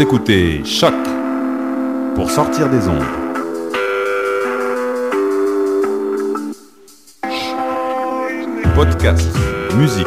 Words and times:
Écoutez 0.00 0.64
Choc 0.64 0.94
pour 2.14 2.30
sortir 2.30 2.70
des 2.70 2.86
ondes. 2.86 3.02
Podcast, 8.76 9.28
musique, 9.76 10.06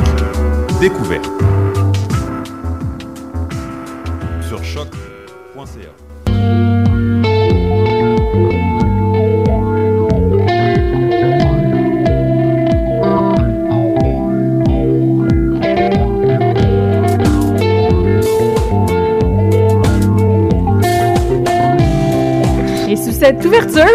découverte. 0.80 1.30
Cette 23.22 23.46
ouverture, 23.46 23.86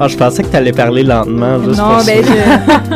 Ah, 0.00 0.08
je 0.08 0.16
pensais 0.16 0.42
que 0.42 0.48
t'allais 0.48 0.72
parler 0.72 1.04
lentement, 1.04 1.62
juste 1.62 1.78
non, 1.78 1.94
pour 1.94 2.04
ben 2.04 2.24
ça. 2.24 2.32
je... 2.32 2.94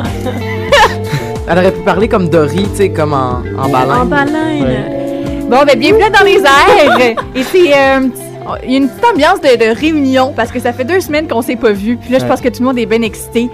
Elle 1.49 1.59
aurait 1.59 1.71
pu 1.71 1.81
parler 1.83 2.09
comme 2.09 2.29
Dory, 2.29 2.67
tu 2.73 2.77
sais, 2.79 2.89
comme 2.91 3.13
en, 3.13 3.43
en 3.57 3.69
baleine. 3.69 3.91
En 3.93 4.05
baleine. 4.07 4.63
Ouais. 4.65 5.39
Bon, 5.49 5.59
ben 5.65 5.79
bienvenue 5.79 6.11
dans 6.11 6.25
les 6.25 6.41
airs. 6.41 7.15
Et 7.37 7.43
c'est 7.45 7.73
euh, 7.75 8.09
il 8.65 8.73
y 8.73 8.75
a 8.75 8.79
une 8.79 8.89
petite 8.89 9.05
ambiance 9.05 9.41
de, 9.41 9.57
de 9.57 9.79
réunion 9.79 10.33
parce 10.35 10.51
que 10.51 10.59
ça 10.59 10.73
fait 10.73 10.85
deux 10.85 11.01
semaines 11.01 11.29
qu'on 11.29 11.43
s'est 11.43 11.55
pas 11.55 11.71
vu. 11.71 11.97
Puis 11.97 12.11
là, 12.11 12.19
je 12.19 12.25
pense 12.25 12.41
que 12.41 12.49
tout 12.49 12.61
le 12.61 12.67
monde 12.67 12.79
est 12.79 12.87
bien 12.87 13.03
excité. 13.03 13.49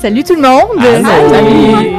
Salut 0.00 0.24
tout 0.24 0.34
le 0.34 0.42
monde. 0.42 0.80
Allô. 0.80 1.06
Salut. 1.32 1.92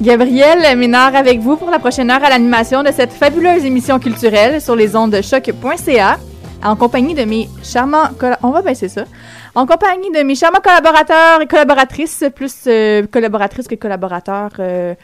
Gabrielle 0.00 0.78
Ménard 0.78 1.14
avec 1.14 1.38
vous 1.40 1.56
pour 1.56 1.70
la 1.70 1.78
prochaine 1.78 2.10
heure 2.10 2.24
à 2.24 2.30
l'animation 2.30 2.82
de 2.82 2.90
cette 2.96 3.12
fabuleuse 3.12 3.66
émission 3.66 3.98
culturelle 3.98 4.62
sur 4.62 4.74
les 4.74 4.96
ondes 4.96 5.10
de 5.10 5.20
choc.ca 5.20 6.16
en 6.64 6.76
compagnie 6.76 7.14
de 7.14 7.24
mes 7.24 7.48
charmants 7.62 8.08
on 8.42 8.50
va 8.50 8.62
baisser 8.62 8.88
ça 8.88 9.04
en 9.54 9.66
compagnie 9.66 10.10
de 10.10 10.22
mes 10.22 10.34
charmants 10.34 10.60
collaborateurs 10.62 11.40
et 11.42 11.46
collaboratrices 11.46 12.24
plus 12.34 12.54
euh, 12.66 13.06
collaboratrices 13.06 13.68
que 13.68 13.74
collaborateurs 13.74 14.50
euh, 14.58 14.94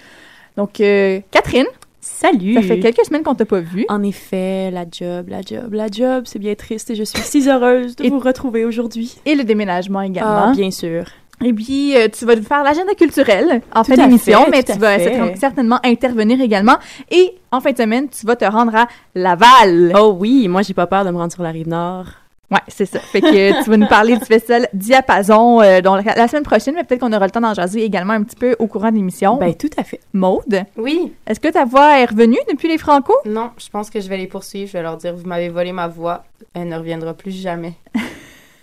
donc 0.56 0.80
euh, 0.80 1.20
Catherine 1.30 1.66
Salut! 2.02 2.54
ça 2.54 2.62
fait 2.62 2.80
quelques 2.80 3.04
semaines 3.04 3.22
qu'on 3.22 3.34
t'a 3.34 3.44
pas 3.44 3.60
vu 3.60 3.84
En 3.90 4.02
effet, 4.02 4.70
la 4.70 4.84
job, 4.90 5.26
la 5.28 5.42
job, 5.42 5.74
la 5.74 5.86
job, 5.92 6.24
c'est 6.26 6.38
bien 6.38 6.54
triste 6.54 6.88
et 6.90 6.94
je 6.94 7.04
suis 7.04 7.20
si 7.20 7.46
heureuse 7.48 7.94
de 7.96 8.04
Et- 8.06 8.08
vous 8.08 8.18
retrouver 8.20 8.64
aujourd'hui. 8.64 9.18
et 9.26 9.34
le 9.34 9.44
déménagement 9.44 10.00
également 10.00 10.46
Ah, 10.48 10.52
bien 10.56 10.70
sûr. 10.70 11.04
Et 11.42 11.52
puis, 11.54 11.96
euh, 11.96 12.08
tu 12.08 12.24
vas 12.26 12.36
nous 12.36 12.42
faire 12.42 12.62
l'agenda 12.62 12.92
culturel 12.94 13.62
en 13.74 13.82
Tout 13.82 13.94
fin 13.94 14.06
d'émission, 14.06 14.46
mais 14.50 14.62
tu 14.62 14.72
vas 14.78 14.98
certainement 15.36 15.78
intervenir 15.84 16.40
également. 16.40 16.76
Et 17.10 17.34
en 17.50 17.60
fin 17.60 17.72
de 17.72 17.78
semaine, 17.78 18.08
tu 18.08 18.26
vas 18.26 18.36
te 18.36 18.44
rendre 18.44 18.74
à 18.76 18.86
Laval. 19.14 19.92
Oh 19.98 20.16
oui, 20.18 20.48
moi 20.48 20.62
j'ai 20.62 20.74
pas 20.74 20.86
peur 20.86 21.04
de 21.04 21.10
me 21.10 21.16
rendre 21.16 21.32
sur 21.32 21.42
la 21.42 21.50
rive 21.50 21.68
nord. 21.68 22.06
Ouais, 22.50 22.58
c'est 22.66 22.84
ça. 22.84 22.98
Fait 22.98 23.20
que 23.20 23.62
tu 23.62 23.70
vas 23.70 23.76
nous 23.76 23.86
parler 23.86 24.16
du 24.18 24.24
festival 24.24 24.68
Diapason 24.72 25.60
euh, 25.62 25.80
dont 25.80 25.94
la, 25.94 26.02
la 26.02 26.26
semaine 26.26 26.42
prochaine, 26.42 26.74
mais 26.74 26.82
peut-être 26.82 27.00
qu'on 27.00 27.12
aura 27.12 27.24
le 27.26 27.30
temps 27.30 27.40
d'en 27.40 27.54
jaser 27.54 27.84
également 27.84 28.12
un 28.12 28.24
petit 28.24 28.34
peu 28.34 28.56
au 28.58 28.66
courant 28.66 28.90
de 28.90 28.96
l'émission. 28.96 29.36
Ben 29.36 29.54
tout 29.54 29.70
à 29.76 29.84
fait. 29.84 30.00
Maude, 30.12 30.64
Oui, 30.76 31.12
est-ce 31.28 31.38
que 31.38 31.46
ta 31.46 31.64
voix 31.64 32.00
est 32.00 32.06
revenue 32.06 32.38
depuis 32.50 32.66
les 32.68 32.76
Franco? 32.76 33.14
non, 33.24 33.50
je 33.56 33.68
pense 33.68 33.88
que 33.88 34.00
je 34.00 34.08
vais 34.08 34.16
les 34.16 34.26
poursuivre. 34.26 34.66
Je 34.66 34.72
vais 34.72 34.82
leur 34.82 34.96
dire, 34.96 35.14
vous 35.14 35.26
m'avez 35.28 35.48
volé 35.48 35.70
ma 35.70 35.86
voix, 35.86 36.24
elle 36.52 36.68
ne 36.68 36.76
reviendra 36.76 37.14
plus 37.14 37.30
jamais. 37.30 37.74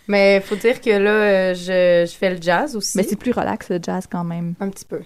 Mais 0.07 0.41
faut 0.41 0.55
dire 0.55 0.79
que 0.81 0.89
là, 0.89 1.09
euh, 1.09 1.53
je, 1.53 2.09
je 2.09 2.17
fais 2.17 2.29
le 2.31 2.37
jazz 2.41 2.75
aussi. 2.75 2.97
Mais 2.97 3.03
c'est 3.03 3.15
plus 3.17 3.31
relax 3.31 3.69
le 3.69 3.79
jazz 3.83 4.05
quand 4.09 4.23
même. 4.23 4.53
un 4.59 4.69
petit 4.69 4.85
peu, 4.85 5.01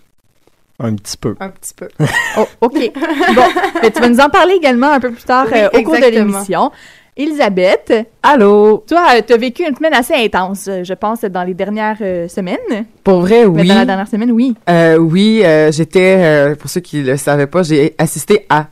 Un 0.80 0.96
petit 0.96 1.18
peu. 1.18 1.36
un 1.40 1.50
petit 1.50 1.74
peu. 1.74 1.88
Oh, 2.38 2.46
OK. 2.62 2.92
bon, 3.36 3.44
mais 3.82 3.92
tu 3.92 4.00
vas 4.00 4.10
nous 4.10 4.20
en 4.20 4.30
parler 4.30 4.54
également 4.56 4.92
un 4.92 5.00
peu 5.00 5.12
plus 5.12 5.24
tard 5.24 5.48
Oui, 5.52 5.58
euh, 5.60 5.70
au 5.74 5.82
cours 5.84 5.96
de 5.96 6.06
l'émission. 6.12 6.72
Elisabeth, 7.18 7.94
Allô? 8.24 8.86
toi, 8.88 9.22
tu 9.22 9.34
as 9.34 9.38
vécu 9.38 9.68
une 9.68 9.76
semaine 9.76 9.94
assez 9.94 10.14
intense, 10.16 10.68
euh, 10.70 10.84
je 10.86 10.94
pense, 10.94 11.22
dans 11.22 11.44
les 11.44 11.54
dernières 11.54 11.98
euh, 12.02 12.28
semaines. 12.30 12.86
Pour 13.04 13.20
vrai, 13.22 13.42
Mais 13.48 13.62
oui. 13.64 13.68
dans 13.68 13.76
la 13.76 13.86
dernière 13.86 14.08
semaine, 14.08 14.32
oui. 14.32 14.56
Euh, 14.70 14.96
oui, 14.98 15.42
euh, 15.44 15.72
j'étais, 15.74 16.16
euh, 16.20 16.56
pour 16.56 16.70
ceux 16.70 16.80
qui 16.80 17.04
le 17.04 17.18
savaient 17.18 17.48
pas, 17.48 17.64
j'ai 17.64 17.96
assisté 17.98 18.46
à 18.50 18.68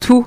tous 0.00 0.24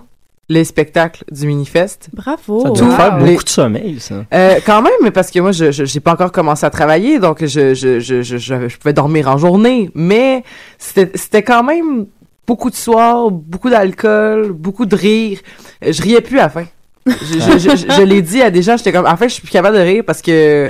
les 0.49 0.63
spectacles 0.63 1.23
du 1.31 1.47
Minifest. 1.47 2.09
Bravo! 2.13 2.61
Ça 2.61 2.69
Tout 2.69 2.85
doit 2.85 2.95
faire 2.97 3.17
les- 3.17 3.31
beaucoup 3.31 3.43
de 3.43 3.49
sommeil, 3.49 3.99
ça. 3.99 4.25
Euh, 4.33 4.59
quand 4.65 4.81
même, 4.81 4.93
mais 5.01 5.11
parce 5.11 5.31
que 5.31 5.39
moi, 5.39 5.51
je 5.51 5.71
j'ai 5.71 5.99
pas 5.99 6.13
encore 6.13 6.31
commencé 6.31 6.65
à 6.65 6.69
travailler, 6.69 7.17
donc 7.19 7.43
je 7.43 7.73
je 7.73 7.99
je 7.99 8.21
je, 8.21 8.37
je, 8.37 8.77
pouvais 8.77 8.93
dormir 8.93 9.27
en 9.29 9.37
journée, 9.37 9.89
mais 9.95 10.43
c'était 10.77 11.11
c'était 11.17 11.41
quand 11.43 11.63
même 11.63 12.05
beaucoup 12.47 12.69
de 12.69 12.75
soirs, 12.75 13.31
beaucoup 13.31 13.69
d'alcool, 13.71 14.51
beaucoup 14.51 14.85
de 14.85 14.95
rire. 14.95 15.39
Je 15.81 15.99
riais 16.01 16.21
plus 16.21 16.37
à 16.39 16.43
la 16.43 16.49
fin. 16.49 16.65
Je, 17.07 17.13
je, 17.13 17.57
je, 17.59 17.75
je- 17.75 17.91
je 17.95 18.01
l'ai 18.03 18.21
dit 18.21 18.41
à 18.41 18.49
des 18.51 18.61
gens, 18.63 18.77
j'étais 18.77 18.91
comme, 18.91 19.05
en 19.07 19.15
fait, 19.17 19.29
je 19.29 19.33
suis 19.35 19.41
plus 19.43 19.51
capable 19.51 19.77
de 19.77 19.81
rire 19.81 20.03
parce 20.05 20.21
que 20.21 20.69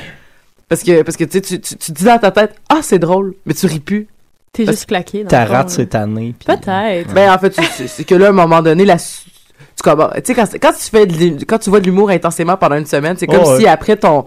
parce 0.70 0.84
que 0.84 1.02
parce 1.02 1.18
que 1.18 1.26
tu 1.26 1.42
sais, 1.44 1.60
tu 1.60 1.60
tu 1.78 1.92
dis 1.92 2.04
dans 2.06 2.18
ta 2.18 2.32
tête, 2.32 2.56
ah 2.70 2.80
c'est 2.82 3.00
drôle, 3.00 3.36
mais 3.46 3.54
tu 3.54 3.66
ris 3.66 3.80
plus. 3.82 4.08
T'es 4.54 4.66
juste 4.66 4.86
claqué. 4.86 5.24
dans 5.24 5.30
Ta 5.30 5.42
le 5.42 5.48
fond, 5.48 5.54
rate 5.54 5.68
là. 5.68 5.74
cette 5.76 5.96
année. 5.96 6.34
Peut-être. 6.46 7.14
Ben 7.14 7.30
en 7.34 7.38
fait, 7.40 7.54
c'est 7.88 8.04
que 8.06 8.16
là, 8.16 8.28
à 8.28 8.30
un 8.30 8.32
moment 8.32 8.62
donné, 8.62 8.86
la 8.86 8.98
tu 9.86 9.90
commences- 9.92 10.14
tu 10.16 10.22
sais 10.26 10.34
quand, 10.34 10.46
quand 10.62 10.74
tu 10.74 10.90
fais 10.90 11.06
de 11.06 11.46
quand 11.46 11.60
tu 11.60 11.70
vois 11.70 11.80
de 11.80 11.86
l'humour 11.86 12.10
intensément 12.10 12.58
pendant 12.58 12.76
une 12.78 12.86
semaine, 12.86 13.16
c'est 13.18 13.28
comme 13.28 13.42
Oh, 13.44 13.50
ouais. 13.52 13.60
si 13.60 13.68
après 13.68 13.96
ton 13.98 14.26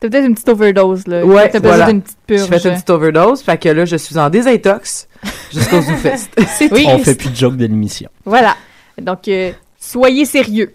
T'as 0.00 0.08
peut-être 0.08 0.26
une 0.26 0.34
petite 0.34 0.48
overdose, 0.48 1.08
là. 1.08 1.24
Ouais, 1.26 1.50
T'as 1.50 1.58
voilà. 1.58 1.86
d'une 1.86 2.02
petite 2.02 2.18
purge. 2.24 2.42
Je 2.42 2.46
fais 2.58 2.68
une 2.68 2.74
petite 2.76 2.90
overdose, 2.90 3.42
fait 3.42 3.58
que 3.58 3.68
là, 3.68 3.84
je 3.84 3.96
suis 3.96 4.16
en 4.16 4.30
désintox 4.30 5.08
jusqu'au 5.52 5.80
ZooFest. 5.80 6.28
C'est 6.56 6.72
Oui. 6.72 6.86
On 6.88 6.98
fait 7.00 7.16
plus 7.16 7.30
de 7.30 7.34
joke 7.34 7.56
de 7.56 7.66
l'émission. 7.66 8.08
Voilà. 8.24 8.54
Donc, 9.02 9.26
euh, 9.26 9.50
soyez 9.80 10.24
sérieux. 10.24 10.72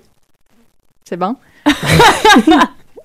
C'est 1.05 1.15
bon? 1.15 1.37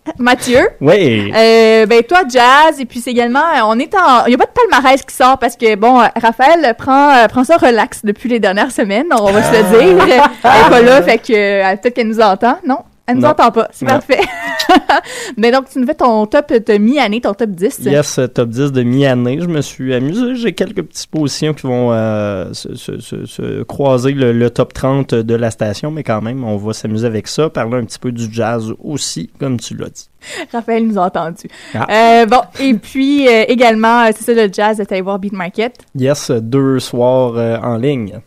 Mathieu, 0.19 0.69
Oui. 0.81 1.33
euh, 1.35 1.87
ben 1.87 2.03
toi, 2.03 2.21
jazz, 2.29 2.81
et 2.81 2.85
puis 2.85 3.01
c'est 3.01 3.11
également, 3.11 3.41
euh, 3.41 3.61
on 3.67 3.79
est 3.79 3.95
en, 3.95 4.25
il 4.27 4.33
y 4.33 4.35
a 4.35 4.39
pas 4.39 4.47
de 4.47 4.51
palmarès 4.51 5.03
qui 5.03 5.15
sort 5.15 5.39
parce 5.39 5.57
que, 5.57 5.75
bon, 5.77 6.01
euh, 6.01 6.07
Raphaël 6.21 6.75
prend, 6.79 7.11
euh, 7.15 7.27
prend 7.29 7.45
ça 7.45 7.57
relax 7.57 8.01
depuis 8.05 8.29
les 8.29 8.41
dernières 8.41 8.73
semaines, 8.73 9.07
on 9.13 9.31
va 9.31 9.43
se 9.43 9.53
le 9.53 9.63
dire. 9.79 10.05
Elle 10.05 10.11
est 10.13 10.71
pas 10.71 10.81
là, 10.83 11.03
fait 11.03 11.19
que, 11.19 11.33
euh, 11.33 11.77
peut-être 11.77 11.95
qu'elle 11.95 12.09
nous 12.09 12.21
entend, 12.21 12.59
non? 12.67 12.79
Elle 13.09 13.17
nous 13.17 13.23
Non. 13.23 13.29
entend 13.31 13.51
pas. 13.51 13.69
C'est 13.73 13.87
parfait. 13.87 14.21
Mais 15.39 15.51
donc, 15.51 15.69
tu 15.71 15.79
nous 15.79 15.87
fais 15.87 15.95
ton 15.95 16.27
top 16.27 16.53
de 16.53 16.77
mi-année, 16.79 17.21
ton 17.23 17.33
top 17.33 17.51
10. 17.51 17.81
Yes, 17.87 18.19
euh, 18.19 18.27
top 18.27 18.51
10 18.51 18.71
de 18.73 18.83
mi-année. 18.83 19.39
Je 19.41 19.47
me 19.47 19.63
suis 19.63 19.95
amusé. 19.95 20.35
J'ai 20.35 20.53
quelques 20.53 20.83
petites 20.83 21.11
positions 21.11 21.55
qui 21.55 21.67
vont 21.67 21.91
euh, 21.93 22.53
se, 22.53 22.75
se- 22.75 23.01
se- 23.01 23.25
se 23.25 23.63
croiser 23.63 24.13
le, 24.13 24.33
le 24.33 24.51
top 24.51 24.75
30 24.75 25.15
de 25.15 25.35
la 25.35 25.51
station, 25.51 25.91
mais 25.91 26.03
quand 26.03 26.21
même, 26.21 26.45
on 26.45 26.57
va 26.59 26.73
s'amuser 26.75 27.07
avec 27.07 27.29
ça. 27.29 27.49
Parler 27.49 27.79
un 27.79 27.85
petit 27.85 27.99
peu 27.99 28.13
du 28.13 28.29
jazz 28.31 28.73
aussi, 28.83 29.31
comme 29.41 29.59
tu 29.59 29.75
l'as 29.75 29.89
dit. 29.89 30.09
Raphaël 30.53 30.87
nous 30.87 30.99
a 30.99 31.07
entendu. 31.07 31.49
Ah. 31.75 31.87
Euh, 32.23 32.27
bon, 32.27 32.41
et 32.61 32.75
puis 32.75 33.27
euh, 33.27 33.45
également, 33.49 34.05
c'est 34.15 34.25
ça 34.25 34.47
le 34.47 34.53
jazz 34.53 34.77
de 34.79 35.03
voir 35.03 35.19
Beat 35.19 35.33
Market. 35.33 35.73
Yes, 35.95 36.31
deux 36.31 36.79
soirs 36.79 37.35
en 37.65 37.77
ligne. 37.77 38.21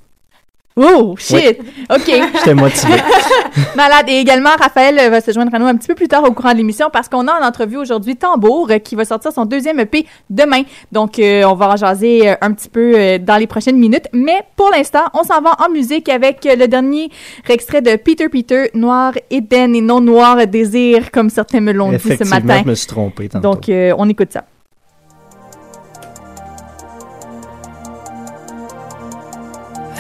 Oh, 0.76 1.16
shit! 1.18 1.60
OK. 1.90 2.06
J'étais 2.06 2.54
motivé. 2.54 2.94
Malade. 3.76 4.06
Et 4.08 4.20
également, 4.20 4.52
Raphaël 4.58 4.98
euh, 5.00 5.10
va 5.10 5.22
se 5.22 5.32
joindre 5.32 5.54
à 5.54 5.60
nous 5.60 5.66
un 5.66 5.76
petit 5.76 5.88
peu 5.88 5.96
plus 5.96 6.08
tard 6.08 6.24
au 6.24 6.32
courant 6.32 6.54
de 6.54 6.58
l'émission 6.58 6.90
parce 6.92 7.10
qu'on 7.10 7.28
a 7.28 7.40
en 7.40 7.46
entrevue 7.46 7.78
aujourd'hui 7.78 8.16
Tambour 8.16 8.70
euh, 8.72 8.78
qui 8.78 8.96
va 8.96 9.06
sortir 9.06 9.32
son 9.32 9.46
deuxième 9.46 9.80
EP 9.80 10.06
demain. 10.30 10.64
Donc, 10.92 11.20
euh, 11.20 11.44
on 11.44 11.56
va 11.56 11.70
en 11.70 11.76
jaser 11.76 12.30
un 12.42 12.52
petit 12.54 12.70
peu 12.70 12.94
euh, 12.96 13.18
dans 13.18 13.38
les 13.38 13.48
prochaines 13.48 13.78
minutes. 13.78 14.08
Mais 14.14 14.42
pour 14.56 14.70
l'instant, 14.72 15.06
on 15.14 15.24
s'en 15.24 15.42
va 15.42 15.56
en 15.60 15.70
musique 15.72 16.10
avec 16.10 16.46
le 16.46 16.68
dernier 16.68 17.10
extrait 17.50 17.82
de 17.82 17.96
Peter 17.98 18.30
Peter, 18.30 18.70
Noir 18.74 19.14
Eden 19.30 19.76
et 19.76 19.82
non 19.82 20.02
Noir 20.02 20.48
Désir, 20.48 21.12
comme 21.12 21.30
certains 21.30 21.60
me 21.60 21.72
l'ont 21.72 21.92
dit 21.92 22.00
ce 22.00 22.24
matin. 22.24 22.62
je 22.64 22.70
me 22.70 22.76
suis 22.76 22.88
trompé 22.88 23.30
tantôt. 23.30 23.52
Donc, 23.52 23.70
euh, 23.70 23.94
on 23.98 24.08
écoute 24.10 24.32
ça. 24.32 24.46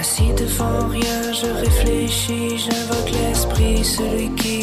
Assis 0.01 0.33
devant 0.33 0.87
rien, 0.87 1.31
je 1.31 1.45
réfléchis, 1.45 2.57
j'invoque 2.57 3.11
l'esprit, 3.11 3.85
celui 3.85 4.33
qui 4.33 4.60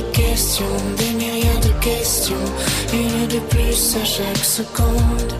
des 0.00 0.20
questions, 0.22 0.76
des 0.96 1.12
myriades 1.14 1.62
de 1.62 1.84
questions, 1.84 2.46
une 2.92 3.26
de 3.28 3.38
plus 3.50 3.96
à 3.96 4.04
chaque 4.04 4.44
seconde. 4.44 5.32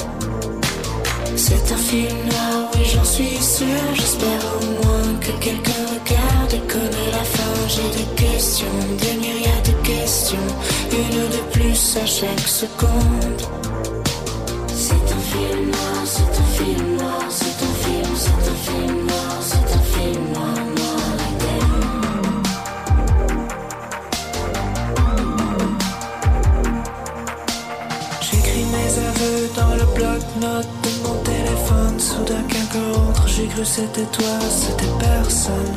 C'est 1.36 1.72
un 1.72 1.76
film 1.76 2.16
noir, 2.30 2.70
oui 2.74 2.84
j'en 2.92 3.04
suis 3.04 3.36
sûr, 3.40 3.82
j'espère 3.94 4.42
au 4.56 4.64
moins 4.84 5.18
que 5.20 5.32
quelqu'un 5.44 5.82
regarde 5.94 6.52
et 6.52 6.72
connaît 6.72 7.10
la 7.12 7.24
fin. 7.24 7.54
J'ai 7.68 7.90
des 7.98 8.24
questions, 8.24 8.78
des 8.98 9.16
myriades 9.18 9.66
de 9.66 9.86
questions, 9.86 10.48
une 10.92 11.22
de 11.36 11.42
plus 11.52 11.96
à 11.96 12.06
chaque 12.06 12.46
seconde. 12.60 13.42
C'est 14.68 15.06
un 15.18 15.22
film 15.32 15.70
noir, 15.70 16.02
c'est 16.04 16.34
un 16.42 16.48
film 16.58 16.96
noir, 16.96 17.24
c'est 17.28 17.58
un 17.68 17.74
film, 17.84 18.14
c'est 18.16 18.50
un 18.50 18.58
film 18.66 18.99
j'ai 33.40 33.46
cru 33.46 33.64
c'était 33.64 34.04
toi, 34.12 34.38
c'était 34.50 34.92
personne. 34.98 35.74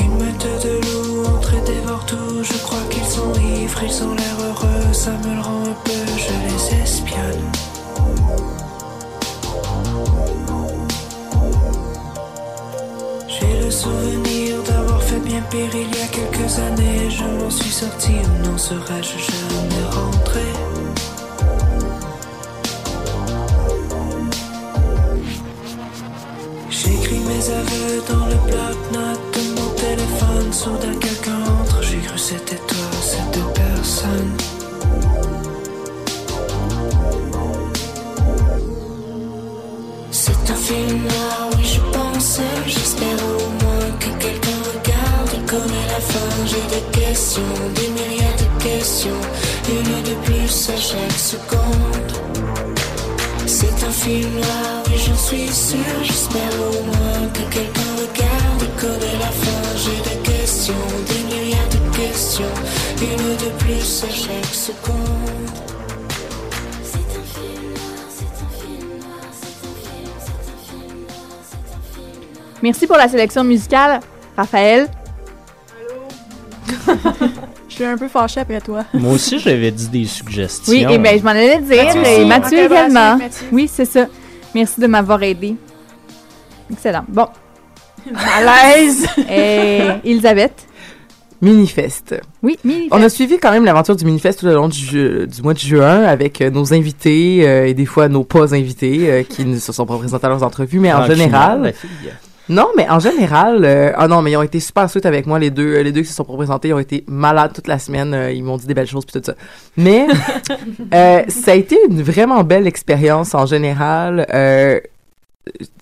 Une 0.00 0.14
meute 0.18 0.46
de 0.64 0.80
loups 0.84 1.26
entre 1.26 1.54
et 1.54 1.60
dévore 1.62 2.04
tout. 2.04 2.42
Je 2.42 2.58
crois 2.64 2.82
qu'ils 2.90 3.04
sont 3.04 3.32
ivres, 3.40 3.82
ils 3.82 4.02
ont 4.02 4.14
l'air 4.14 4.36
heureux. 4.40 4.92
Ça 4.92 5.12
me 5.12 5.34
le 5.34 5.40
rend 5.40 5.62
un 5.62 5.76
peu, 5.84 5.92
je 6.18 6.32
les 6.46 6.82
espionne. 6.82 7.50
J'ai 13.26 13.64
le 13.64 13.70
souvenir 13.70 14.62
d'avoir 14.64 15.02
fait 15.02 15.20
bien 15.20 15.40
pire 15.50 15.74
il 15.74 15.98
y 15.98 16.02
a 16.02 16.06
quelques 16.08 16.58
années. 16.58 17.08
Je 17.08 17.24
m'en 17.24 17.50
suis 17.50 17.72
sorti 17.72 18.12
ou 18.12 18.46
n'en 18.46 18.58
serais-je 18.58 19.18
jamais 19.18 19.84
rentré? 19.90 20.63
Dans 28.08 28.26
le 28.26 28.34
bloc-notes 28.46 29.34
de 29.34 29.60
mon 29.60 29.70
téléphone. 29.74 30.52
Soudain 30.52 30.94
quelqu'un 31.00 31.40
entre, 31.60 31.82
j'ai 31.82 31.98
cru 31.98 32.18
c'était 32.18 32.56
toi, 32.56 32.86
c'était 33.02 33.48
personne. 33.54 34.32
C'est 40.10 40.50
un 40.50 40.56
film 40.56 41.02
noir, 41.02 41.50
oui 41.56 41.64
je 41.64 41.80
pense, 41.92 42.40
j'espère 42.66 43.18
au 43.24 43.64
moins 43.64 43.90
que 43.98 44.10
quelqu'un 44.22 44.60
regarde 44.72 45.30
et 45.34 45.50
connaît 45.50 45.86
la 45.88 46.00
fin. 46.00 46.46
J'ai 46.46 46.66
des 46.74 47.00
questions, 47.00 47.42
des 47.74 47.88
myriades 47.88 48.38
de 48.38 48.62
questions, 48.62 49.20
une 49.68 50.02
de 50.02 50.14
plus 50.24 50.70
à 50.70 50.76
chaque 50.76 51.18
seconde. 51.18 52.53
Un 53.86 53.90
film 53.90 54.32
noir, 54.32 54.82
oui 54.86 54.94
j'en 54.96 55.14
suis 55.14 55.48
sûr, 55.48 55.76
j'espère 56.02 56.54
au 56.58 56.82
moins 56.84 57.28
que 57.34 57.42
quelqu'un 57.52 57.92
regarde 57.98 58.62
et 58.62 58.80
connaît 58.80 59.18
la 59.18 59.26
fin. 59.26 59.76
J'ai 59.76 60.10
des 60.10 60.22
questions, 60.22 60.74
des 61.06 61.34
myriades 61.34 61.68
de 61.70 61.96
questions, 61.96 62.54
une 63.02 63.36
de 63.36 63.50
plus 63.58 64.04
à 64.04 64.10
chaque 64.10 64.54
seconde. 64.54 64.94
Merci 72.62 72.86
pour 72.86 72.96
la 72.96 73.08
sélection 73.08 73.44
musicale, 73.44 74.00
Raphaël. 74.34 74.88
Suis 77.84 77.92
un 77.92 77.98
peu 77.98 78.08
fâchée 78.08 78.40
après 78.40 78.62
toi. 78.62 78.86
Moi 78.94 79.12
aussi, 79.12 79.38
j'avais 79.38 79.70
dit 79.70 79.88
des 79.88 80.06
suggestions. 80.06 80.72
Oui, 80.72 80.86
et 80.88 80.96
bien, 80.96 81.18
je 81.18 81.22
m'en 81.22 81.30
allais 81.30 81.60
dire. 81.60 81.84
Mathieu 81.84 82.06
et 82.06 82.24
Mathieu 82.24 82.58
en 82.62 82.64
également. 82.64 83.16
Mathieu. 83.18 83.46
Oui, 83.52 83.70
c'est 83.70 83.84
ça. 83.84 84.06
Merci 84.54 84.80
de 84.80 84.86
m'avoir 84.86 85.22
aidé. 85.22 85.54
Excellent. 86.72 87.04
Bon. 87.08 87.26
Malaise! 88.10 89.06
Et 89.30 89.80
Elisabeth? 90.02 90.66
Minifest. 91.42 92.14
Oui, 92.42 92.56
Minifest. 92.64 92.92
On 92.92 93.02
a 93.02 93.08
suivi 93.10 93.36
quand 93.36 93.50
même 93.50 93.66
l'aventure 93.66 93.96
du 93.96 94.06
Minifest 94.06 94.40
tout 94.40 94.46
le 94.46 94.54
long 94.54 94.68
du, 94.68 95.28
mois 95.42 95.52
de 95.52 95.58
juin 95.58 96.04
avec 96.04 96.40
euh, 96.40 96.50
nos 96.50 96.72
invités 96.72 97.46
euh, 97.46 97.66
et 97.66 97.74
des 97.74 97.84
fois 97.84 98.08
nos 98.08 98.24
pas 98.24 98.54
invités 98.54 99.10
euh, 99.10 99.22
qui 99.24 99.44
ne 99.44 99.58
se 99.58 99.72
sont 99.72 99.84
pas 99.84 99.98
présentés 99.98 100.24
à 100.24 100.30
leurs 100.30 100.42
entrevues, 100.42 100.78
mais 100.80 100.92
en 100.92 101.04
général. 101.04 101.74
Non, 102.48 102.68
mais 102.76 102.88
en 102.90 102.98
général, 102.98 103.64
euh, 103.64 103.92
ah 103.96 104.06
non, 104.06 104.20
mais 104.20 104.32
ils 104.32 104.36
ont 104.36 104.42
été 104.42 104.60
super 104.60 104.88
sweet 104.90 105.06
avec 105.06 105.26
moi, 105.26 105.38
les 105.38 105.50
deux, 105.50 105.76
euh, 105.76 105.82
les 105.82 105.92
deux 105.92 106.02
qui 106.02 106.08
se 106.08 106.14
sont 106.14 106.24
présentés, 106.24 106.68
ils 106.68 106.74
ont 106.74 106.78
été 106.78 107.02
malades 107.06 107.52
toute 107.54 107.68
la 107.68 107.78
semaine, 107.78 108.12
euh, 108.12 108.32
ils 108.32 108.44
m'ont 108.44 108.58
dit 108.58 108.66
des 108.66 108.74
belles 108.74 108.86
choses 108.86 109.06
puis 109.06 109.18
tout 109.18 109.24
ça. 109.24 109.34
Mais 109.78 110.06
euh, 110.94 111.22
ça 111.28 111.52
a 111.52 111.54
été 111.54 111.78
une 111.88 112.02
vraiment 112.02 112.44
belle 112.44 112.66
expérience 112.66 113.34
en 113.34 113.46
général. 113.46 114.26
Euh, 114.34 114.78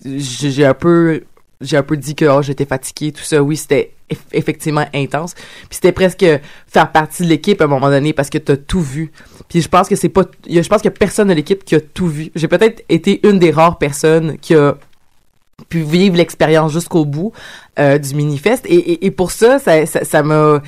j'ai 0.05 0.65
un 0.65 0.73
peu, 0.73 1.23
j'ai 1.61 1.77
un 1.77 1.83
peu 1.83 1.97
dit 1.97 2.15
que 2.15 2.25
oh, 2.25 2.41
j'étais 2.41 2.65
fatiguée, 2.65 3.11
tout 3.11 3.23
ça. 3.23 3.41
Oui, 3.41 3.57
c'était 3.57 3.93
eff- 4.09 4.17
effectivement 4.31 4.85
intense. 4.93 5.33
Puis 5.33 5.67
c'était 5.71 5.91
presque 5.91 6.25
faire 6.67 6.91
partie 6.91 7.23
de 7.23 7.27
l'équipe 7.29 7.59
à 7.61 7.65
un 7.65 7.67
moment 7.67 7.89
donné 7.89 8.13
parce 8.13 8.29
que 8.29 8.37
t'as 8.37 8.57
tout 8.57 8.81
vu. 8.81 9.11
Puis 9.49 9.61
je 9.61 9.67
pense 9.67 9.87
que 9.87 9.95
c'est 9.95 10.09
pas, 10.09 10.23
je 10.49 10.67
pense 10.67 10.81
qu'il 10.81 10.91
y 10.91 10.93
a 10.93 10.97
personne 10.97 11.27
de 11.27 11.33
l'équipe 11.33 11.63
qui 11.63 11.75
a 11.75 11.81
tout 11.81 12.07
vu. 12.07 12.31
J'ai 12.35 12.47
peut-être 12.47 12.83
été 12.89 13.25
une 13.27 13.39
des 13.39 13.51
rares 13.51 13.77
personnes 13.77 14.37
qui 14.39 14.55
a 14.55 14.75
pu 15.69 15.79
vivre 15.81 16.17
l'expérience 16.17 16.71
jusqu'au 16.71 17.05
bout 17.05 17.31
euh, 17.79 17.97
du 17.97 18.15
Minifest. 18.15 18.65
Et, 18.67 18.75
et, 18.75 19.05
et 19.05 19.11
pour 19.11 19.31
ça, 19.31 19.59
ça 19.59 19.85
ça- 19.85 20.03
ça 20.05 20.23
m'a 20.23 20.61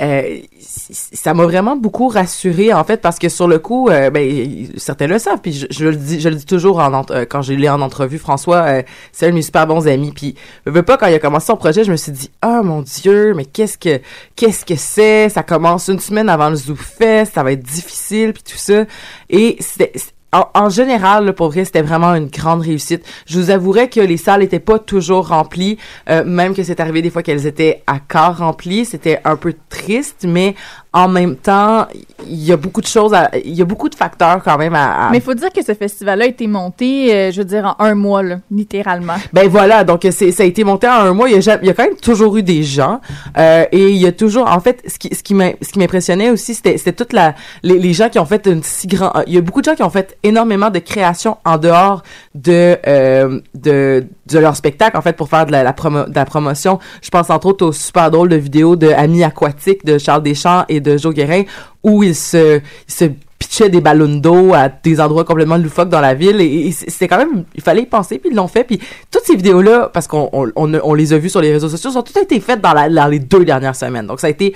euh, 0.00 0.38
ça 0.60 1.34
m'a 1.34 1.42
vraiment 1.42 1.74
beaucoup 1.76 2.06
rassuré 2.06 2.72
en 2.72 2.84
fait 2.84 2.98
parce 2.98 3.18
que 3.18 3.28
sur 3.28 3.48
le 3.48 3.58
coup 3.58 3.88
euh, 3.88 4.10
ben 4.10 4.68
certains 4.76 5.08
le 5.08 5.18
savent 5.18 5.40
puis 5.42 5.52
je, 5.52 5.66
je 5.70 5.86
le 5.86 5.96
dis 5.96 6.20
je 6.20 6.28
le 6.28 6.36
dis 6.36 6.46
toujours 6.46 6.78
en 6.78 7.04
euh, 7.10 7.24
quand 7.28 7.42
j'ai 7.42 7.56
lu 7.56 7.68
en 7.68 7.80
entrevue 7.80 8.18
François 8.18 8.58
euh, 8.58 8.82
c'est 9.10 9.26
un 9.26 9.30
de 9.30 9.34
mes 9.34 9.42
super 9.42 9.66
bons 9.66 9.88
amis 9.88 10.12
puis 10.14 10.36
je 10.66 10.70
veux 10.70 10.84
pas 10.84 10.98
quand 10.98 11.08
il 11.08 11.14
a 11.14 11.18
commencé 11.18 11.46
son 11.46 11.56
projet 11.56 11.82
je 11.82 11.90
me 11.90 11.96
suis 11.96 12.12
dit 12.12 12.30
ah 12.42 12.62
mon 12.62 12.82
dieu 12.82 13.34
mais 13.34 13.44
qu'est-ce 13.44 13.76
que 13.76 14.00
qu'est-ce 14.36 14.64
que 14.64 14.76
c'est? 14.76 15.28
Ça 15.30 15.42
commence 15.42 15.88
une 15.88 15.98
semaine 15.98 16.28
avant 16.28 16.50
le 16.50 16.54
ZooFest 16.56 17.32
ça 17.34 17.42
va 17.42 17.50
être 17.50 17.64
difficile 17.64 18.32
puis 18.34 18.44
tout 18.44 18.56
ça 18.58 18.84
et 19.30 19.56
c'était 19.58 19.92
en, 20.32 20.68
général, 20.68 21.24
là, 21.24 21.32
pour 21.32 21.50
vrai, 21.50 21.64
c'était 21.64 21.82
vraiment 21.82 22.14
une 22.14 22.28
grande 22.28 22.60
réussite. 22.60 23.02
Je 23.26 23.38
vous 23.38 23.50
avouerais 23.50 23.88
que 23.88 24.00
les 24.00 24.18
salles 24.18 24.40
n'étaient 24.40 24.58
pas 24.58 24.78
toujours 24.78 25.28
remplies, 25.28 25.78
euh, 26.10 26.22
même 26.24 26.54
que 26.54 26.62
c'est 26.62 26.80
arrivé 26.80 27.00
des 27.00 27.08
fois 27.10 27.22
qu'elles 27.22 27.46
étaient 27.46 27.82
à 27.86 27.98
quart 27.98 28.38
remplies. 28.38 28.84
C'était 28.84 29.20
un 29.24 29.36
peu 29.36 29.54
triste, 29.70 30.26
mais 30.28 30.54
en 30.92 31.06
même 31.08 31.36
temps, 31.36 31.86
il 32.26 32.42
y 32.44 32.50
a 32.50 32.56
beaucoup 32.56 32.80
de 32.80 32.86
choses, 32.86 33.14
il 33.44 33.54
y 33.54 33.60
a 33.60 33.64
beaucoup 33.64 33.88
de 33.90 33.94
facteurs 33.94 34.42
quand 34.42 34.56
même 34.56 34.74
à. 34.74 35.06
à- 35.06 35.10
Mais 35.10 35.18
il 35.18 35.22
faut 35.22 35.34
dire 35.34 35.52
que 35.52 35.62
ce 35.64 35.74
festival-là 35.74 36.24
a 36.24 36.28
été 36.28 36.46
monté, 36.46 37.14
euh, 37.14 37.30
je 37.30 37.38
veux 37.38 37.44
dire, 37.44 37.76
en 37.78 37.84
un 37.84 37.94
mois, 37.94 38.22
là, 38.22 38.36
littéralement. 38.50 39.14
Ben 39.32 39.48
voilà, 39.48 39.84
donc 39.84 40.06
c'est 40.10 40.32
ça 40.32 40.42
a 40.42 40.46
été 40.46 40.64
monté 40.64 40.88
en 40.88 40.92
un 40.92 41.12
mois. 41.12 41.28
Il 41.28 41.34
y 41.34 41.36
a, 41.38 41.40
ja- 41.40 41.58
il 41.60 41.66
y 41.66 41.70
a 41.70 41.74
quand 41.74 41.84
même 41.84 41.96
toujours 41.96 42.36
eu 42.38 42.42
des 42.42 42.62
gens 42.62 43.00
euh, 43.36 43.64
et 43.70 43.88
il 43.90 43.96
y 43.96 44.06
a 44.06 44.12
toujours, 44.12 44.50
en 44.50 44.60
fait, 44.60 44.82
ce 44.86 44.98
qui 44.98 45.14
ce 45.14 45.22
qui 45.22 45.34
ce 45.62 45.72
qui 45.72 45.78
m'impressionnait 45.78 46.30
aussi, 46.30 46.54
c'était 46.54 46.78
c'était 46.78 46.92
toute 46.92 47.12
la 47.12 47.34
les, 47.62 47.78
les 47.78 47.92
gens 47.92 48.08
qui 48.08 48.18
ont 48.18 48.26
fait 48.26 48.46
une 48.46 48.62
si 48.62 48.86
grand. 48.86 49.12
Il 49.26 49.34
y 49.34 49.38
a 49.38 49.42
beaucoup 49.42 49.60
de 49.60 49.66
gens 49.66 49.74
qui 49.74 49.82
ont 49.82 49.90
fait 49.90 50.16
énormément 50.22 50.70
de 50.70 50.78
créations 50.78 51.36
en 51.44 51.58
dehors 51.58 52.02
de 52.34 52.76
euh, 52.86 53.40
de 53.54 54.06
de 54.28 54.38
leur 54.38 54.56
spectacle 54.56 54.96
en 54.96 55.02
fait 55.02 55.16
pour 55.16 55.28
faire 55.28 55.46
de 55.46 55.52
la, 55.52 55.72
promo- 55.72 56.08
de 56.08 56.14
la 56.14 56.24
promotion. 56.24 56.78
Je 57.02 57.10
pense 57.10 57.30
entre 57.30 57.46
autres 57.46 57.66
au 57.66 57.72
super 57.72 58.10
drôle 58.10 58.28
de 58.28 58.36
vidéo 58.36 58.76
de 58.76 58.88
Amis 58.88 59.24
aquatiques 59.24 59.84
de 59.84 59.98
Charles 59.98 60.22
Deschamps 60.22 60.64
et 60.68 60.80
de 60.80 60.96
Joe 60.96 61.14
Guérin 61.14 61.42
où 61.82 62.02
ils 62.02 62.14
se 62.14 62.58
ils 62.58 62.92
se 62.92 63.04
pitchaient 63.38 63.68
des 63.70 63.80
ballons 63.80 64.16
d'eau 64.18 64.52
à 64.52 64.68
des 64.68 65.00
endroits 65.00 65.24
complètement 65.24 65.56
loufoques 65.56 65.90
dans 65.90 66.00
la 66.00 66.14
ville. 66.14 66.40
Et, 66.40 66.66
et 66.66 66.72
c'était 66.72 67.06
quand 67.06 67.18
même 67.18 67.44
il 67.54 67.62
fallait 67.62 67.82
y 67.82 67.86
penser 67.86 68.18
puis 68.18 68.30
ils 68.30 68.36
l'ont 68.36 68.48
fait. 68.48 68.64
Puis 68.64 68.80
toutes 69.10 69.24
ces 69.24 69.36
vidéos 69.36 69.62
là 69.62 69.90
parce 69.92 70.06
qu'on 70.06 70.28
on, 70.32 70.50
on, 70.56 70.94
les 70.94 71.12
a 71.12 71.18
vues 71.18 71.30
sur 71.30 71.40
les 71.40 71.52
réseaux 71.52 71.68
sociaux 71.68 71.90
sont 71.90 72.02
toutes 72.02 72.16
été 72.16 72.40
faites 72.40 72.60
dans, 72.60 72.72
la, 72.72 72.88
dans 72.88 73.06
les 73.06 73.20
deux 73.20 73.44
dernières 73.44 73.76
semaines. 73.76 74.06
Donc 74.06 74.20
ça 74.20 74.26
a 74.26 74.30
été 74.30 74.54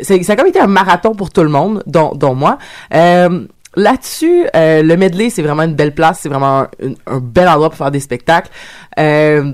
ça 0.00 0.14
a 0.14 0.36
comme 0.36 0.46
été 0.46 0.58
un 0.58 0.66
marathon 0.66 1.14
pour 1.14 1.28
tout 1.28 1.42
le 1.42 1.50
monde 1.50 1.82
dont, 1.86 2.12
dont 2.14 2.34
moi. 2.34 2.56
Euh, 2.94 3.46
Là-dessus, 3.76 4.44
euh, 4.54 4.82
le 4.82 4.96
medley, 4.96 5.30
c'est 5.30 5.42
vraiment 5.42 5.62
une 5.62 5.74
belle 5.74 5.94
place, 5.94 6.20
c'est 6.22 6.28
vraiment 6.28 6.60
un, 6.62 6.68
un 7.06 7.20
bel 7.20 7.48
endroit 7.48 7.68
pour 7.70 7.78
faire 7.78 7.90
des 7.90 8.00
spectacles. 8.00 8.50
Euh, 8.98 9.52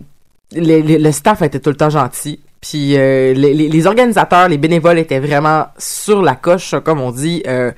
les- 0.53 0.83
les- 0.83 0.99
le 0.99 1.13
staff 1.13 1.43
était 1.43 1.61
tout 1.61 1.71
le 1.71 1.77
temps 1.77 1.91
gentil. 1.91 2.41
Puis 2.61 2.97
euh, 2.97 3.35
les, 3.35 3.55
les- 3.55 3.69
les 3.69 3.87
organisateurs, 3.87 4.49
les 4.49 4.59
bénévoles 4.59 4.99
étaient 4.99 5.21
vraiment 5.21 5.67
sur 5.79 6.23
la 6.23 6.35
coche, 6.35 6.75
comme 6.85 7.01
on 7.01 7.13
dit. 7.13 7.43
Euh, 7.47 7.71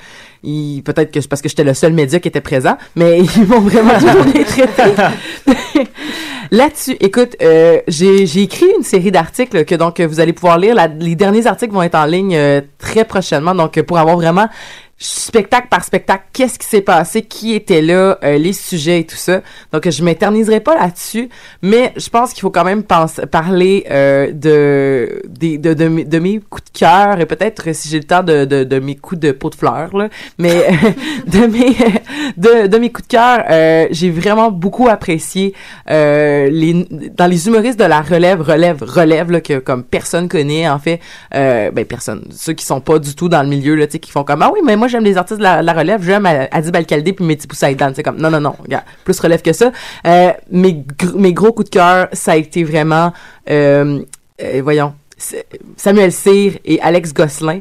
ils- 0.43 0.81
Peut-être 0.83 1.11
que 1.13 1.21
c'est 1.21 1.29
parce 1.29 1.43
que 1.43 1.51
j'étais 1.51 1.65
le 1.65 1.75
seul 1.75 1.93
média 1.93 2.19
qui 2.19 2.29
était 2.29 2.41
présent, 2.41 2.79
mais 2.97 3.19
ils 3.37 3.47
m'ont 3.47 3.61
vraiment 3.61 3.99
bien 4.33 4.45
traité. 4.45 4.83
Là-dessus, 6.53 6.97
écoute, 7.01 7.37
euh, 7.43 7.81
j'ai 7.87 8.27
j'ai 8.27 8.43
écrit 8.43 8.67
une 8.77 8.83
série 8.83 9.13
d'articles 9.13 9.65
que 9.65 9.75
donc 9.77 10.01
vous 10.01 10.19
allez 10.19 10.33
pouvoir 10.33 10.59
lire. 10.59 10.75
La- 10.75 10.89
les 10.89 11.15
derniers 11.15 11.47
articles 11.47 11.73
vont 11.73 11.83
être 11.83 11.95
en 11.95 12.07
ligne 12.07 12.35
euh, 12.35 12.61
très 12.79 13.05
prochainement, 13.05 13.55
donc 13.55 13.81
pour 13.83 13.99
avoir 13.99 14.17
vraiment 14.17 14.49
spectacle 15.03 15.69
par 15.71 15.83
spectacle, 15.83 16.25
qu'est-ce 16.35 16.59
qui 16.59 16.67
s'est 16.67 16.83
passé, 16.83 17.23
qui 17.23 17.55
était 17.55 17.81
là, 17.81 18.19
euh, 18.23 18.37
les 18.37 18.53
sujets 18.53 19.01
et 19.01 19.07
tout 19.07 19.17
ça. 19.17 19.41
Donc 19.73 19.89
je 19.89 20.05
m'éterniserai 20.05 20.61
pas 20.61 20.75
là-dessus, 20.75 21.31
mais 21.63 21.95
je 21.97 22.11
pense 22.11 22.35
qu'il 22.35 22.43
faut 22.43 22.51
quand 22.51 22.65
même 22.65 22.83
penser, 22.83 23.25
parler 23.25 23.87
euh, 23.91 24.31
de, 24.31 25.23
de, 25.27 25.73
de, 25.73 25.89
mes, 25.89 26.05
de 26.05 26.19
mes 26.19 26.39
coups 26.41 26.71
de 26.71 26.79
cœur 26.79 27.19
et 27.19 27.25
peut-être 27.25 27.71
euh, 27.71 27.73
si 27.73 27.89
j'ai 27.89 27.97
le 27.97 28.05
temps 28.05 28.23
de, 28.23 28.45
de, 28.45 28.63
de 28.65 28.79
mes 28.79 28.95
coups 28.95 29.19
de 29.19 29.33
peau 29.33 29.49
de 29.49 29.55
fleurs 29.55 29.97
là, 29.97 30.11
mais 30.37 30.67
de 31.27 31.47
mes 31.47 31.75
de, 32.37 32.67
de 32.67 32.77
mes 32.79 32.93
coups 32.93 33.09
de 33.09 33.13
cœur, 33.13 33.45
euh, 33.49 33.87
j'ai 33.93 34.11
vraiment 34.11 34.51
beaucoup 34.51 34.89
apprécié 34.89 35.55
les 35.89 36.87
dans 37.17 37.27
les 37.27 37.47
humoristes 37.47 37.81
de 37.81 37.85
la 37.85 38.03
relève, 38.03 38.43
relève, 38.43 38.83
relève 38.83 39.31
là 39.31 39.41
que 39.41 39.61
comme 39.61 39.83
personne 39.83 40.29
connaît 40.29 40.69
en 40.69 40.79
fait, 40.79 41.01
ben 41.33 41.87
personne, 41.87 42.27
ceux 42.33 42.53
qui 42.53 42.67
sont 42.67 42.83
pas 42.83 42.99
du 42.99 43.15
tout 43.15 43.31
dans 43.31 43.43
le 43.43 43.49
milieu 43.49 43.75
là, 43.75 43.87
tu 43.87 43.93
sais 43.93 43.99
qui 43.99 44.11
font 44.11 44.25
comme 44.25 44.43
ah 44.43 44.51
oui 44.53 44.61
mais 44.63 44.77
moi 44.77 44.90
j'aime 44.91 45.05
les 45.05 45.17
artistes 45.17 45.39
de 45.39 45.45
la, 45.45 45.73
relève, 45.73 46.03
j'aime 46.03 46.27
Adib 46.27 46.77
Al-Khaldi 46.77 47.13
puis 47.13 47.25
Mehdi 47.25 47.47
Poussaïdan, 47.47 47.93
c'est 47.95 48.03
comme 48.03 48.19
non 48.19 48.31
non 48.31 48.41
non, 48.41 48.55
plus 49.05 49.19
relève 49.21 49.43
que 49.43 49.53
ça. 49.53 49.73
Euh, 50.07 50.33
mes 50.51 50.85
mes 51.15 51.33
gros 51.33 51.53
coups 51.53 51.71
de 51.71 51.75
cœur, 51.75 52.09
ça 52.13 52.33
a 52.33 52.37
été 52.37 52.65
vraiment 52.65 53.13
euh, 53.49 54.01
euh, 54.43 54.61
voyons 54.63 54.95
Samuel 55.77 56.13
Cyr 56.13 56.55
et 56.65 56.81
Alex 56.81 57.13
Gosselin, 57.13 57.61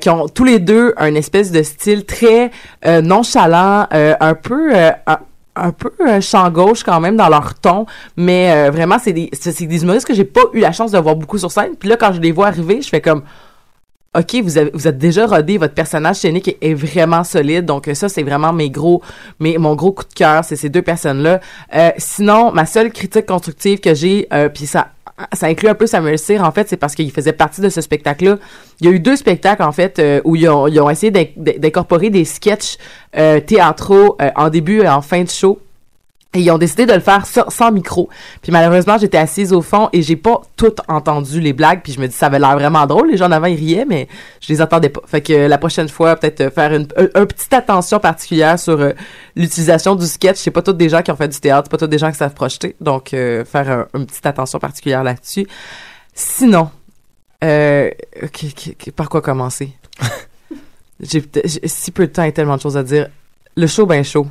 qui 0.00 0.08
ont 0.08 0.26
tous 0.26 0.44
les 0.44 0.58
deux 0.58 0.94
un 0.96 1.14
espèce 1.14 1.50
de 1.52 1.62
style 1.62 2.06
très 2.06 2.50
nonchalant, 2.86 3.86
un 3.90 4.34
peu 4.34 4.72
un, 4.74 5.72
peu 5.72 5.90
un 6.00 6.20
champ 6.20 6.48
gauche 6.48 6.82
quand 6.84 6.98
même 6.98 7.14
dans 7.14 7.28
leur 7.28 7.56
ton, 7.56 7.84
mais 8.16 8.70
vraiment 8.70 8.96
c'est 8.98 9.12
des 9.12 9.28
c'est 9.34 9.66
des 9.66 9.82
humoristes 9.82 10.06
que 10.06 10.14
j'ai 10.14 10.24
pas 10.24 10.44
eu 10.54 10.60
la 10.60 10.72
chance 10.72 10.90
de 10.90 10.98
voir 10.98 11.14
beaucoup 11.14 11.36
sur 11.36 11.52
scène. 11.52 11.76
Puis 11.78 11.90
là 11.90 11.98
quand 11.98 12.14
je 12.14 12.22
les 12.22 12.32
vois 12.32 12.46
arriver, 12.46 12.80
je 12.80 12.88
fais 12.88 13.02
comme 13.02 13.22
OK, 14.18 14.36
vous, 14.42 14.58
avez, 14.58 14.70
vous 14.74 14.88
êtes 14.88 14.98
déjà 14.98 15.26
rodé, 15.26 15.58
votre 15.58 15.74
personnage 15.74 16.16
scénique 16.16 16.56
est, 16.60 16.74
vraiment 16.74 17.22
solide. 17.22 17.66
Donc, 17.66 17.88
ça, 17.94 18.08
c'est 18.08 18.22
vraiment 18.22 18.52
mes 18.52 18.68
gros, 18.70 19.00
mes, 19.38 19.58
mon 19.58 19.74
gros 19.76 19.92
coup 19.92 20.04
de 20.04 20.12
cœur, 20.14 20.44
c'est 20.44 20.56
ces 20.56 20.68
deux 20.70 20.82
personnes-là. 20.82 21.40
Euh, 21.74 21.90
sinon, 21.98 22.50
ma 22.50 22.66
seule 22.66 22.90
critique 22.90 23.26
constructive 23.26 23.78
que 23.80 23.94
j'ai, 23.94 24.26
euh, 24.32 24.48
puis 24.48 24.66
ça, 24.66 24.88
ça 25.32 25.46
inclut 25.46 25.68
un 25.68 25.74
peu 25.74 25.86
Samuel 25.86 26.18
Cyr, 26.18 26.42
en 26.42 26.50
fait, 26.50 26.68
c'est 26.68 26.76
parce 26.76 26.94
qu'il 26.94 27.10
faisait 27.12 27.32
partie 27.32 27.60
de 27.60 27.68
ce 27.68 27.80
spectacle-là. 27.80 28.38
Il 28.80 28.86
y 28.86 28.90
a 28.90 28.92
eu 28.92 29.00
deux 29.00 29.16
spectacles, 29.16 29.62
en 29.62 29.72
fait, 29.72 29.98
euh, 29.98 30.20
où 30.24 30.34
ils 30.34 30.48
ont, 30.48 30.66
ils 30.66 30.80
ont 30.80 30.90
essayé 30.90 31.12
d'inc- 31.12 31.36
d'incorporer 31.36 32.10
des 32.10 32.24
sketchs 32.24 32.76
euh, 33.16 33.40
théâtraux 33.40 34.16
euh, 34.20 34.30
en 34.36 34.48
début 34.48 34.80
et 34.80 34.88
en 34.88 35.02
fin 35.02 35.22
de 35.22 35.30
show. 35.30 35.60
Et 36.34 36.40
ils 36.40 36.50
ont 36.50 36.58
décidé 36.58 36.84
de 36.84 36.92
le 36.92 37.00
faire 37.00 37.24
sans, 37.24 37.72
micro. 37.72 38.10
Puis 38.42 38.52
malheureusement, 38.52 38.98
j'étais 38.98 39.16
assise 39.16 39.50
au 39.54 39.62
fond 39.62 39.88
et 39.94 40.02
j'ai 40.02 40.14
pas 40.16 40.42
tout 40.56 40.74
entendu 40.86 41.40
les 41.40 41.54
blagues. 41.54 41.80
Puis 41.82 41.94
je 41.94 42.00
me 42.00 42.06
dis, 42.06 42.14
ça 42.14 42.26
avait 42.26 42.38
l'air 42.38 42.52
vraiment 42.54 42.86
drôle. 42.86 43.10
Les 43.10 43.16
gens 43.16 43.28
en 43.28 43.32
avant, 43.32 43.46
ils 43.46 43.56
riaient, 43.56 43.86
mais 43.88 44.08
je 44.42 44.52
les 44.52 44.60
entendais 44.60 44.90
pas. 44.90 45.00
Fait 45.06 45.22
que 45.22 45.32
euh, 45.32 45.48
la 45.48 45.56
prochaine 45.56 45.88
fois, 45.88 46.16
peut-être 46.16 46.42
euh, 46.42 46.50
faire 46.50 46.74
une, 46.74 46.86
un, 46.98 47.06
un 47.22 47.24
petite 47.24 47.54
attention 47.54 47.98
particulière 47.98 48.58
sur 48.58 48.78
euh, 48.78 48.92
l'utilisation 49.36 49.94
du 49.94 50.06
sketch. 50.06 50.36
C'est 50.36 50.50
pas 50.50 50.60
tous 50.60 50.74
des 50.74 50.90
gens 50.90 51.00
qui 51.00 51.10
ont 51.10 51.16
fait 51.16 51.28
du 51.28 51.40
théâtre, 51.40 51.62
c'est 51.66 51.70
pas 51.78 51.78
tous 51.86 51.90
des 51.90 51.98
gens 51.98 52.10
qui 52.10 52.18
savent 52.18 52.34
projeter. 52.34 52.76
Donc, 52.78 53.14
euh, 53.14 53.46
faire 53.46 53.70
un- 53.70 53.86
une 53.98 54.04
petite 54.04 54.26
attention 54.26 54.58
particulière 54.58 55.02
là-dessus. 55.02 55.46
Sinon, 56.12 56.68
euh, 57.42 57.90
par 58.94 59.08
quoi 59.08 59.22
commencer? 59.22 59.72
j'ai 61.00 61.24
si 61.64 61.90
peu 61.90 62.06
de 62.06 62.12
temps 62.12 62.24
et 62.24 62.32
tellement 62.32 62.56
de 62.56 62.60
choses 62.60 62.76
à 62.76 62.82
dire. 62.82 63.08
Le 63.56 63.66
show 63.66 63.86
ben 63.86 64.04
chaud. 64.04 64.26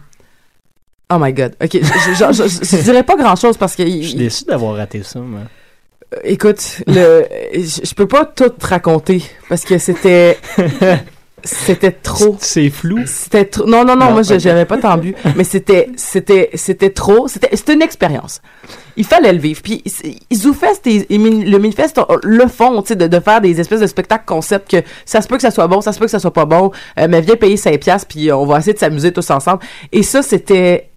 Oh 1.09 1.17
my 1.19 1.31
god. 1.33 1.55
Ok, 1.63 1.69
je, 1.73 2.81
dirais 2.83 3.03
pas 3.03 3.15
grand 3.15 3.35
chose 3.35 3.57
parce 3.57 3.75
que. 3.75 3.85
Je 3.85 4.01
suis 4.07 4.15
déçu 4.15 4.43
d'avoir 4.45 4.75
raté 4.75 5.03
ça, 5.03 5.19
moi. 5.19 5.39
Euh, 6.13 6.19
Écoute, 6.23 6.81
le, 6.87 7.25
je, 7.53 7.93
peux 7.93 8.07
pas 8.07 8.25
tout 8.25 8.49
te 8.49 8.67
raconter 8.67 9.23
parce 9.49 9.63
que 9.63 9.77
c'était. 9.77 10.37
C'était 11.43 11.91
trop. 11.91 12.35
C'est 12.41 12.69
flou. 12.69 13.03
C'était 13.05 13.45
trop. 13.45 13.65
Non, 13.65 13.85
non, 13.85 13.95
non, 13.95 14.07
Non, 14.07 14.11
moi, 14.11 14.21
je- 14.23 14.33
ok. 14.33 14.39
j'avais 14.39 14.65
pas 14.65 14.77
tant 14.79 14.97
bu. 14.97 15.13
Mais 15.37 15.43
c'était, 15.45 15.87
c'était, 15.95 16.49
c'était 16.55 16.89
trop. 16.89 17.27
C'était, 17.29 17.55
c'était 17.55 17.75
une 17.75 17.83
expérience. 17.83 18.41
Il 18.97 19.05
fallait 19.05 19.31
le 19.31 19.37
vivre. 19.39 19.61
Puis, 19.61 19.81
ZooFest 20.33 20.81
et, 20.87 21.05
et 21.13 21.17
Min- 21.19 21.45
le 21.49 21.57
Minifest 21.59 22.01
le 22.23 22.47
font, 22.47 22.81
tu 22.81 22.89
sais, 22.89 22.95
de, 22.95 23.07
de 23.07 23.19
faire 23.19 23.39
des 23.39 23.61
espèces 23.61 23.79
de 23.79 23.87
spectacles 23.87 24.25
concept 24.25 24.71
que 24.71 24.77
ça 25.05 25.21
se 25.21 25.27
peut 25.27 25.35
que 25.35 25.43
ça 25.43 25.51
soit 25.51 25.67
bon, 25.67 25.79
ça 25.79 25.93
se 25.93 25.99
peut 25.99 26.05
que 26.05 26.11
ça 26.11 26.19
soit 26.19 26.33
pas 26.33 26.45
bon. 26.45 26.71
Euh, 26.99 27.07
mais 27.07 27.21
viens 27.21 27.35
payer 27.35 27.55
5 27.55 27.79
piastres, 27.79 28.07
puis 28.07 28.31
on 28.31 28.45
va 28.45 28.57
essayer 28.57 28.73
de 28.73 28.79
s'amuser 28.79 29.13
tous 29.13 29.29
ensemble. 29.29 29.59
Et 29.93 30.01
ça, 30.03 30.23
c'était, 30.23 30.89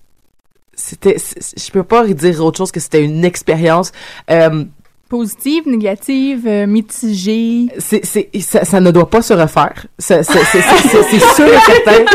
c'était, 0.81 1.17
je 1.19 1.71
peux 1.71 1.83
pas 1.83 2.07
dire 2.07 2.45
autre 2.45 2.59
chose 2.59 2.73
que 2.73 2.81
c'était 2.81 3.05
une 3.05 3.25
expérience. 3.25 3.93
Euh, 4.31 4.65
Positive, 5.09 5.65
négative, 5.67 6.45
euh, 6.47 6.67
mitigée. 6.69 7.67
c'est, 7.79 8.05
c'est, 8.07 8.31
ça, 8.41 8.65
ça 8.65 8.81
ne 8.81 8.93
doit 8.93 9.11
pas 9.11 9.23
se 9.23 9.33
refaire. 9.35 9.87
Ça- 9.99 10.23
c'est, 10.23 10.45
sûr 10.45 11.47
et 11.47 11.59
certain. 11.67 12.05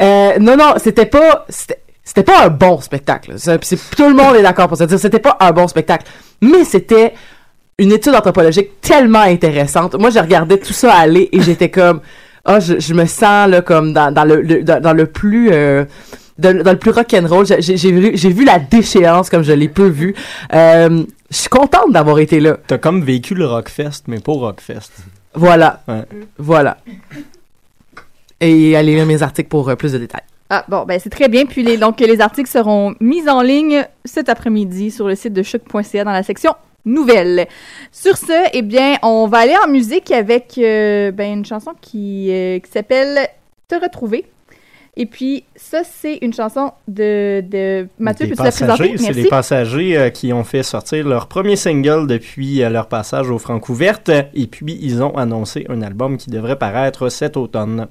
Euh, 0.00 0.38
non, 0.38 0.56
non, 0.56 0.74
c'était 0.78 1.04
pas, 1.04 1.44
c'était, 1.50 2.22
pas 2.22 2.44
un 2.46 2.48
bon 2.48 2.80
spectacle. 2.80 3.38
Ça, 3.38 3.58
tout 3.58 4.08
le 4.08 4.14
monde 4.14 4.34
est 4.36 4.42
d'accord 4.42 4.66
pour 4.68 4.78
se 4.78 4.84
dire, 4.84 4.98
c'était 4.98 5.18
pas 5.18 5.36
un 5.40 5.52
bon 5.52 5.68
spectacle. 5.68 6.06
Mais 6.40 6.64
c'était 6.64 7.12
une 7.78 7.92
étude 7.92 8.14
anthropologique 8.14 8.80
tellement 8.80 9.20
intéressante. 9.20 9.94
Moi, 9.96 10.08
je 10.08 10.18
regardais 10.18 10.56
tout 10.58 10.72
ça 10.72 10.94
aller 10.94 11.28
et 11.32 11.42
j'étais 11.42 11.68
comme, 11.70 12.00
ah, 12.46 12.60
je, 12.60 12.78
je 12.80 12.94
me 12.94 13.04
sens 13.04 13.50
là 13.50 13.60
comme 13.60 13.92
dans, 13.92 14.10
dans 14.10 14.24
le, 14.24 14.40
le- 14.40 14.62
dans, 14.62 14.80
dans 14.80 14.94
le 14.94 15.04
plus 15.06 15.50
euh, 15.52 15.84
dans, 16.40 16.62
dans 16.62 16.72
le 16.72 16.78
plus 16.78 16.90
rock'n'roll. 16.90 17.46
J'ai, 17.46 17.62
j'ai, 17.62 17.76
j'ai 17.76 17.92
vu, 17.92 18.10
j'ai 18.14 18.30
vu 18.30 18.44
la 18.44 18.58
déchéance 18.58 19.30
comme 19.30 19.42
je 19.42 19.52
l'ai 19.52 19.68
peu 19.68 19.86
vu. 19.86 20.14
Euh, 20.52 21.04
je 21.30 21.36
suis 21.36 21.48
contente 21.48 21.92
d'avoir 21.92 22.18
été 22.18 22.40
là. 22.40 22.56
T'as 22.66 22.78
comme 22.78 23.02
vécu 23.02 23.34
le 23.34 23.46
Rockfest, 23.46 24.02
mais 24.08 24.18
pas 24.18 24.32
Rockfest. 24.32 24.90
Voilà. 25.34 25.82
Ouais. 25.86 26.02
Voilà. 26.38 26.78
Et 28.40 28.74
allez 28.74 28.94
lire 28.94 29.06
mes 29.06 29.22
articles 29.22 29.48
pour 29.48 29.68
euh, 29.68 29.76
plus 29.76 29.92
de 29.92 29.98
détails. 29.98 30.22
Ah, 30.48 30.64
bon, 30.68 30.84
ben 30.84 30.98
c'est 30.98 31.10
très 31.10 31.28
bien. 31.28 31.46
Puis 31.46 31.62
les, 31.62 31.76
donc, 31.76 32.00
les 32.00 32.20
articles 32.20 32.50
seront 32.50 32.96
mis 33.00 33.28
en 33.28 33.42
ligne 33.42 33.84
cet 34.04 34.28
après-midi 34.28 34.90
sur 34.90 35.06
le 35.06 35.14
site 35.14 35.32
de 35.32 35.42
choc.ca 35.42 36.04
dans 36.04 36.12
la 36.12 36.24
section 36.24 36.54
nouvelles. 36.84 37.46
Sur 37.92 38.16
ce, 38.16 38.48
eh 38.52 38.62
bien, 38.62 38.96
on 39.02 39.26
va 39.26 39.38
aller 39.38 39.56
en 39.64 39.68
musique 39.68 40.10
avec 40.10 40.58
euh, 40.58 41.12
ben, 41.12 41.38
une 41.38 41.44
chanson 41.44 41.72
qui, 41.80 42.28
euh, 42.30 42.58
qui 42.58 42.70
s'appelle 42.70 43.28
Te 43.68 43.76
retrouver. 43.76 44.24
Et 45.00 45.06
puis, 45.06 45.44
ça, 45.56 45.80
c'est 45.82 46.18
une 46.20 46.34
chanson 46.34 46.72
de, 46.86 47.40
de 47.40 47.88
Mathieu, 47.98 48.26
Des 48.26 48.34
passagers, 48.34 48.98
c'est 48.98 49.14
les 49.14 49.28
passagers 49.28 49.96
euh, 49.96 50.10
qui 50.10 50.30
ont 50.34 50.44
fait 50.44 50.62
sortir 50.62 51.08
leur 51.08 51.26
premier 51.26 51.56
single 51.56 52.06
depuis 52.06 52.62
euh, 52.62 52.68
leur 52.68 52.86
passage 52.86 53.30
au 53.30 53.38
Francouverte 53.38 54.10
et 54.10 54.46
puis 54.46 54.78
ils 54.82 55.02
ont 55.02 55.16
annoncé 55.16 55.64
un 55.70 55.80
album 55.80 56.18
qui 56.18 56.28
devrait 56.28 56.56
paraître 56.56 57.08
cet 57.08 57.38
automne. 57.38 57.88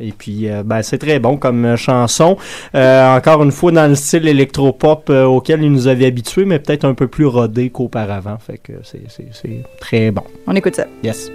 Et 0.00 0.12
puis, 0.12 0.48
euh, 0.48 0.62
ben, 0.64 0.82
c'est 0.82 0.98
très 0.98 1.18
bon 1.20 1.36
comme 1.36 1.76
chanson. 1.76 2.36
Euh, 2.74 3.16
encore 3.16 3.42
une 3.42 3.52
fois, 3.52 3.70
dans 3.70 3.86
le 3.86 3.94
style 3.94 4.26
électropop 4.26 5.10
euh, 5.10 5.24
auquel 5.24 5.62
ils 5.62 5.70
nous 5.70 5.88
avaient 5.88 6.06
habitués, 6.06 6.46
mais 6.46 6.58
peut-être 6.58 6.84
un 6.84 6.94
peu 6.94 7.06
plus 7.06 7.26
rodé 7.26 7.70
qu'auparavant. 7.70 8.38
Fait 8.38 8.58
que 8.58 8.72
c'est 8.82 9.62
très 9.78 10.10
bon. 10.10 10.24
On 10.46 10.56
écoute 10.56 10.76
ça. 10.76 10.86
Yes. 11.04 11.30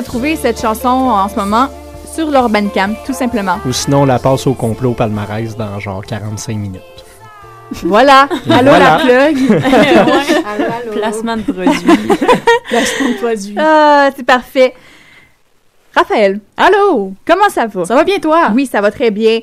Retrouver 0.00 0.36
cette 0.36 0.60
chanson 0.60 0.88
en 0.88 1.28
ce 1.28 1.36
moment 1.36 1.68
sur 2.14 2.30
l'Urban 2.30 2.68
Camp, 2.68 2.94
tout 3.06 3.12
simplement. 3.12 3.58
Ou 3.66 3.72
sinon, 3.72 4.02
on 4.02 4.04
la 4.06 4.18
passe 4.18 4.46
au 4.46 4.54
complot 4.54 4.92
palmarès 4.92 5.56
dans 5.56 5.78
genre 5.78 6.04
45 6.04 6.56
minutes. 6.56 6.80
Voilà. 7.84 8.28
Allô, 8.50 8.70
voilà. 8.70 8.78
la 8.78 8.98
plug? 8.98 9.36
Allô, 9.62 10.64
allô. 10.64 10.92
Placement 10.92 11.36
de 11.36 11.42
produit. 11.42 11.72
Placement 12.68 13.08
de 13.10 13.14
produit. 13.22 13.54
Ah, 13.56 14.10
c'est 14.16 14.26
parfait. 14.26 14.74
Raphaël, 15.94 16.40
Allô? 16.56 17.12
comment 17.26 17.48
ça 17.48 17.66
va? 17.66 17.84
Ça 17.84 17.94
va 17.94 18.04
bien, 18.04 18.18
toi? 18.18 18.50
Oui, 18.54 18.66
ça 18.66 18.80
va 18.80 18.90
très 18.90 19.10
bien. 19.10 19.40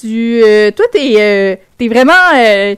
Tu, 0.00 0.42
euh, 0.42 0.70
toi, 0.70 0.86
t'es, 0.92 1.14
euh, 1.18 1.56
t'es 1.78 1.88
vraiment, 1.88 2.12
euh, 2.34 2.74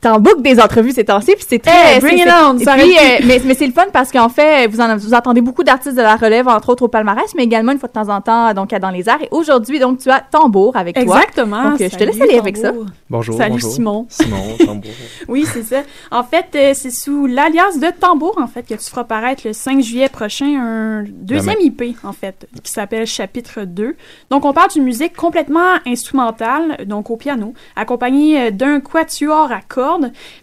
t'en 0.00 0.20
boucles 0.20 0.42
des 0.42 0.60
entrevues 0.60 0.92
ces 0.92 1.04
temps-ci, 1.04 1.32
puis 1.34 1.44
c'est 1.48 1.58
très. 1.58 1.94
Hey, 1.94 2.00
bring 2.00 2.16
c'est- 2.18 2.22
it 2.22 2.28
c'est- 2.28 2.70
on, 2.70 2.74
puis, 2.76 2.96
euh, 2.96 3.24
mais, 3.26 3.40
mais 3.44 3.54
c'est 3.54 3.66
le 3.66 3.72
fun 3.72 3.86
parce 3.92 4.12
qu'en 4.12 4.28
fait, 4.28 4.68
vous 4.68 4.80
en 4.80 4.96
vous 4.96 5.12
entendez 5.14 5.40
beaucoup 5.40 5.64
d'artistes 5.64 5.96
de 5.96 6.02
la 6.02 6.14
relève, 6.16 6.46
entre 6.46 6.68
autres 6.70 6.84
au 6.84 6.88
palmarès, 6.88 7.34
mais 7.36 7.42
également 7.44 7.72
une 7.72 7.78
fois 7.78 7.88
de 7.88 7.94
temps 7.94 8.08
en 8.08 8.20
temps, 8.20 8.54
donc 8.54 8.72
à 8.72 8.78
dans 8.78 8.90
les 8.90 9.08
airs. 9.08 9.20
Et 9.22 9.28
aujourd'hui, 9.32 9.78
donc, 9.80 9.98
tu 9.98 10.08
as 10.10 10.20
tambour 10.20 10.76
avec 10.76 10.94
toi. 10.94 11.02
Exactement. 11.02 11.70
Donc, 11.70 11.80
euh, 11.80 11.88
je 11.90 11.96
te 11.96 12.04
laisse 12.04 12.20
aller 12.20 12.38
avec 12.38 12.56
ça. 12.56 12.72
Bonjour. 13.10 13.36
Salut, 13.36 13.52
bonjour. 13.52 13.70
Simon. 13.72 14.06
Simon, 14.08 14.36
tambour. 14.64 14.90
Oui, 15.28 15.44
c'est 15.52 15.62
ça. 15.64 15.82
En 16.10 16.22
fait, 16.22 16.46
euh, 16.54 16.72
c'est 16.74 16.90
sous 16.90 17.26
l'alias 17.26 17.76
de 17.78 17.90
Tambour, 17.98 18.38
en 18.40 18.46
fait, 18.46 18.62
que 18.62 18.74
tu 18.74 18.88
feras 18.90 19.04
paraître 19.04 19.42
le 19.46 19.52
5 19.52 19.80
juillet 19.80 20.08
prochain 20.08 20.46
un 20.46 21.04
deuxième. 21.08 21.56
IP, 21.60 21.96
en 22.04 22.12
fait, 22.12 22.46
qui 22.62 22.70
s'appelle 22.72 23.06
Chapitre 23.06 23.62
2. 23.64 23.96
Donc, 24.30 24.44
on 24.44 24.52
parle 24.52 24.70
d'une 24.70 24.84
musique 24.84 25.16
complètement 25.16 25.74
instrumentale, 25.86 26.84
donc 26.86 27.10
au 27.10 27.16
piano, 27.16 27.52
accompagnée 27.76 28.40
euh, 28.46 28.50
d'un 28.50 28.80
quatuor 28.80 29.50
à 29.50 29.60
cordes. 29.66 29.87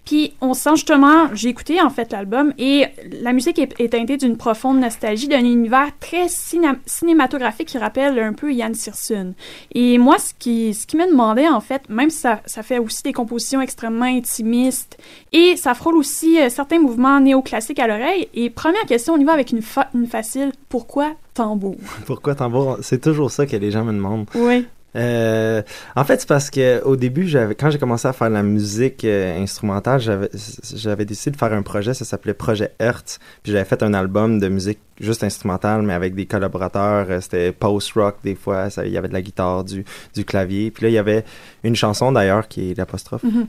Puis, 0.06 0.34
on 0.42 0.54
sent 0.54 0.72
justement, 0.76 1.28
j'ai 1.34 1.50
écouté, 1.50 1.82
en 1.82 1.90
fait, 1.90 2.12
l'album, 2.12 2.54
et 2.58 2.86
la 3.22 3.34
musique 3.34 3.60
est, 3.60 3.80
est 3.80 3.90
teintée 3.90 4.18
d'une 4.18 4.38
profonde 4.38 4.80
nostalgie, 4.80 5.28
d'un 5.28 5.40
univers 5.46 5.90
très 6.00 6.28
ciné- 6.28 6.78
cinématographique 6.86 7.68
qui 7.68 7.78
rappelle 7.78 8.18
un 8.20 8.34
peu 8.34 8.52
Yann 8.54 8.74
Sirsun. 8.74 9.34
Et 9.74 9.98
moi, 9.98 10.18
ce 10.18 10.34
qui, 10.38 10.74
ce 10.74 10.88
qui 10.88 10.98
me 10.98 11.10
demandait, 11.10 11.48
en 11.48 11.62
fait, 11.62 11.88
même 11.90 12.10
si 12.10 12.18
ça, 12.20 12.42
ça 12.46 12.64
fait 12.64 12.80
aussi 12.80 13.04
des 13.04 13.14
compositions 13.14 13.62
extrêmement 13.62 14.06
intimistes, 14.06 14.98
et 15.32 15.56
ça 15.58 15.74
frôle 15.74 15.96
aussi 15.98 16.40
euh, 16.40 16.50
certains 16.50 16.80
mouvements 16.80 17.20
néoclassiques 17.20 17.80
à 17.80 17.88
l'oreille. 17.88 18.28
Et 18.34 18.50
première 18.50 18.86
question, 18.86 19.14
on 19.14 19.18
y 19.18 19.24
va 19.24 19.34
avec 19.34 19.52
une, 19.52 19.62
fa- 19.62 19.90
une 19.94 20.08
facile. 20.08 20.52
Pourquoi 20.70 21.14
tambour? 21.34 21.76
Pourquoi 22.06 22.36
tambour? 22.36 22.78
C'est 22.82 23.02
toujours 23.02 23.32
ça 23.32 23.46
que 23.46 23.56
les 23.58 23.72
gens 23.72 23.84
me 23.84 23.92
demandent. 23.94 24.26
Oui. 24.36 24.66
Euh, 24.96 25.62
en 25.96 26.04
fait, 26.04 26.22
c'est 26.22 26.28
parce 26.28 26.50
que 26.50 26.82
au 26.84 26.96
début, 26.96 27.28
j'avais, 27.28 27.56
quand 27.56 27.70
j'ai 27.70 27.78
commencé 27.78 28.08
à 28.08 28.14
faire 28.14 28.30
de 28.30 28.34
la 28.34 28.44
musique 28.44 29.04
euh, 29.04 29.42
instrumentale, 29.42 30.00
j'avais, 30.00 30.30
j'avais 30.74 31.06
décidé 31.06 31.32
de 31.32 31.38
faire 31.38 31.54
un 31.54 31.62
projet, 31.62 31.94
ça 31.94 32.06
s'appelait 32.06 32.34
Projet 32.34 32.72
Hertz. 32.80 33.20
Puis 33.44 33.52
j'avais 33.52 33.66
fait 33.66 33.84
un 33.84 33.94
album 33.94 34.40
de 34.40 34.48
musique 34.48 34.80
juste 35.00 35.24
instrumentale, 35.24 35.82
mais 35.82 35.94
avec 35.94 36.16
des 36.16 36.26
collaborateurs. 36.26 37.08
euh, 37.10 37.20
C'était 37.22 37.52
post-rock 37.52 38.18
des 38.24 38.36
fois, 38.36 38.70
il 38.84 38.92
y 38.92 38.98
avait 38.98 39.10
de 39.10 39.14
la 39.14 39.22
guitare, 39.22 39.64
du, 39.64 39.84
clavier. 40.26 40.72
Puis 40.72 40.84
là, 40.84 40.90
il 40.90 40.94
y 40.94 40.98
avait 40.98 41.26
une 41.64 41.76
chanson 41.76 42.12
d'ailleurs 42.12 42.48
qui 42.48 42.72
est 42.72 42.78
l'apostrophe. 42.78 43.24
Mhm. 43.24 43.48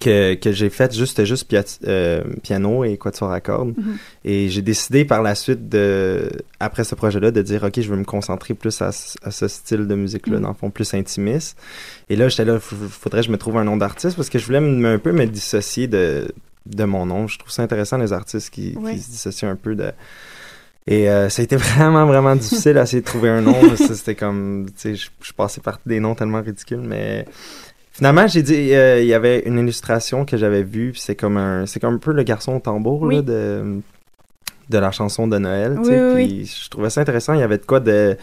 Que 0.00 0.34
que, 0.34 0.52
j'ai 0.52 0.70
fait 0.70 0.94
juste, 0.94 1.10
c'était 1.16 1.26
juste 1.26 1.48
pia- 1.50 1.64
euh, 1.86 2.22
piano 2.42 2.84
et 2.84 2.96
quatuor 2.96 3.32
à 3.32 3.40
cordes. 3.40 3.74
Mhm. 3.76 3.96
Et 4.24 4.48
j'ai 4.48 4.62
décidé 4.62 5.04
par 5.04 5.22
la 5.22 5.34
suite, 5.34 5.68
de, 5.68 6.30
après 6.60 6.84
ce 6.84 6.94
projet-là, 6.94 7.30
de 7.30 7.42
dire, 7.42 7.64
OK, 7.64 7.80
je 7.80 7.88
veux 7.88 7.96
me 7.96 8.04
concentrer 8.04 8.54
plus 8.54 8.80
à, 8.82 8.92
ce- 8.92 9.16
à 9.22 9.30
ce 9.30 9.48
style 9.48 9.86
de 9.86 9.94
musique-là, 9.94 10.36
Mhm. 10.36 10.42
dans 10.42 10.48
le 10.50 10.54
fond, 10.54 10.70
plus 10.70 10.94
intimiste. 10.94 11.58
Et 12.08 12.16
là, 12.16 12.28
j'étais 12.28 12.44
là, 12.44 12.58
faudrait 12.60 13.20
que 13.22 13.26
je 13.26 13.32
me 13.32 13.38
trouve 13.38 13.56
un 13.58 13.64
nom 13.64 13.76
d'artiste 13.76 14.16
parce 14.16 14.28
que 14.30 14.38
je 14.38 14.46
voulais 14.46 14.58
un 14.58 14.98
peu 14.98 15.12
me 15.12 15.26
dissocier 15.26 15.86
de, 15.88 16.32
de 16.66 16.84
mon 16.84 17.06
nom. 17.06 17.26
Je 17.26 17.38
trouve 17.38 17.50
ça 17.50 17.62
intéressant, 17.62 17.98
les 17.98 18.12
artistes 18.12 18.50
qui, 18.50 18.76
Ouais. 18.76 18.94
qui 18.94 19.00
se 19.00 19.10
dissocient 19.10 19.48
un 19.50 19.56
peu 19.56 19.74
de... 19.74 19.90
Et 20.90 21.10
euh, 21.10 21.28
ça 21.28 21.42
a 21.42 21.44
été 21.44 21.56
vraiment, 21.56 22.06
vraiment 22.06 22.34
difficile 22.34 22.78
à 22.78 22.84
essayer 22.84 23.00
de 23.02 23.06
trouver 23.06 23.28
un 23.28 23.42
nom. 23.42 23.54
C'était 23.76 24.14
comme, 24.14 24.66
tu 24.68 24.72
sais, 24.76 24.94
je, 24.94 25.10
je 25.22 25.32
passais 25.34 25.60
par 25.60 25.78
des 25.84 26.00
noms 26.00 26.14
tellement 26.14 26.40
ridicules, 26.40 26.80
mais 26.80 27.26
finalement, 27.98 28.26
j'ai 28.28 28.42
dit, 28.42 28.72
euh, 28.74 29.00
il 29.02 29.06
y 29.08 29.12
avait 29.14 29.40
une 29.40 29.58
illustration 29.58 30.24
que 30.24 30.36
j'avais 30.36 30.62
vue, 30.62 30.94
c'est 30.94 31.14
comme 31.16 31.36
un, 31.36 31.66
c'est 31.66 31.80
comme 31.80 31.94
un 31.94 31.98
peu 31.98 32.12
le 32.12 32.22
garçon 32.22 32.54
au 32.56 32.60
tambour 32.60 33.02
Oui. 33.02 33.16
là, 33.16 33.22
de 33.22 33.80
de 34.70 34.78
la 34.78 34.90
chanson 34.90 35.26
de 35.26 35.38
Noël. 35.38 35.78
tu 35.82 35.88
sais, 35.88 36.12
oui, 36.14 36.26
puis 36.26 36.46
je 36.64 36.68
trouvais 36.70 36.90
ça 36.90 37.00
intéressant. 37.00 37.32
Il 37.34 37.40
y 37.40 37.42
avait 37.42 37.56
de 37.58 37.64
quoi 37.64 37.80
de 37.80 38.16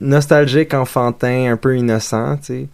nostalgique, 0.00 0.72
enfantin, 0.74 1.50
un 1.52 1.56
peu 1.56 1.76
innocent, 1.76 2.36
tu 2.38 2.44
sais. 2.44 2.68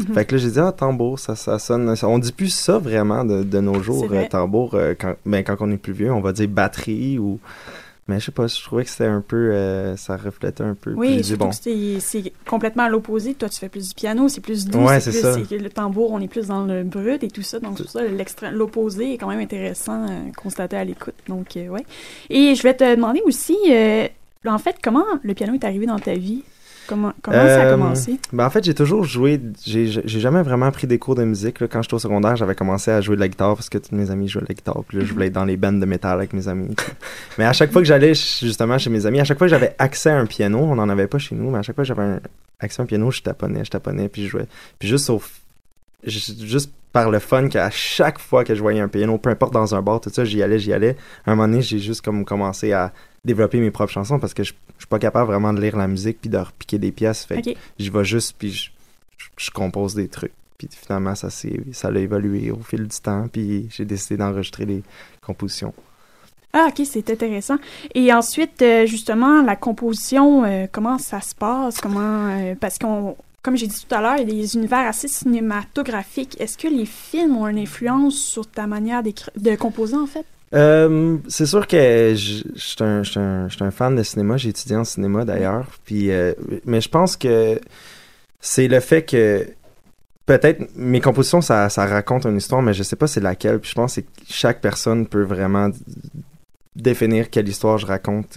Mhm. 0.00 0.14
Fait 0.14 0.24
que 0.24 0.34
là, 0.34 0.40
j'ai 0.40 0.50
dit, 0.50 0.60
ah, 0.60 0.70
tambour, 0.72 1.18
ça, 1.18 1.34
ça 1.34 1.58
sonne. 1.58 1.92
On 2.04 2.18
dit 2.18 2.32
plus 2.32 2.50
ça 2.54 2.78
vraiment 2.78 3.24
de, 3.24 3.42
de 3.42 3.60
nos 3.60 3.82
jours, 3.82 4.06
euh, 4.12 4.24
tambour. 4.28 4.74
euh, 4.74 4.94
quand, 4.98 5.14
ben, 5.26 5.42
quand 5.42 5.56
on 5.60 5.70
est 5.72 5.76
plus 5.76 5.92
vieux, 5.92 6.12
on 6.12 6.20
va 6.20 6.32
dire 6.32 6.48
batterie 6.48 7.18
ou. 7.18 7.40
Mais 8.08 8.18
je 8.20 8.24
sais 8.26 8.32
pas, 8.32 8.46
je 8.46 8.62
trouvais 8.62 8.84
que 8.84 8.90
c'était 8.90 9.04
un 9.04 9.20
peu. 9.20 9.36
euh, 9.52 9.94
ça 9.96 10.16
reflétait 10.16 10.64
un 10.64 10.74
peu. 10.74 10.94
Oui, 10.94 11.22
surtout 11.22 11.44
bon. 11.44 11.52
c'est- 12.00 12.32
complètement 12.46 12.84
à 12.84 12.88
l'opposé. 12.88 13.34
Toi, 13.34 13.50
tu 13.50 13.58
fais 13.60 13.68
plus 13.68 13.90
du 13.90 13.94
piano, 13.94 14.28
c'est 14.30 14.40
plus 14.40 14.66
doux. 14.66 14.78
Ouais, 14.86 14.98
c'est 15.00 15.12
ça. 15.12 15.36
Le 15.38 15.68
tambour, 15.68 16.12
on 16.12 16.20
est 16.20 16.28
plus 16.28 16.46
dans 16.48 16.64
le 16.64 16.84
brut 16.84 17.22
et 17.22 17.28
tout 17.28 17.42
ça. 17.42 17.60
Donc, 17.60 17.76
c'est 17.76 17.82
pour 17.84 17.92
ça, 17.92 18.50
l'opposé 18.50 19.12
est 19.12 19.18
quand 19.18 19.28
même 19.28 19.40
intéressant 19.40 20.06
à 20.06 20.10
constater 20.36 20.76
à 20.76 20.84
l'écoute. 20.84 21.14
Donc, 21.28 21.56
euh, 21.58 21.68
ouais. 21.68 21.84
Et 22.30 22.54
je 22.54 22.62
vais 22.62 22.74
te 22.74 22.94
demander 22.96 23.20
aussi, 23.26 23.56
euh, 23.70 24.08
en 24.46 24.58
fait, 24.58 24.76
comment 24.82 25.04
le 25.22 25.34
piano 25.34 25.52
est 25.52 25.64
arrivé 25.64 25.84
dans 25.84 25.98
ta 25.98 26.14
vie? 26.14 26.42
Comment, 26.88 27.12
comment 27.22 27.36
ça 27.36 27.62
a 27.62 27.64
Euh, 27.66 27.72
commencé? 27.72 28.18
Ben 28.32 28.46
en 28.46 28.50
fait, 28.50 28.64
j'ai 28.64 28.74
toujours 28.74 29.04
joué. 29.04 29.40
J'ai 29.64 29.86
jamais 30.06 30.42
vraiment 30.42 30.70
pris 30.72 30.86
des 30.86 30.98
cours 30.98 31.14
de 31.14 31.24
musique. 31.24 31.60
Là. 31.60 31.68
Quand 31.68 31.82
j'étais 31.82 31.94
au 31.94 31.98
secondaire, 31.98 32.34
j'avais 32.36 32.54
commencé 32.54 32.90
à 32.90 33.00
jouer 33.00 33.16
de 33.16 33.20
la 33.20 33.28
guitare 33.28 33.54
parce 33.54 33.68
que 33.68 33.78
tous 33.78 33.94
mes 33.94 34.10
amis 34.10 34.26
jouaient 34.28 34.42
de 34.42 34.46
la 34.48 34.54
guitare. 34.54 34.82
Puis 34.88 34.98
là, 34.98 35.04
je 35.04 35.12
voulais 35.12 35.26
être 35.26 35.34
dans 35.34 35.44
les 35.44 35.56
bands 35.56 35.72
de 35.72 35.84
métal 35.86 36.12
avec 36.14 36.32
mes 36.32 36.48
amis. 36.48 36.74
mais 37.38 37.44
à 37.44 37.52
chaque 37.52 37.70
fois 37.72 37.82
que 37.82 37.86
j'allais 37.86 38.14
justement 38.14 38.78
chez 38.78 38.90
mes 38.90 39.04
amis, 39.06 39.20
à 39.20 39.24
chaque 39.24 39.38
fois 39.38 39.46
que 39.46 39.50
j'avais 39.52 39.74
accès 39.78 40.10
à 40.10 40.16
un 40.18 40.26
piano, 40.26 40.58
on 40.60 40.74
n'en 40.76 40.88
avait 40.88 41.06
pas 41.06 41.18
chez 41.18 41.34
nous, 41.34 41.50
mais 41.50 41.58
à 41.58 41.62
chaque 41.62 41.74
fois 41.76 41.84
que 41.84 41.88
j'avais 41.88 42.18
accès 42.60 42.80
à 42.80 42.84
un 42.84 42.86
piano, 42.86 43.10
je 43.10 43.20
taponnais, 43.22 43.64
je 43.64 43.70
taponnais, 43.70 44.08
puis 44.08 44.24
je 44.24 44.28
jouais. 44.28 44.46
Puis 44.78 44.88
juste 44.88 45.10
au. 45.10 45.20
Juste 46.04 46.72
par 46.92 47.10
le 47.10 47.18
fun 47.18 47.48
qu'à 47.48 47.68
chaque 47.70 48.18
fois 48.18 48.44
que 48.44 48.54
je 48.54 48.60
voyais 48.62 48.80
un 48.80 48.88
piano, 48.88 49.18
peu 49.18 49.28
importe 49.30 49.52
dans 49.52 49.74
un 49.74 49.82
bar, 49.82 50.00
tout 50.00 50.10
ça, 50.10 50.24
j'y 50.24 50.42
allais, 50.42 50.58
j'y 50.58 50.72
allais. 50.72 50.96
À 51.26 51.32
un 51.32 51.34
moment 51.34 51.48
donné, 51.48 51.60
j'ai 51.60 51.78
juste 51.78 52.00
comme 52.02 52.24
commencé 52.24 52.72
à 52.72 52.92
développer 53.24 53.58
mes 53.60 53.70
propres 53.70 53.92
chansons 53.92 54.18
parce 54.18 54.34
que 54.34 54.42
je, 54.44 54.52
je 54.76 54.82
suis 54.82 54.88
pas 54.88 54.98
capable 54.98 55.26
vraiment 55.30 55.52
de 55.52 55.60
lire 55.60 55.76
la 55.76 55.88
musique 55.88 56.20
puis 56.20 56.30
de 56.30 56.38
repiquer 56.38 56.78
des 56.78 56.92
pièces. 56.92 57.24
Fait 57.24 57.40
j'y 57.78 57.90
vais 57.90 58.04
juste 58.04 58.34
puis 58.38 58.52
je, 58.52 58.70
je- 59.18 59.26
je 59.36 59.50
compose 59.50 59.94
des 59.94 60.08
trucs. 60.08 60.32
Puis 60.56 60.68
finalement, 60.72 61.14
ça 61.14 61.30
s'est, 61.30 61.60
ça 61.72 61.88
a 61.88 61.92
évolué 61.98 62.50
au 62.50 62.58
fil 62.58 62.82
du 62.88 63.00
temps. 63.00 63.28
Puis 63.32 63.68
j'ai 63.70 63.84
décidé 63.84 64.16
d'enregistrer 64.16 64.64
les 64.66 64.82
compositions. 65.24 65.72
Ah, 66.52 66.68
ok, 66.70 66.84
c'est 66.84 67.08
intéressant. 67.10 67.56
Et 67.94 68.12
ensuite, 68.12 68.60
euh, 68.62 68.86
justement, 68.86 69.42
la 69.42 69.54
composition, 69.54 70.44
euh, 70.44 70.66
comment 70.72 70.98
ça 70.98 71.20
se 71.20 71.34
passe? 71.34 71.78
Comment, 71.80 72.28
euh, 72.30 72.54
parce 72.58 72.78
qu'on, 72.78 73.16
comme 73.42 73.56
j'ai 73.56 73.66
dit 73.66 73.84
tout 73.86 73.94
à 73.94 74.00
l'heure, 74.00 74.14
il 74.16 74.20
y 74.20 74.22
a 74.22 74.34
des 74.42 74.56
univers 74.56 74.86
assez 74.88 75.08
cinématographiques. 75.08 76.40
Est-ce 76.40 76.56
que 76.56 76.66
les 76.68 76.86
films 76.86 77.36
ont 77.36 77.46
une 77.46 77.58
influence 77.58 78.16
sur 78.16 78.46
ta 78.46 78.66
manière 78.66 79.02
de 79.02 79.56
composer, 79.56 79.96
en 79.96 80.06
fait? 80.06 80.24
Euh, 80.54 81.18
c'est 81.28 81.46
sûr 81.46 81.66
que 81.66 82.14
je 82.16 82.42
suis 82.56 82.82
un, 82.82 83.70
fan 83.70 83.96
de 83.96 84.02
cinéma. 84.02 84.36
J'ai 84.36 84.50
étudié 84.50 84.76
en 84.76 84.84
cinéma 84.84 85.24
d'ailleurs. 85.24 85.66
Puis, 85.84 86.10
euh, 86.10 86.32
mais 86.64 86.80
je 86.80 86.88
pense 86.88 87.16
que 87.16 87.60
c'est 88.40 88.68
le 88.68 88.80
fait 88.80 89.02
que 89.02 89.46
peut-être 90.26 90.62
mes 90.76 91.00
compositions 91.00 91.40
ça, 91.40 91.68
ça 91.68 91.86
raconte 91.86 92.24
une 92.24 92.36
histoire, 92.36 92.62
mais 92.62 92.74
je 92.74 92.82
sais 92.82 92.96
pas 92.96 93.06
c'est 93.06 93.20
laquelle. 93.20 93.58
Puis 93.58 93.70
je 93.70 93.74
pense 93.74 93.96
que 93.96 94.00
chaque 94.28 94.60
personne 94.60 95.06
peut 95.06 95.22
vraiment 95.22 95.70
définir 96.82 97.30
quelle 97.30 97.48
histoire 97.48 97.78
je 97.78 97.86
raconte. 97.86 98.36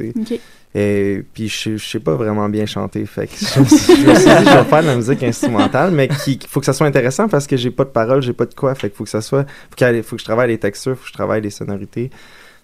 Et 0.73 1.23
puis 1.33 1.49
je, 1.49 1.75
je 1.75 1.85
sais 1.85 1.99
pas 1.99 2.15
vraiment 2.15 2.47
bien 2.47 2.65
chanter, 2.65 3.05
fait 3.05 3.27
que 3.27 3.33
je, 3.39 3.59
me 3.59 3.65
suis- 3.65 3.93
dit 3.95 4.01
je 4.01 4.05
vais 4.05 4.63
faire 4.63 4.81
de 4.81 4.87
la 4.87 4.95
musique 4.95 5.21
instrumentale, 5.23 5.91
mais 5.91 6.07
qui 6.07 6.39
faut 6.47 6.61
que 6.61 6.65
ça 6.65 6.71
soit 6.71 6.87
intéressant 6.87 7.27
parce 7.27 7.45
que 7.45 7.57
j'ai 7.57 7.71
pas 7.71 7.83
de 7.83 7.89
paroles, 7.89 8.21
j'ai 8.21 8.31
pas 8.31 8.45
de 8.45 8.53
quoi, 8.53 8.73
fait 8.73 8.89
que 8.89 8.95
faut 8.95 9.03
que 9.03 9.09
ça 9.09 9.19
soit, 9.21 9.43
faut, 9.69 9.75
qu'il- 9.75 10.01
faut 10.01 10.15
que 10.15 10.21
je 10.21 10.25
travaille 10.25 10.47
les 10.47 10.57
textures, 10.57 10.95
faut 10.95 11.01
que 11.03 11.09
je 11.09 11.13
travaille 11.13 11.41
les 11.41 11.49
sonorités. 11.49 12.09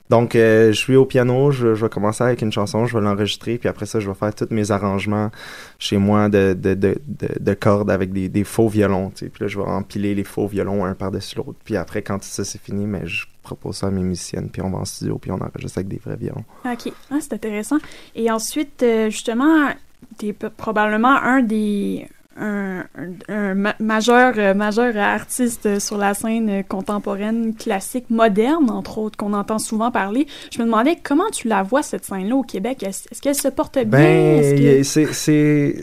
Donc 0.09 0.35
euh, 0.35 0.71
je 0.71 0.77
suis 0.77 0.95
au 0.95 1.05
piano, 1.05 1.51
je, 1.51 1.67
vais 1.67 1.89
commencer 1.89 2.23
avec 2.23 2.41
une 2.41 2.51
chanson, 2.51 2.85
je 2.85 2.97
vais 2.97 3.03
l'enregistrer, 3.03 3.57
puis 3.57 3.67
après 3.67 3.85
ça 3.85 3.99
je 3.99 4.07
vais 4.07 4.15
faire 4.15 4.33
tous 4.33 4.47
mes 4.51 4.71
arrangements 4.71 5.31
chez 5.79 5.97
moi 5.97 6.29
de, 6.29 6.53
de, 6.53 6.73
de, 6.73 6.97
de, 7.07 7.27
de 7.39 7.53
cordes 7.53 7.91
avec 7.91 8.13
des, 8.13 8.29
des 8.29 8.43
faux 8.43 8.69
violons, 8.69 9.09
tu 9.09 9.25
sais. 9.25 9.29
puis 9.29 9.43
là 9.43 9.47
je 9.47 9.57
vais 9.57 9.65
empiler 9.65 10.15
les 10.15 10.23
faux 10.23 10.47
violons 10.47 10.85
un 10.85 10.93
par-dessus 10.93 11.37
l'autre, 11.37 11.59
puis 11.63 11.75
après 11.75 12.01
quand 12.01 12.23
ça 12.23 12.45
c'est 12.45 12.61
fini, 12.61 12.85
mais 12.85 13.05
je 13.05 13.25
propose 13.47 13.77
ça 13.77 13.87
à 13.87 13.91
mes 13.91 14.01
musiciennes, 14.01 14.49
puis 14.49 14.61
on 14.61 14.69
va 14.69 14.79
en 14.79 14.85
studio, 14.85 15.17
puis 15.17 15.31
on 15.31 15.35
enregistre 15.35 15.79
avec 15.79 15.87
des 15.87 15.97
vrais 15.97 16.17
violons. 16.17 16.43
Ok, 16.65 16.91
ah, 17.11 17.17
c'est 17.19 17.33
intéressant. 17.33 17.77
Et 18.15 18.29
ensuite, 18.29 18.83
euh, 18.83 19.09
justement, 19.09 19.69
tu 20.17 20.27
es 20.27 20.33
probablement 20.33 21.15
un 21.15 21.41
des. 21.41 22.07
Un, 22.39 22.81
un- 22.95 23.33
un 23.33 23.55
ma- 23.55 23.75
majeur, 23.79 24.33
euh, 24.37 24.53
majeur 24.53 24.95
artiste 24.95 25.79
sur 25.79 25.97
la 25.97 26.13
scène 26.13 26.63
contemporaine, 26.65 27.55
classique, 27.55 28.05
moderne, 28.11 28.69
entre 28.69 28.99
autres, 28.99 29.17
qu'on 29.17 29.33
entend 29.33 29.57
souvent 29.57 29.89
parler. 29.89 30.27
Je 30.51 30.59
me 30.59 30.65
demandais 30.65 30.97
comment 31.01 31.29
tu 31.31 31.47
la 31.47 31.63
vois, 31.63 31.81
cette 31.81 32.05
scène-là, 32.05 32.35
au 32.35 32.43
Québec? 32.43 32.83
Est-ce 32.83 33.21
qu'elle 33.21 33.33
se 33.35 33.47
porte 33.47 33.79
bien? 33.79 33.85
Ben, 33.87 34.83
c'est, 34.83 35.75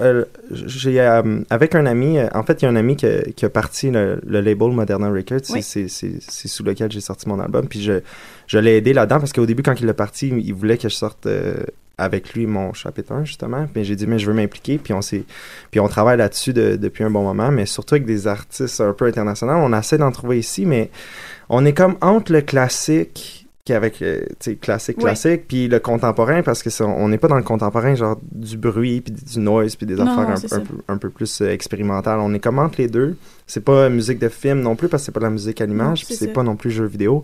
euh, 0.00 0.24
j'ai, 0.50 1.00
euh, 1.00 1.40
avec 1.50 1.74
un 1.74 1.86
ami, 1.86 2.18
en 2.34 2.42
fait, 2.42 2.60
il 2.60 2.66
y 2.66 2.68
a 2.68 2.70
un 2.70 2.76
ami 2.76 2.96
qui 2.96 3.06
a, 3.06 3.22
qui 3.22 3.44
a 3.44 3.48
parti 3.50 3.90
le, 3.90 4.20
le 4.26 4.40
label 4.40 4.70
Moderna 4.72 5.08
Records, 5.10 5.40
c'est- 5.44 5.54
Oui. 5.54 6.20
sous 6.20 6.62
lequel 6.62 6.92
j'ai 6.92 7.00
sorti 7.00 7.28
mon 7.28 7.40
album, 7.40 7.66
puis 7.68 7.80
je, 7.82 8.00
je 8.46 8.58
l'ai 8.58 8.76
aidé 8.76 8.92
là-dedans 8.92 9.18
parce 9.18 9.32
qu'au 9.32 9.46
début, 9.46 9.62
quand 9.62 9.80
il 9.80 9.88
est 9.88 9.92
parti, 9.94 10.28
il 10.28 10.52
voulait 10.54 10.76
que 10.76 10.88
je 10.88 10.94
sorte 10.94 11.26
avec 12.02 12.34
lui 12.34 12.46
mon 12.46 12.72
chapitre 12.72 13.12
1, 13.12 13.24
justement, 13.24 13.66
mais 13.74 13.84
j'ai 13.84 13.96
dit, 13.96 14.06
mais 14.06 14.18
je 14.18 14.26
veux 14.26 14.34
m'impliquer, 14.34 14.78
puis 14.78 14.92
on 14.92 15.02
s'est, 15.02 15.24
puis 15.70 15.80
on 15.80 15.88
travaille 15.88 16.18
là-dessus 16.18 16.52
de- 16.52 16.76
depuis 16.76 17.04
un 17.04 17.10
bon 17.10 17.22
moment, 17.22 17.50
mais 17.50 17.66
surtout 17.66 17.94
avec 17.94 18.06
des 18.06 18.26
artistes 18.26 18.80
un 18.80 18.92
peu 18.92 19.06
internationaux, 19.06 19.54
on 19.54 19.72
essaie 19.78 19.98
d'en 19.98 20.12
trouver 20.12 20.38
ici, 20.38 20.66
mais 20.66 20.90
on 21.48 21.64
est 21.64 21.72
comme 21.72 21.96
entre 22.00 22.32
le 22.32 22.40
classique 22.42 23.38
qui 23.64 23.72
avec 23.74 24.02
euh, 24.02 24.22
tu 24.40 24.50
sais 24.50 24.56
classique 24.56 24.96
classique 24.98 25.42
puis 25.46 25.68
le 25.68 25.78
contemporain 25.78 26.42
parce 26.42 26.64
que 26.64 26.82
on 26.82 27.06
n'est 27.08 27.16
pas 27.18 27.28
dans 27.28 27.36
le 27.36 27.44
contemporain 27.44 27.94
genre 27.94 28.18
du 28.32 28.56
bruit 28.58 29.02
puis 29.02 29.12
du 29.14 29.38
noise 29.38 29.76
puis 29.76 29.86
des 29.86 29.94
Non, 29.94 30.08
affaires 30.18 30.34
un, 30.58 30.60
peu, 30.64 30.74
un 30.88 30.96
peu 30.96 31.10
plus 31.10 31.40
euh, 31.42 31.48
expérimentales. 31.50 32.18
On 32.18 32.34
est 32.34 32.40
comme 32.40 32.58
entre 32.58 32.80
les 32.80 32.88
deux. 32.88 33.16
C'est 33.46 33.64
pas 33.64 33.88
musique 33.88 34.18
de 34.18 34.28
film 34.28 34.62
non 34.62 34.74
plus 34.74 34.88
parce 34.88 35.02
que 35.02 35.06
c'est 35.06 35.12
pas 35.12 35.20
de 35.20 35.26
la 35.26 35.30
musique 35.30 35.60
à 35.60 35.66
l'image 35.66 36.04
puis 36.04 36.16
c'est 36.16 36.32
pas 36.32 36.42
non 36.42 36.56
plus 36.56 36.72
jeu 36.72 36.86
vidéo. 36.86 37.22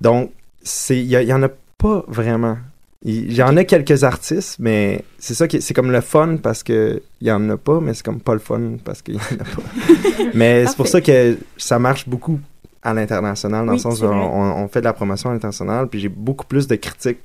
Donc 0.00 0.30
c'est 0.62 0.96
il 0.96 1.06
y, 1.06 1.16
y 1.26 1.32
en 1.32 1.42
a 1.42 1.48
pas 1.76 2.04
vraiment 2.06 2.56
il 3.04 3.24
il 3.30 3.34
y 3.34 3.42
en 3.42 3.56
a 3.56 3.64
quelques 3.64 4.02
artistes, 4.04 4.56
mais 4.58 5.04
c'est 5.18 5.34
ça 5.34 5.46
qui 5.48 5.60
c'est 5.62 5.74
comme 5.74 5.90
le 5.90 6.00
fun 6.00 6.36
parce 6.42 6.62
que 6.62 7.02
il 7.20 7.28
y 7.28 7.32
en 7.32 7.48
a 7.50 7.56
pas, 7.56 7.80
mais 7.80 7.94
c'est 7.94 8.04
comme 8.04 8.20
pas 8.20 8.32
le 8.34 8.40
fun 8.40 8.78
parce 8.84 9.02
qu'il 9.02 9.14
y 9.14 9.18
en 9.18 9.20
a 9.20 9.44
pas. 9.44 9.62
mais 10.34 10.66
c'est 10.66 10.76
pour 10.76 10.88
ça 10.88 11.00
que 11.00 11.36
ça 11.56 11.78
marche 11.78 12.08
beaucoup 12.08 12.40
à 12.82 12.92
l'international 12.94 13.66
dans 13.66 13.72
Oui, 13.72 13.78
le 13.78 13.82
sens 13.82 14.00
où 14.02 14.06
on, 14.06 14.62
on 14.64 14.68
fait 14.68 14.80
de 14.80 14.84
la 14.84 14.92
promotion 14.92 15.30
à 15.30 15.32
l'international, 15.32 15.88
puis 15.88 16.00
j'ai 16.00 16.08
beaucoup 16.10 16.44
plus 16.46 16.66
de 16.66 16.76
critiques 16.76 17.18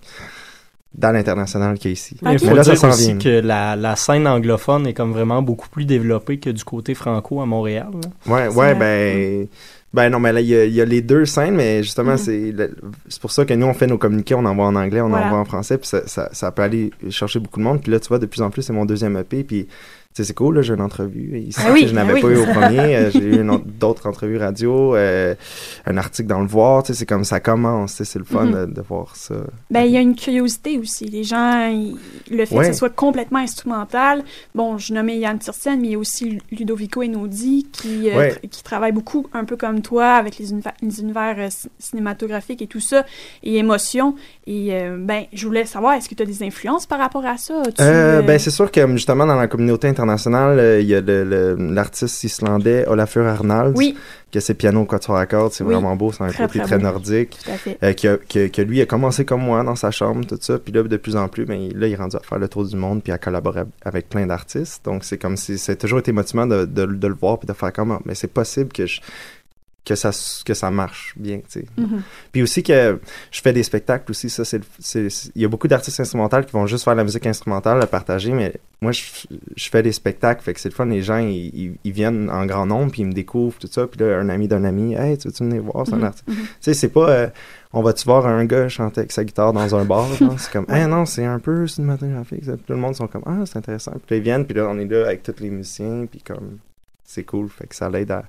dans 0.93 1.11
l'international 1.11 1.77
qu'ici. 1.77 2.17
Mais 2.21 2.35
il 2.35 2.39
Mais 2.41 2.49
faut 2.49 2.55
là, 2.55 2.63
ça 2.63 2.71
dire 2.71 2.77
s'en 2.77 2.89
aussi 2.89 3.13
vient. 3.13 3.17
que 3.17 3.29
la, 3.45 3.75
la 3.75 3.95
scène 3.95 4.25
anglophone 4.27 4.87
est 4.87 4.93
comme 4.93 5.11
vraiment 5.11 5.41
beaucoup 5.41 5.69
plus 5.69 5.85
développée 5.85 6.39
que 6.39 6.49
du 6.49 6.63
côté 6.63 6.95
franco 6.95 7.41
à 7.41 7.45
Montréal. 7.45 7.89
là. 7.93 8.09
Ouais, 8.33 8.47
ouais, 8.47 8.73
vrai. 8.73 8.75
ben. 8.75 9.47
Ben 9.91 10.09
non, 10.11 10.19
mais 10.19 10.31
là, 10.31 10.39
il 10.39 10.47
y, 10.47 10.55
a- 10.55 10.65
il 10.65 10.73
y 10.73 10.81
a 10.81 10.85
les 10.85 11.01
deux 11.01 11.25
scènes, 11.25 11.55
mais 11.55 11.81
justement, 11.81 12.15
c'est 12.15 12.51
le- 12.51 12.75
c'est 13.07 13.19
pour 13.19 13.31
ça 13.31 13.43
que 13.43 13.55
nous, 13.55 13.65
on 13.65 13.73
fait 13.73 13.87
nos 13.87 13.97
communiqués, 13.97 14.35
on 14.35 14.45
envoie 14.45 14.65
en 14.67 14.75
anglais, 14.75 15.01
on 15.01 15.09
Voilà. 15.09 15.25
envoie 15.25 15.39
en 15.39 15.45
français, 15.45 15.79
puis 15.79 15.87
ça, 15.87 16.05
ça, 16.07 16.29
ça 16.31 16.51
peut 16.51 16.61
aller 16.61 16.91
chercher 17.09 17.39
beaucoup 17.39 17.57
de 17.59 17.63
monde. 17.63 17.81
Puis 17.81 17.91
là, 17.91 17.99
tu 17.99 18.07
vois, 18.07 18.19
de 18.19 18.27
plus 18.27 18.41
en 18.43 18.51
plus, 18.51 18.61
c'est 18.61 18.73
mon 18.73 18.85
deuxième 18.85 19.17
EP, 19.17 19.43
puis 19.43 19.67
c'est 20.15 20.33
cool, 20.33 20.55
là, 20.55 20.61
j'ai 20.63 20.73
une 20.73 20.81
entrevue 20.81 21.37
ici, 21.39 21.59
Ah 21.63 21.69
oui, 21.71 21.83
que 21.83 21.87
je 21.89 21.93
n'avais 21.93 22.11
ah 22.13 22.15
oui. 22.15 22.21
pas 22.21 22.27
eu 22.29 22.37
au 22.37 22.45
premier. 22.53 22.95
euh, 22.95 23.11
j'ai 23.11 23.19
eu 23.37 23.45
d'autres 23.79 24.07
entrevues 24.07 24.37
radio, 24.37 24.95
euh, 24.95 25.35
un 25.85 25.97
article 25.97 26.27
dans 26.27 26.41
le 26.41 26.47
Voir, 26.47 26.83
c'est 26.85 27.05
comme 27.05 27.23
ça 27.23 27.39
commence, 27.39 28.01
c'est 28.03 28.17
le 28.19 28.25
fun 28.25 28.45
Mhm. 28.45 28.65
de, 28.67 28.73
de 28.73 28.81
voir 28.81 29.15
ça. 29.15 29.35
Ben, 29.69 29.83
il 29.83 29.91
y 29.91 29.97
a 29.97 30.01
une 30.01 30.15
curiosité 30.15 30.79
aussi. 30.79 31.05
Les 31.05 31.23
gens, 31.23 31.71
le 32.31 32.45
fait 32.45 32.55
Ouais. 32.55 32.65
que 32.67 32.73
ce 32.73 32.79
soit 32.79 32.89
complètement 32.89 33.37
instrumental. 33.39 34.23
Bon, 34.55 34.79
je 34.79 34.93
nommais 34.93 35.17
Yann 35.19 35.37
Tiersen, 35.37 35.79
mais 35.79 35.87
il 35.89 35.91
y 35.91 35.95
a 35.95 35.99
aussi 35.99 36.39
Ludovico 36.51 37.03
Einaudi 37.03 37.67
qui, 37.71 38.09
euh, 38.09 38.17
Ouais. 38.17 38.31
tr- 38.31 38.49
qui 38.49 38.63
travaille 38.63 38.91
beaucoup, 38.91 39.27
un 39.33 39.45
peu 39.45 39.57
comme 39.57 39.81
toi, 39.83 40.13
avec 40.15 40.37
les, 40.39 40.51
univers, 40.51 40.73
les 40.81 40.99
univers 41.01 41.35
euh, 41.37 41.49
ci- 41.51 41.69
cinématographiques 41.77 42.63
et 42.63 42.67
tout 42.67 42.79
ça, 42.81 43.05
et 43.43 43.57
émotions. 43.57 44.15
Et 44.51 44.69
euh, 44.73 44.97
ben, 44.99 45.25
je 45.31 45.45
voulais 45.45 45.65
savoir, 45.65 45.93
est-ce 45.93 46.09
que 46.09 46.15
tu 46.15 46.23
as 46.23 46.25
des 46.25 46.41
influences 46.41 46.87
par 46.87 46.97
rapport 46.97 47.23
à 47.23 47.37
ça? 47.37 47.53
Euh, 47.53 47.63
euh, 47.81 48.21
ben 48.23 48.39
c'est 48.39 48.49
sûr 48.49 48.71
que 48.71 48.87
justement 48.93 49.27
dans 49.27 49.35
la 49.35 49.47
communauté 49.47 49.87
internationale 49.87 50.09
international, 50.59 50.81
il 50.81 50.87
y 50.87 50.95
a 50.95 51.01
l'artiste 51.73 52.23
islandais 52.23 52.87
Olafur 52.87 53.27
Arnalds, 53.27 53.73
Oui. 53.75 53.95
que 54.31 54.39
c'est 54.39 54.55
piano 54.55 54.85
quatuor 54.85 55.17
à 55.17 55.27
cordes, 55.27 55.51
c'est 55.53 55.63
Oui. 55.63 55.73
vraiment 55.73 55.95
beau, 55.95 56.11
c'est 56.11 56.23
un 56.23 56.29
Très, 56.29 56.47
côté 56.47 56.59
très 56.61 56.77
nordique. 56.79 57.37
Tout 57.43 57.51
à 57.51 57.53
fait. 57.57 57.77
Euh, 57.83 57.93
que, 57.93 58.19
que, 58.27 58.47
que 58.47 58.61
lui 58.63 58.81
a 58.81 58.85
commencé 58.87 59.23
comme 59.23 59.41
moi 59.43 59.63
dans 59.63 59.75
sa 59.75 59.91
chambre, 59.91 60.25
tout 60.25 60.37
ça, 60.41 60.57
puis 60.57 60.73
là, 60.73 60.81
de 60.81 60.97
plus 60.97 61.15
en 61.15 61.27
plus, 61.27 61.45
ben, 61.45 61.59
il- 61.61 61.77
là, 61.77 61.85
il 61.87 61.93
est 61.93 61.95
rendu 61.95 62.15
à 62.15 62.21
faire 62.21 62.39
le 62.39 62.47
tour 62.47 62.65
du 62.65 62.75
monde, 62.75 63.03
puis 63.03 63.11
à 63.13 63.17
collaborer 63.19 63.61
avec 63.85 64.09
plein 64.09 64.25
d'artistes. 64.25 64.83
Donc, 64.85 65.03
c'est 65.03 65.17
comme 65.19 65.37
si, 65.37 65.57
c'est 65.59 65.75
toujours 65.75 65.99
été 65.99 66.11
motivant 66.11 66.47
de, 66.47 66.65
de, 66.65 66.85
de 66.87 67.07
le 67.07 67.13
voir, 67.13 67.37
puis 67.37 67.45
de 67.47 67.53
faire 67.53 67.71
comme, 67.73 67.91
Ah, 67.91 67.99
mais 68.05 68.15
c'est 68.15 68.31
possible 68.33 68.71
que 68.71 68.85
je 68.87 68.99
que 69.85 69.95
ça 69.95 70.11
que 70.45 70.53
ça 70.53 70.69
marche 70.69 71.13
bien 71.17 71.39
Mhm. 71.77 72.01
puis 72.31 72.43
aussi 72.43 72.61
que 72.63 72.99
je 73.31 73.41
fais 73.41 73.53
des 73.53 73.63
spectacles 73.63 74.11
aussi 74.11 74.29
ça 74.29 74.43
c'est 74.45 74.59
il 75.35 75.41
y 75.41 75.45
a 75.45 75.47
beaucoup 75.47 75.67
d'artistes 75.67 75.99
instrumentaux 75.99 76.41
qui 76.43 76.51
vont 76.51 76.67
juste 76.67 76.83
faire 76.83 76.93
de 76.93 76.97
la 76.99 77.03
musique 77.05 77.25
instrumentale 77.25 77.81
à 77.81 77.87
partager 77.87 78.31
mais 78.31 78.53
moi 78.81 78.91
je, 78.91 79.01
je 79.55 79.69
fais 79.69 79.81
des 79.81 79.91
spectacles 79.91 80.43
fait 80.43 80.53
que 80.53 80.59
c'est 80.59 80.69
le 80.69 80.75
fun 80.75 80.85
les 80.85 81.01
gens 81.01 81.17
ils, 81.17 81.47
ils- 81.55 81.77
ils 81.83 81.91
viennent 81.91 82.29
en 82.29 82.45
grand 82.45 82.65
nombre 82.65 82.91
puis 82.91 83.01
ils 83.01 83.07
me 83.07 83.13
découvrent 83.13 83.57
tout 83.57 83.67
ça 83.71 83.87
puis 83.87 83.99
là 83.99 84.19
un 84.19 84.29
ami 84.29 84.47
d'un 84.47 84.63
ami 84.63 84.93
hey 84.95 85.17
tu 85.17 85.27
veux-tu 85.29 85.43
venir 85.43 85.63
voir 85.63 85.87
c'est 85.87 85.93
un 85.93 85.97
Mhm, 85.97 86.03
artiste. 86.03 86.27
Mhm. 86.27 86.35
tu 86.35 86.43
sais 86.61 86.73
c'est 86.73 86.89
pas 86.89 87.09
euh, 87.09 87.27
on 87.73 87.81
va-tu 87.81 88.05
voir 88.05 88.27
un 88.27 88.45
gars 88.45 88.67
chanter 88.69 88.99
avec 88.99 89.11
sa 89.11 89.23
guitare 89.23 89.53
dans 89.53 89.75
un 89.75 89.85
bar 89.85 90.07
c'est 90.37 90.51
comme 90.51 90.65
hey 90.69 90.85
non 90.87 91.05
c'est 91.05 91.25
un 91.25 91.39
peu 91.39 91.65
cinématographique 91.67 92.43
tout 92.45 92.73
le 92.73 92.75
monde 92.75 92.95
sont 92.95 93.07
comme 93.07 93.23
ah 93.25 93.43
c'est 93.45 93.57
intéressant 93.57 93.93
puis 93.93 94.01
là 94.11 94.17
ils 94.17 94.23
viennent 94.23 94.45
puis 94.45 94.55
là 94.55 94.67
on 94.69 94.77
est 94.77 94.85
là 94.85 95.05
avec 95.07 95.23
tous 95.23 95.35
les 95.39 95.49
musiciens 95.49 96.05
puis 96.05 96.21
comme 96.21 96.59
c'est 97.05 97.23
cool 97.23 97.49
fait 97.49 97.65
que 97.65 97.75
ça 97.75 97.89
l'aide 97.89 98.11
à 98.11 98.23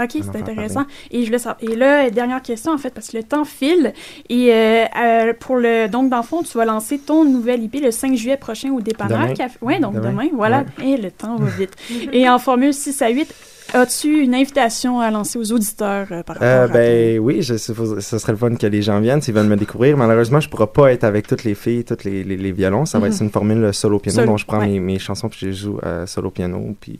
Ok, 0.00 0.10
c'est 0.12 0.36
intéressant. 0.36 0.84
Et 1.10 1.24
je 1.26 1.30
savoir. 1.38 1.56
Et 1.60 1.74
là, 1.76 2.08
dernière 2.10 2.40
question 2.42 2.72
en 2.72 2.78
fait, 2.78 2.90
parce 2.90 3.08
que 3.08 3.16
le 3.18 3.22
temps 3.24 3.44
file. 3.44 3.92
Et 4.28 4.50
euh, 4.54 4.84
euh, 4.98 5.32
pour 5.38 5.56
le 5.56 5.88
donc 5.88 6.08
dans 6.08 6.18
le 6.18 6.22
fond, 6.22 6.42
tu 6.42 6.56
vas 6.56 6.64
lancer 6.64 6.98
ton 6.98 7.24
nouvel 7.24 7.62
IP 7.64 7.80
le 7.82 7.90
5 7.90 8.14
juillet 8.14 8.36
prochain 8.36 8.70
au 8.70 8.80
dépanneur. 8.80 9.18
Café- 9.34 9.58
Ouais, 9.60 9.78
donc 9.80 9.94
demain, 9.94 10.10
Demain. 10.10 10.28
voilà. 10.32 10.64
Et 10.82 10.96
le 10.96 11.10
temps 11.10 11.36
va 11.36 11.50
vite. 11.50 11.74
Et 12.12 12.28
en 12.30 12.38
formule 12.38 12.72
6 12.72 13.02
à 13.02 13.08
8, 13.10 13.34
as-tu 13.74 14.22
une 14.22 14.34
invitation 14.34 15.00
à 15.00 15.10
lancer 15.10 15.38
aux 15.38 15.52
auditeurs 15.52 16.06
euh, 16.10 16.22
par 16.22 16.36
rapport 16.36 16.42
Euh, 16.48 16.64
à 16.64 16.68
ben 16.68 17.18
oui, 17.18 17.42
je, 17.42 17.56
ce 17.56 17.72
serait 18.18 18.32
le 18.32 18.38
fun 18.38 18.54
que 18.54 18.66
les 18.66 18.82
gens 18.82 19.00
viennent 19.00 19.20
s'ils 19.22 19.34
veulent 19.34 19.46
me 19.48 19.56
découvrir. 19.56 19.96
Malheureusement, 19.96 20.40
je 20.40 20.48
pourrai 20.48 20.66
pas 20.66 20.92
être 20.92 21.04
avec 21.04 21.26
toutes 21.26 21.44
les 21.44 21.54
filles, 21.54 21.84
tous 21.84 22.04
les, 22.04 22.24
les, 22.24 22.36
les 22.36 22.52
violons. 22.52 22.84
Ça 22.86 22.98
va 22.98 23.06
Mhm. 23.08 23.12
être 23.14 23.20
une 23.22 23.30
formule 23.30 23.74
solo 23.74 23.98
piano 23.98 24.16
Solo, 24.20 24.26
dont 24.32 24.36
je 24.36 24.46
prends 24.46 24.58
ouais. 24.60 24.66
mes, 24.68 24.80
mes 24.80 24.98
chansons 24.98 25.28
puis 25.28 25.38
je 25.42 25.46
les 25.46 25.52
joue 25.52 25.78
euh, 25.84 26.06
solo 26.06 26.30
piano. 26.30 26.76
Puis. 26.80 26.98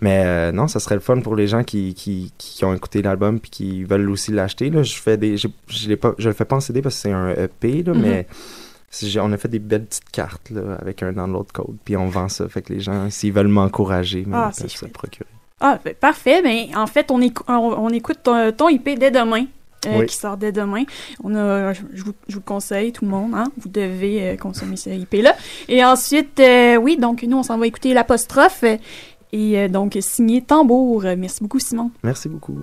Mais 0.00 0.22
euh, 0.24 0.52
non, 0.52 0.68
ça 0.68 0.78
serait 0.80 0.94
le 0.94 1.00
fun 1.00 1.20
pour 1.20 1.34
les 1.34 1.46
gens 1.48 1.64
qui, 1.64 1.94
qui, 1.94 2.32
qui 2.38 2.64
ont 2.64 2.74
écouté 2.74 3.02
l'album 3.02 3.40
puis 3.40 3.50
qui 3.50 3.84
veulent 3.84 4.08
aussi 4.10 4.30
l'acheter. 4.32 4.70
Je 4.82 4.94
fais 4.96 5.16
des, 5.16 5.36
je 5.36 5.48
l'ai 5.88 5.96
pas, 5.96 6.14
je 6.18 6.28
le 6.28 6.34
fais 6.34 6.44
pas 6.44 6.56
en 6.56 6.60
CD 6.60 6.82
parce 6.82 6.94
que 6.96 7.00
c'est 7.02 7.12
un 7.12 7.30
EP 7.30 7.82
là, 7.82 7.94
Mhm. 7.94 8.00
mais 8.02 8.26
on 9.20 9.32
a 9.32 9.36
fait 9.36 9.48
des 9.48 9.58
belles 9.58 9.86
petites 9.86 10.08
cartes 10.12 10.50
là, 10.50 10.78
avec 10.80 11.02
un 11.02 11.12
download 11.12 11.50
code 11.52 11.76
puis 11.84 11.96
on 11.96 12.06
vend 12.08 12.28
ça. 12.28 12.48
Fait 12.48 12.62
que 12.62 12.72
les 12.72 12.80
gens, 12.80 13.10
s'ils 13.10 13.32
veulent 13.32 13.48
m'encourager, 13.48 14.24
Ah, 14.32 14.52
ils 14.56 14.60
peuvent 14.62 14.70
se 14.70 14.84
procurer. 14.86 15.26
Ah, 15.60 15.78
ben, 15.84 15.94
parfait. 15.94 16.42
Ben, 16.42 16.76
en 16.76 16.86
fait, 16.86 17.10
on, 17.10 17.20
écou- 17.20 17.44
on, 17.48 17.52
on 17.54 17.88
écoute 17.90 18.18
ton, 18.22 18.52
ton 18.52 18.68
IP 18.68 18.98
dès 18.98 19.10
demain. 19.10 19.46
euh, 19.86 19.98
Oui. 20.00 20.06
qui 20.06 20.16
sort 20.16 20.36
dès 20.36 20.50
demain. 20.50 20.84
On 21.22 21.34
a, 21.34 21.72
je, 21.74 21.82
je 21.92 22.02
vous, 22.04 22.12
je 22.26 22.34
vous 22.34 22.40
le 22.40 22.44
conseille, 22.44 22.90
tout 22.92 23.04
le 23.04 23.10
monde, 23.10 23.34
hein, 23.34 23.44
vous 23.58 23.68
devez 23.68 24.30
euh, 24.30 24.36
consommer 24.36 24.76
ce 24.76 24.88
IP-là. 24.90 25.34
Et 25.68 25.84
ensuite, 25.84 26.40
euh, 26.40 26.76
oui, 26.76 26.96
donc 26.96 27.22
nous, 27.22 27.36
on 27.36 27.42
s'en 27.42 27.58
va 27.58 27.66
écouter 27.66 27.92
l'apostrophe. 27.94 28.64
et 28.64 29.58
euh, 29.58 29.68
donc, 29.68 29.96
signé 30.00 30.40
Tambour. 30.42 31.02
Merci 31.18 31.42
beaucoup, 31.42 31.58
Simon. 31.58 31.90
Merci 32.02 32.28
beaucoup. 32.28 32.58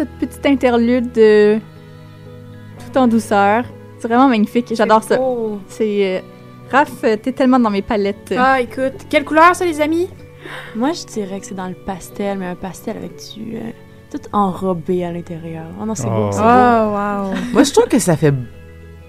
Cette 0.00 0.08
petite 0.18 0.46
interlude 0.46 1.12
de... 1.12 1.58
tout 2.92 2.98
en 2.98 3.06
douceur. 3.06 3.64
C'est 3.98 4.08
vraiment 4.08 4.28
magnifique. 4.28 4.72
J'adore 4.74 5.02
ça. 5.02 5.18
C'est. 5.68 6.18
euh, 6.18 6.20
Raph, 6.70 7.04
euh, 7.04 7.16
t'es 7.22 7.32
tellement 7.32 7.58
dans 7.58 7.68
mes 7.70 7.82
palettes. 7.82 8.32
Ah, 8.38 8.60
écoute, 8.60 8.94
quelle 9.10 9.24
couleur 9.24 9.54
ça, 9.54 9.64
les 9.66 9.80
amis? 9.80 10.08
Moi, 10.74 10.92
je 10.92 11.04
dirais 11.04 11.38
que 11.40 11.46
c'est 11.46 11.54
dans 11.54 11.68
le 11.68 11.74
pastel, 11.74 12.38
mais 12.38 12.46
un 12.46 12.54
pastel 12.54 12.96
avec 12.96 13.12
du. 13.34 13.56
euh, 13.56 13.70
tout 14.10 14.20
enrobé 14.32 15.04
à 15.04 15.12
l'intérieur. 15.12 15.64
Oh 15.80 15.84
non, 15.84 15.94
c'est 15.94 16.06
beau. 16.08 16.28
Oh. 16.28 16.32
c'est 16.32 16.40
Oh, 16.40 16.42
beau. 16.42 16.96
wow. 16.96 17.34
Moi, 17.52 17.62
je 17.64 17.72
trouve 17.72 17.86
que 17.88 17.98
ça 17.98 18.16
fait 18.16 18.32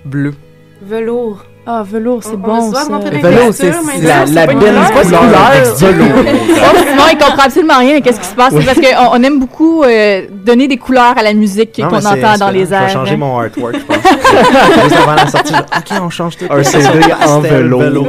bleu. 0.06 0.34
Velours. 0.82 1.46
Ah, 1.66 1.84
velours, 1.88 2.24
c'est 2.24 2.32
On- 2.32 2.36
on 2.36 2.38
bon. 2.40 2.74
ça. 2.74 2.86
Velours, 2.86 3.54
c'est 3.54 3.70
la, 3.70 4.26
la 4.26 4.26
c'est 4.28 4.34
pas 4.48 4.52
une 4.52 4.60
belle 4.60 4.74
couleur. 4.76 5.02
couleur 5.22 5.48
avec 5.48 5.66
velours. 5.78 6.08
Oh, 6.64 6.78
sinon, 6.78 7.04
il 7.12 7.18
comprend 7.18 7.44
absolument 7.44 7.78
rien 7.80 8.00
de 8.00 8.04
qu'est-ce 8.04 8.20
qui 8.20 8.26
se 8.28 8.36
passe. 8.36 8.54
C'est 8.58 8.66
parce 8.66 8.80
qu'on 8.80 9.20
on 9.20 9.24
aime 9.24 9.40
beaucoup 9.40 9.84
euh, 9.84 10.24
donner 10.32 10.68
des 10.68 10.78
couleurs 10.78 11.18
à 11.18 11.24
la 11.24 11.34
musique 11.34 11.76
qu'on 11.82 11.96
entend 11.98 12.38
dans 12.40 12.50
les 12.50 12.62
Je 12.62 12.70
vais 12.70 12.76
airs. 12.76 12.90
changer 12.90 13.16
mon 13.18 13.38
artwork, 13.40 13.76
je 13.78 13.84
pense. 13.86 13.96
Juste 14.84 14.96
avant 14.96 15.14
la 15.16 15.28
sortie, 15.28 15.54
ok, 15.54 16.00
on 16.02 16.10
change 16.10 16.38
tout. 16.38 16.46
Un 16.50 16.64
CD 16.64 16.88
en 17.28 17.40
velours. 17.42 18.08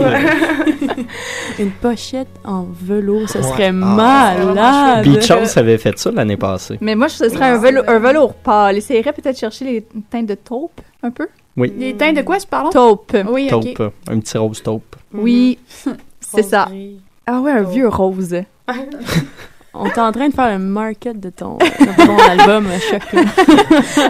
Une 1.58 1.70
pochette 1.70 2.28
en 2.44 2.66
velours, 2.82 3.28
ce 3.28 3.38
Ouais. 3.38 3.44
serait 3.44 3.68
Ah, 3.68 3.72
malade. 3.72 5.04
Beach 5.04 5.30
House 5.30 5.56
avait 5.56 5.78
fait 5.78 5.98
ça 5.98 6.10
l'année 6.10 6.36
passée. 6.36 6.78
Mais 6.80 6.94
moi, 6.94 7.08
ce 7.08 7.28
serait 7.28 7.44
un, 7.50 7.58
velo- 7.58 7.82
un 7.86 7.98
velours 7.98 8.34
pâle. 8.34 8.78
Essayerais 8.78 9.12
peut-être 9.12 9.38
chercher 9.38 9.64
les 9.64 9.86
teintes 10.10 10.26
de 10.26 10.34
taupe, 10.34 10.80
un 11.02 11.10
peu? 11.10 11.26
Oui. 11.56 11.72
Les 11.76 11.94
teintes 11.94 12.16
de 12.16 12.22
quoi, 12.22 12.38
tu 12.38 12.46
parles? 12.46 12.70
Taupe. 12.70 13.16
Oui, 13.28 13.48
Taupe, 13.48 13.64
ok. 13.66 13.80
euh, 13.80 13.90
un 14.10 14.18
petit 14.20 14.38
rose 14.38 14.62
taupe. 14.62 14.96
Oui, 15.12 15.58
c'est 16.20 16.42
ça. 16.42 16.66
gris. 16.68 16.98
Ah 17.26 17.40
ouais, 17.40 17.52
un 17.52 17.62
vieux 17.62 17.88
rose. 17.88 18.34
On 19.74 19.86
est 19.86 19.98
en 19.98 20.12
train 20.12 20.28
de 20.28 20.34
faire 20.34 20.44
un 20.44 20.58
market 20.58 21.18
de 21.18 21.30
ton, 21.30 21.56
de 21.58 22.06
ton 22.06 22.18
album 22.18 22.66
euh, 22.66 22.78
Choc. 22.90 23.00
là. 23.14 23.22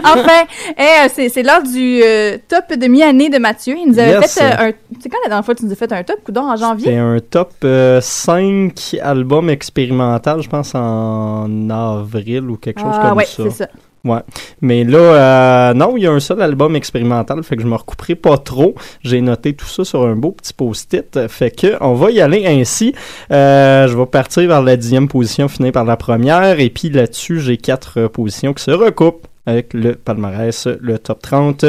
enfin, 0.03 0.43
eh, 0.77 0.81
euh, 0.81 1.09
c'est 1.13 1.29
c'est 1.29 1.41
l'heure 1.41 1.63
du 1.63 2.01
euh, 2.03 2.37
top 2.49 2.77
de 2.77 2.85
mi-année 2.87 3.29
de 3.29 3.37
Mathieu. 3.37 3.75
Il 3.77 3.87
nous 3.91 3.97
avait 3.99 4.11
Yes. 4.19 4.33
fait 4.37 4.43
euh, 4.43 4.67
un... 4.67 4.71
C'est 4.99 5.07
quand 5.07 5.19
la 5.23 5.29
dernière 5.29 5.45
fois 5.45 5.53
que 5.55 5.61
tu 5.61 5.65
nous 5.65 5.71
as 5.71 5.75
fait 5.75 5.89
un 5.93 6.03
top, 6.03 6.17
coudon, 6.25 6.41
en 6.51 6.57
janvier? 6.57 6.87
C'était 6.87 6.97
un 6.97 7.17
top 7.21 7.53
5 8.01 8.97
albums 9.01 9.49
expérimental, 9.49 10.41
je 10.41 10.49
pense 10.49 10.75
en 10.75 11.69
avril 11.69 12.49
ou 12.49 12.57
quelque 12.57 12.81
chose 12.81 12.91
Ah 12.93 13.07
comme 13.09 13.17
ouais, 13.19 13.25
ça. 13.25 13.43
c'est 13.43 13.49
ça. 13.51 13.67
Ouais. 14.05 14.19
Mais 14.59 14.83
là, 14.83 14.97
euh, 14.97 15.73
non, 15.73 15.95
il 15.95 16.03
y 16.03 16.07
a 16.07 16.11
un 16.11 16.19
seul 16.19 16.41
album 16.41 16.75
expérimental, 16.75 17.41
fait 17.41 17.55
que 17.55 17.61
je 17.61 17.67
me 17.67 17.75
recouperai 17.75 18.15
pas 18.15 18.37
trop. 18.37 18.75
J'ai 19.01 19.21
noté 19.21 19.53
tout 19.53 19.65
ça 19.65 19.85
sur 19.85 20.03
un 20.03 20.17
beau 20.17 20.31
petit 20.31 20.53
post-it, 20.53 21.29
fait 21.29 21.51
que 21.51 21.77
on 21.79 21.93
va 21.93 22.11
y 22.11 22.19
aller 22.19 22.45
ainsi. 22.45 22.93
Euh, 23.31 23.87
je 23.87 23.97
vais 23.97 24.05
partir 24.05 24.45
vers 24.49 24.61
la 24.61 24.75
dixième 24.75 25.07
position, 25.07 25.47
finir 25.47 25.71
par 25.71 25.85
la 25.85 25.95
première, 25.95 26.59
et 26.59 26.69
puis 26.69 26.89
là-dessus, 26.89 27.39
j'ai 27.39 27.55
quatre 27.55 28.01
euh, 28.01 28.09
positions 28.09 28.53
qui 28.53 28.63
se 28.63 28.71
recoupent 28.71 29.25
avec 29.45 29.73
le 29.73 29.95
palmarès, 29.95 30.67
le 30.79 30.97
top 30.97 31.21
30 31.21 31.65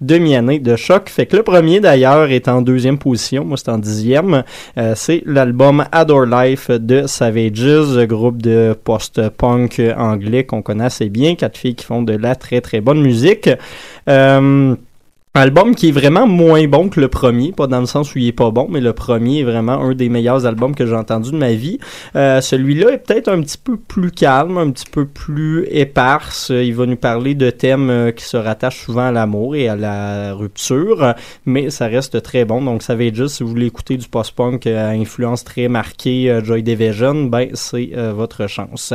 demi-année 0.00 0.58
de 0.58 0.76
choc. 0.76 1.08
Fait 1.08 1.26
que 1.26 1.36
le 1.36 1.42
premier 1.42 1.80
d'ailleurs 1.80 2.30
est 2.30 2.48
en 2.48 2.62
deuxième 2.62 2.98
position, 2.98 3.44
moi 3.44 3.56
c'est 3.56 3.70
en 3.70 3.78
dixième. 3.78 4.44
Euh, 4.76 4.92
c'est 4.94 5.22
l'album 5.24 5.84
Adore 5.92 6.26
Life 6.26 6.70
de 6.70 7.06
Savages, 7.06 8.06
groupe 8.06 8.42
de 8.42 8.76
post-punk 8.84 9.80
anglais 9.96 10.44
qu'on 10.44 10.62
connaît 10.62 10.84
assez 10.84 11.08
bien, 11.08 11.34
quatre 11.34 11.56
filles 11.56 11.74
qui 11.74 11.86
font 11.86 12.02
de 12.02 12.14
la 12.14 12.34
très 12.34 12.60
très 12.60 12.80
bonne 12.80 13.00
musique. 13.00 13.48
Euh, 14.08 14.76
Album 15.36 15.74
qui 15.74 15.88
est 15.88 15.92
vraiment 15.92 16.28
moins 16.28 16.64
bon 16.68 16.88
que 16.88 17.00
le 17.00 17.08
premier, 17.08 17.50
pas 17.50 17.66
dans 17.66 17.80
le 17.80 17.86
sens 17.86 18.14
où 18.14 18.18
il 18.18 18.28
est 18.28 18.32
pas 18.32 18.52
bon, 18.52 18.68
mais 18.70 18.80
le 18.80 18.92
premier 18.92 19.40
est 19.40 19.42
vraiment 19.42 19.72
un 19.72 19.92
des 19.92 20.08
meilleurs 20.08 20.46
albums 20.46 20.76
que 20.76 20.86
j'ai 20.86 20.94
entendu 20.94 21.32
de 21.32 21.36
ma 21.36 21.54
vie. 21.54 21.80
Euh, 22.14 22.40
Celui-là 22.40 22.92
est 22.92 22.98
peut-être 22.98 23.26
un 23.26 23.40
petit 23.40 23.58
peu 23.58 23.76
plus 23.76 24.12
calme, 24.12 24.58
un 24.58 24.70
petit 24.70 24.86
peu 24.88 25.06
plus 25.06 25.66
éparse. 25.72 26.52
Il 26.54 26.72
va 26.76 26.86
nous 26.86 26.94
parler 26.94 27.34
de 27.34 27.50
thèmes 27.50 27.90
euh, 27.90 28.12
qui 28.12 28.24
se 28.24 28.36
rattachent 28.36 28.84
souvent 28.84 29.06
à 29.06 29.10
l'amour 29.10 29.56
et 29.56 29.66
à 29.66 29.74
la 29.74 30.34
rupture, 30.34 31.14
mais 31.46 31.68
ça 31.70 31.88
reste 31.88 32.22
très 32.22 32.44
bon. 32.44 32.62
Donc, 32.62 32.84
ça 32.84 32.94
va 32.94 33.02
être 33.02 33.16
juste 33.16 33.34
si 33.34 33.42
vous 33.42 33.48
voulez 33.48 33.66
écouter 33.66 33.96
du 33.96 34.06
post-punk 34.06 34.68
euh, 34.68 34.90
à 34.90 34.92
influence 34.92 35.42
très 35.42 35.66
marquée, 35.66 36.30
euh, 36.30 36.44
Joy 36.44 36.62
Division, 36.62 37.24
ben 37.24 37.48
c'est 37.54 37.90
votre 38.14 38.46
chance. 38.46 38.92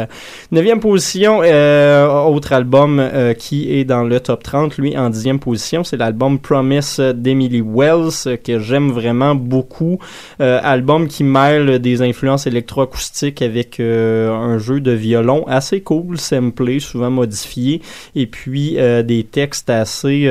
Neuvième 0.53 0.79
position, 0.79 1.41
euh, 1.43 2.07
autre 2.07 2.53
album 2.53 3.03
qui 3.37 3.73
est 3.73 3.83
dans 3.83 4.03
le 4.03 4.19
top 4.21 4.43
30, 4.43 4.77
lui 4.77 4.97
en 4.97 5.09
dixième 5.09 5.39
position, 5.39 5.83
c'est 5.83 5.97
l'album 5.97 6.28
Promise 6.37 6.99
d'Emily 7.15 7.61
Wells 7.61 8.27
euh, 8.27 8.37
que 8.37 8.59
j'aime 8.59 8.91
vraiment 8.91 9.35
beaucoup. 9.35 9.99
Euh, 10.41 10.59
album 10.63 11.07
qui 11.07 11.23
mêle 11.23 11.79
des 11.79 12.01
influences 12.01 12.47
électroacoustiques 12.47 13.41
avec 13.41 13.79
euh, 13.79 14.31
un 14.31 14.57
jeu 14.57 14.79
de 14.79 14.91
violon 14.91 15.45
assez 15.47 15.81
cool, 15.81 16.17
samplé, 16.17 16.79
souvent 16.79 17.09
modifié, 17.09 17.81
et 18.15 18.27
puis 18.27 18.77
des 19.03 19.25
textes 19.29 19.69
assez... 19.69 20.29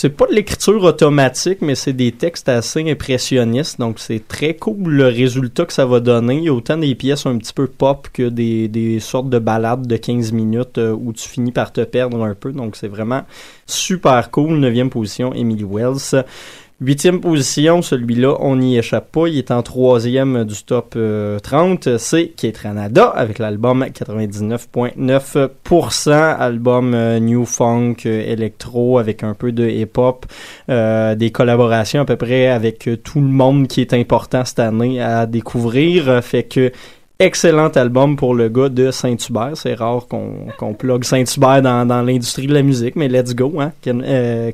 c'est 0.00 0.10
pas 0.10 0.28
de 0.28 0.32
l'écriture 0.32 0.84
automatique, 0.84 1.60
mais 1.60 1.74
c'est 1.74 1.92
des 1.92 2.12
textes 2.12 2.48
assez 2.48 2.88
impressionnistes, 2.88 3.80
donc 3.80 3.98
c'est 3.98 4.28
très 4.28 4.54
cool 4.54 4.92
le 4.92 5.06
résultat 5.06 5.64
que 5.66 5.72
ça 5.72 5.86
va 5.86 5.98
donner. 5.98 6.36
Il 6.36 6.44
y 6.44 6.48
a 6.48 6.54
autant 6.54 6.76
des 6.76 6.94
pièces 6.94 7.26
un 7.26 7.36
petit 7.36 7.52
peu 7.52 7.66
pop 7.66 8.06
que 8.12 8.28
des, 8.28 8.68
des 8.68 9.00
sortes 9.00 9.28
de 9.28 9.40
balades 9.40 9.88
de 9.88 9.96
15 9.96 10.30
minutes 10.30 10.78
euh, 10.78 10.92
où 10.92 11.12
tu 11.12 11.28
finis 11.28 11.50
par 11.50 11.72
te 11.72 11.80
perdre 11.80 12.22
un 12.22 12.36
peu, 12.36 12.52
donc 12.52 12.76
c'est 12.76 12.86
vraiment 12.86 13.22
super 13.66 14.30
cool. 14.30 14.60
Neuvième 14.60 14.88
position, 14.88 15.34
Emily 15.34 15.64
Wells. 15.68 16.24
Huitième 16.80 17.20
position, 17.20 17.82
celui-là, 17.82 18.36
on 18.38 18.54
n'y 18.54 18.78
échappe 18.78 19.10
pas. 19.10 19.26
Il 19.26 19.36
est 19.36 19.50
en 19.50 19.64
troisième 19.64 20.44
du 20.44 20.62
top 20.62 20.92
euh, 20.94 21.40
30. 21.40 21.98
C'est 21.98 22.28
Kate 22.28 22.58
Ranada 22.58 23.06
avec 23.08 23.40
l'album 23.40 23.84
99.9%. 23.84 26.12
Album 26.12 26.94
euh, 26.94 27.18
New 27.18 27.44
Funk, 27.44 27.96
euh, 28.06 28.22
électro 28.32 28.98
avec 28.98 29.24
un 29.24 29.34
peu 29.34 29.50
de 29.50 29.68
hip-hop. 29.68 30.24
Euh, 30.70 31.16
des 31.16 31.32
collaborations 31.32 32.02
à 32.02 32.04
peu 32.04 32.14
près 32.14 32.46
avec 32.46 32.86
euh, 32.86 32.96
tout 32.96 33.20
le 33.20 33.26
monde 33.26 33.66
qui 33.66 33.80
est 33.80 33.92
important 33.92 34.44
cette 34.44 34.60
année 34.60 35.02
à 35.02 35.26
découvrir. 35.26 36.08
Euh, 36.08 36.20
Fait 36.20 36.44
que 36.44 36.70
excellent 37.18 37.70
album 37.70 38.14
pour 38.14 38.36
le 38.36 38.48
gars 38.48 38.68
de 38.68 38.92
Saint-Hubert. 38.92 39.56
C'est 39.56 39.74
rare 39.74 40.06
qu'on 40.08 40.46
qu'on 40.56 40.74
plug 40.74 41.02
Saint-Hubert 41.02 41.60
dans, 41.60 41.84
dans 41.86 42.02
l'industrie 42.02 42.46
de 42.46 42.54
la 42.54 42.62
musique, 42.62 42.94
mais 42.94 43.08
let's 43.08 43.34
go, 43.34 43.52
hein, 43.58 43.72
Ken- 43.82 44.04
euh. 44.06 44.52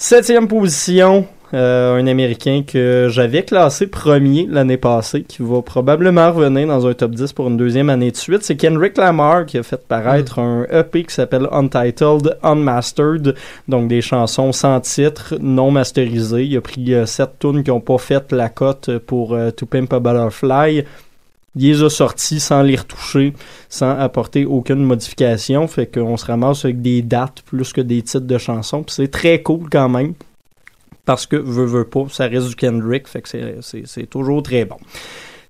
Septième 0.00 0.46
position, 0.46 1.26
euh, 1.54 1.96
un 1.96 2.06
Américain 2.06 2.62
que 2.64 3.08
j'avais 3.10 3.42
classé 3.42 3.88
premier 3.88 4.46
l'année 4.48 4.76
passée, 4.76 5.24
qui 5.24 5.42
va 5.42 5.60
probablement 5.60 6.30
revenir 6.30 6.68
dans 6.68 6.86
un 6.86 6.94
top 6.94 7.16
10 7.16 7.32
pour 7.32 7.48
une 7.48 7.56
deuxième 7.56 7.90
année 7.90 8.12
de 8.12 8.16
suite. 8.16 8.44
C'est 8.44 8.54
Kendrick 8.54 8.96
Lamar 8.96 9.44
qui 9.44 9.58
a 9.58 9.64
fait 9.64 9.84
paraître 9.88 10.38
un 10.38 10.66
EP 10.70 11.02
qui 11.02 11.12
s'appelle 11.12 11.48
Untitled 11.50 12.38
Unmastered, 12.44 13.34
donc 13.66 13.88
des 13.88 14.00
chansons 14.00 14.52
sans 14.52 14.78
titre, 14.78 15.34
non 15.40 15.72
masterisées. 15.72 16.44
Il 16.44 16.56
a 16.56 16.60
pris 16.60 16.94
euh, 16.94 17.04
sept 17.04 17.30
tunes 17.40 17.64
qui 17.64 17.70
n'ont 17.70 17.80
pas 17.80 17.98
fait 17.98 18.30
la 18.30 18.50
cote 18.50 18.98
pour 18.98 19.34
euh, 19.34 19.50
To 19.50 19.66
Pimp 19.66 19.92
a 19.92 19.98
Butterfly. 19.98 20.84
Il 21.60 21.72
les 21.72 21.82
a 21.82 21.90
sortis 21.90 22.38
sans 22.38 22.62
les 22.62 22.76
retoucher, 22.76 23.32
sans 23.68 23.90
apporter 23.98 24.44
aucune 24.44 24.84
modification. 24.84 25.66
Fait 25.66 25.86
qu'on 25.86 26.16
se 26.16 26.24
ramasse 26.24 26.64
avec 26.64 26.80
des 26.80 27.02
dates 27.02 27.42
plus 27.42 27.72
que 27.72 27.80
des 27.80 28.00
titres 28.02 28.26
de 28.26 28.38
chansons. 28.38 28.84
C'est 28.86 29.10
très 29.10 29.42
cool 29.42 29.68
quand 29.68 29.88
même. 29.88 30.14
Parce 31.04 31.26
que, 31.26 31.34
veut, 31.34 31.64
veut 31.64 31.84
pas, 31.84 32.04
ça 32.10 32.28
reste 32.28 32.48
du 32.48 32.54
Kendrick. 32.54 33.08
Fait 33.08 33.22
que 33.22 33.28
c'est 33.60 34.06
toujours 34.08 34.42
très 34.44 34.66
bon. 34.66 34.76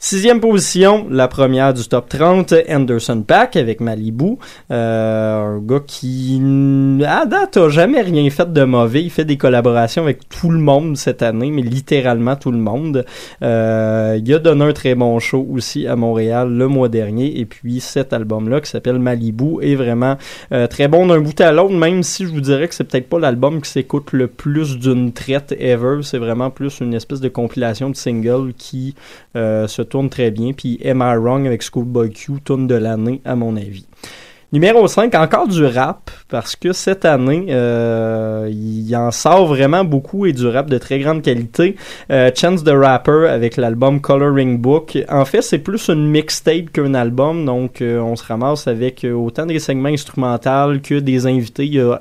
Sixième 0.01 0.39
position, 0.39 1.09
la 1.11 1.27
première 1.27 1.75
du 1.75 1.83
top 1.89 2.09
30, 2.09 2.55
Anderson 2.71 3.25
Pack 3.27 3.57
avec 3.57 3.81
Malibu. 3.81 4.37
Euh, 4.71 5.57
un 5.57 5.59
gars 5.59 5.81
qui, 5.85 6.41
à 7.05 7.27
date, 7.27 7.57
a 7.57 7.69
jamais 7.69 8.03
rien 8.03 8.31
fait 8.31 8.53
de 8.53 8.63
mauvais. 8.63 9.03
Il 9.03 9.11
fait 9.11 9.25
des 9.25 9.37
collaborations 9.37 10.05
avec 10.05 10.29
tout 10.29 10.51
le 10.51 10.61
monde 10.61 10.97
cette 10.97 11.21
année, 11.21 11.51
mais 11.51 11.63
littéralement 11.63 12.37
tout 12.37 12.53
le 12.53 12.59
monde. 12.59 13.05
Euh, 13.43 14.21
il 14.25 14.33
a 14.33 14.39
donné 14.39 14.67
un 14.67 14.73
très 14.73 14.95
bon 14.95 15.19
show 15.19 15.45
aussi 15.53 15.89
à 15.89 15.97
Montréal 15.97 16.49
le 16.49 16.69
mois 16.69 16.89
dernier. 16.89 17.41
Et 17.41 17.45
puis 17.45 17.81
cet 17.81 18.13
album-là 18.13 18.61
qui 18.61 18.71
s'appelle 18.71 19.01
Malibu 19.01 19.61
est 19.63 19.75
vraiment 19.75 20.17
euh, 20.53 20.69
très 20.69 20.87
bon 20.87 21.09
d'un 21.09 21.19
bout 21.19 21.41
à 21.41 21.51
l'autre, 21.51 21.75
même 21.75 22.05
si 22.05 22.25
je 22.25 22.31
vous 22.31 22.41
dirais 22.41 22.69
que 22.69 22.75
c'est 22.77 22.85
peut-être 22.85 23.09
pas 23.09 23.19
l'album 23.19 23.61
qui 23.61 23.71
s'écoute 23.71 24.13
le 24.13 24.29
plus 24.29 24.79
d'une 24.79 25.13
traite 25.13 25.57
ever. 25.59 26.03
C'est 26.03 26.19
vraiment 26.19 26.51
plus 26.51 26.79
une 26.79 26.95
espèce 26.95 27.21
de 27.21 27.29
compilation 27.29 27.91
de 27.91 27.97
singles 27.97 28.53
qui 28.57 28.95
se 29.67 29.83
tourne 29.83 30.09
très 30.11 30.31
bien. 30.31 30.53
Puis 30.53 30.81
Am 30.85 31.03
I 31.03 31.17
Wrong 31.17 31.47
avec 31.47 31.63
Schoolboy 31.63 32.11
Q, 32.11 32.41
tourne 32.45 32.67
de 32.67 32.75
l'année 32.75 33.21
à 33.25 33.37
mon 33.37 33.57
avis. 33.57 33.87
Numéro 34.51 34.89
5, 34.89 35.15
encore 35.15 35.47
du 35.47 35.63
rap, 35.63 36.11
parce 36.31 36.57
que 36.57 36.73
cette 36.73 37.05
année, 37.05 37.49
euh, 37.51 38.49
il 38.51 38.97
en 38.97 39.11
sort 39.11 39.47
vraiment 39.47 39.85
beaucoup 39.85 40.25
et 40.25 40.33
du 40.33 40.47
rap 40.47 40.71
de 40.71 40.79
très 40.79 41.01
grande 41.01 41.21
qualité. 41.21 41.77
Euh, 42.11 42.31
Chance 42.35 42.65
the 42.65 42.71
Rapper 42.71 43.29
avec 43.29 43.59
l'album 43.59 44.01
Coloring 44.01 44.57
Book. 44.57 44.97
En 45.11 45.27
fait, 45.27 45.43
c'est 45.43 45.59
plus 45.59 45.89
une 45.89 46.09
mixtape 46.09 46.71
qu'un 46.73 46.95
album, 46.95 47.45
donc 47.45 47.83
euh, 47.83 48.01
on 48.01 48.17
se 48.17 48.25
ramasse 48.25 48.67
avec 48.67 49.05
euh, 49.05 49.13
autant 49.13 49.45
des 49.45 49.59
segments 49.59 49.91
instrumentaux 49.91 50.81
que 50.83 50.99
des 50.99 51.27
invités. 51.27 51.67
Il 51.67 51.75
y 51.75 51.81
a 51.81 52.01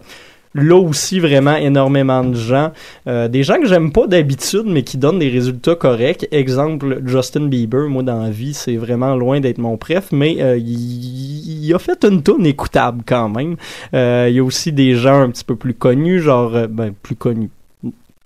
là 0.58 0.76
aussi 0.76 1.20
vraiment 1.20 1.56
énormément 1.56 2.24
de 2.24 2.36
gens. 2.36 2.72
Euh, 3.08 3.28
des 3.28 3.44
gens 3.44 3.60
que 3.60 3.68
j'aime 3.68 3.92
pas 3.92 4.08
d'habitude, 4.08 4.64
mais 4.66 4.84
qui 4.84 4.98
donnent 4.98 5.20
des 5.20 5.30
résultats 5.30 5.76
corrects. 5.76 6.28
Exemple, 6.32 7.02
Justin 7.06 7.48
Bieber, 7.48 7.88
moi 7.88 8.04
dans 8.04 8.22
la 8.22 8.30
vie, 8.30 8.54
c'est 8.54 8.76
vraiment 8.76 9.16
loin 9.16 9.40
d'être 9.40 9.60
mon 9.60 9.78
préf, 9.78 10.12
mais 10.12 10.38
euh, 10.42 10.58
il, 10.58 11.74
a 11.74 11.80
fait 11.80 12.04
une 12.06 12.24
tonne 12.24 12.46
écoutable 12.46 13.04
quand 13.06 13.30
même. 13.30 13.56
Euh, 13.94 14.28
il 14.30 14.36
y 14.36 14.40
a 14.40 14.44
aussi 14.44 14.72
des 14.72 14.96
gens 14.96 15.22
un 15.22 15.30
petit 15.30 15.44
peu 15.44 15.56
plus 15.56 15.74
connus, 15.74 16.22
genre, 16.22 16.56
euh, 16.56 16.68
ben, 16.68 16.94
plus 16.94 17.16
connus. 17.16 17.50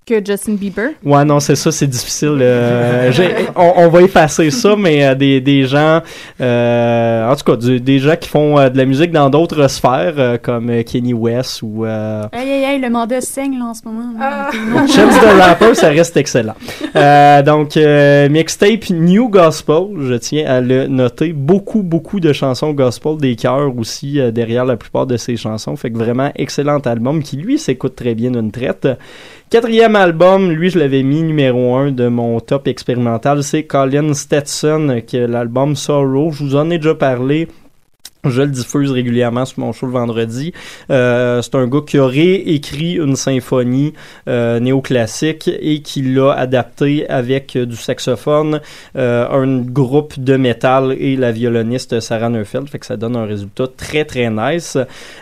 Que 0.04 0.14
Justin 0.24 0.54
Bieber? 0.54 0.90
Ouais, 1.04 1.24
non, 1.24 1.38
c'est 1.38 1.54
ça, 1.54 1.70
c'est 1.70 1.86
difficile. 1.86 2.38
euh, 2.40 3.12
on, 3.56 3.72
on 3.76 3.88
va 3.88 4.02
effacer 4.02 4.50
ça, 4.50 4.74
mais 4.76 5.04
euh, 5.06 5.14
des, 5.14 5.40
des 5.40 5.64
gens, 5.64 6.00
euh, 6.40 7.30
en 7.30 7.36
tout 7.36 7.44
cas, 7.44 7.56
du- 7.56 7.80
des 7.80 8.00
gens 8.00 8.16
qui 8.16 8.28
font 8.28 8.58
euh, 8.58 8.68
de 8.68 8.76
la 8.78 8.84
musique 8.84 9.12
dans 9.12 9.30
d'autres 9.30 9.68
sphères, 9.68 10.14
euh, 10.18 10.38
comme 10.42 10.82
Kenny 10.82 11.14
West 11.14 11.62
ou 11.62 11.84
euh, 11.84 12.24
Aïe, 12.32 12.50
aïe, 12.50 12.64
aïe, 12.64 12.80
le 12.80 12.90
mandat 12.90 13.20
saigne, 13.20 13.56
là, 13.60 13.66
en 13.66 13.74
ce 13.74 13.82
moment. 13.84 14.12
là. 14.18 14.50
Chance 14.88 15.20
the 15.20 15.40
Rapper, 15.40 15.74
ça 15.76 15.90
reste 15.90 16.16
excellent. 16.16 16.54
Euh, 16.96 17.42
donc, 17.42 17.76
euh, 17.76 18.28
mixtape 18.28 18.90
New 18.90 19.28
Gospel, 19.28 19.84
je 20.00 20.14
tiens 20.14 20.46
à 20.46 20.60
le 20.60 20.88
noter. 20.88 21.32
Beaucoup, 21.32 21.82
beaucoup 21.84 22.18
de 22.18 22.32
chansons 22.32 22.72
gospel, 22.72 23.18
des 23.18 23.36
chœurs 23.36 23.72
aussi 23.78 24.18
euh, 24.18 24.32
derrière 24.32 24.64
la 24.64 24.76
plupart 24.76 25.06
de 25.06 25.16
ces 25.16 25.36
chansons. 25.36 25.76
Fait 25.76 25.92
que 25.92 25.96
vraiment 25.98 26.32
excellent 26.34 26.78
album 26.80 27.22
qui, 27.22 27.36
lui, 27.36 27.56
s'écoute 27.56 27.94
très 27.94 28.16
bien 28.16 28.32
d'une 28.32 28.50
traite. 28.50 28.88
Quatrième 29.52 29.96
album, 29.96 30.50
lui, 30.50 30.70
je 30.70 30.78
l'avais 30.78 31.02
mis 31.02 31.22
numéro 31.22 31.74
un 31.76 31.92
de 31.92 32.08
mon 32.08 32.40
top 32.40 32.68
expérimental, 32.68 33.42
c'est 33.42 33.64
Colin 33.64 34.14
Stetson, 34.14 35.02
qui 35.06 35.18
est 35.18 35.26
l'album 35.26 35.76
Sorrow. 35.76 36.32
Je 36.32 36.42
vous 36.42 36.56
en 36.56 36.70
ai 36.70 36.78
déjà 36.78 36.94
parlé. 36.94 37.48
Je 38.30 38.42
le 38.42 38.50
diffuse 38.50 38.92
régulièrement 38.92 39.44
sur 39.44 39.58
mon 39.58 39.72
show 39.72 39.86
le 39.86 39.92
vendredi. 39.92 40.52
Euh, 40.92 41.42
c'est 41.42 41.56
un 41.56 41.66
gars 41.66 41.80
qui 41.84 41.98
aurait 41.98 42.34
écrit 42.34 42.92
une 42.92 43.16
symphonie 43.16 43.94
euh, 44.28 44.60
néoclassique 44.60 45.50
et 45.60 45.82
qui 45.82 46.02
l'a 46.02 46.30
adapté 46.30 47.04
avec 47.08 47.56
euh, 47.56 47.66
du 47.66 47.74
saxophone, 47.74 48.60
euh, 48.94 49.28
un 49.28 49.58
groupe 49.62 50.20
de 50.20 50.36
métal 50.36 50.94
et 51.00 51.16
la 51.16 51.32
violoniste 51.32 51.98
Sarah 51.98 52.28
Neufeld. 52.28 52.68
Fait 52.68 52.78
que 52.78 52.86
ça 52.86 52.96
donne 52.96 53.16
un 53.16 53.26
résultat 53.26 53.64
très 53.76 54.04
très 54.04 54.30
nice. 54.30 54.78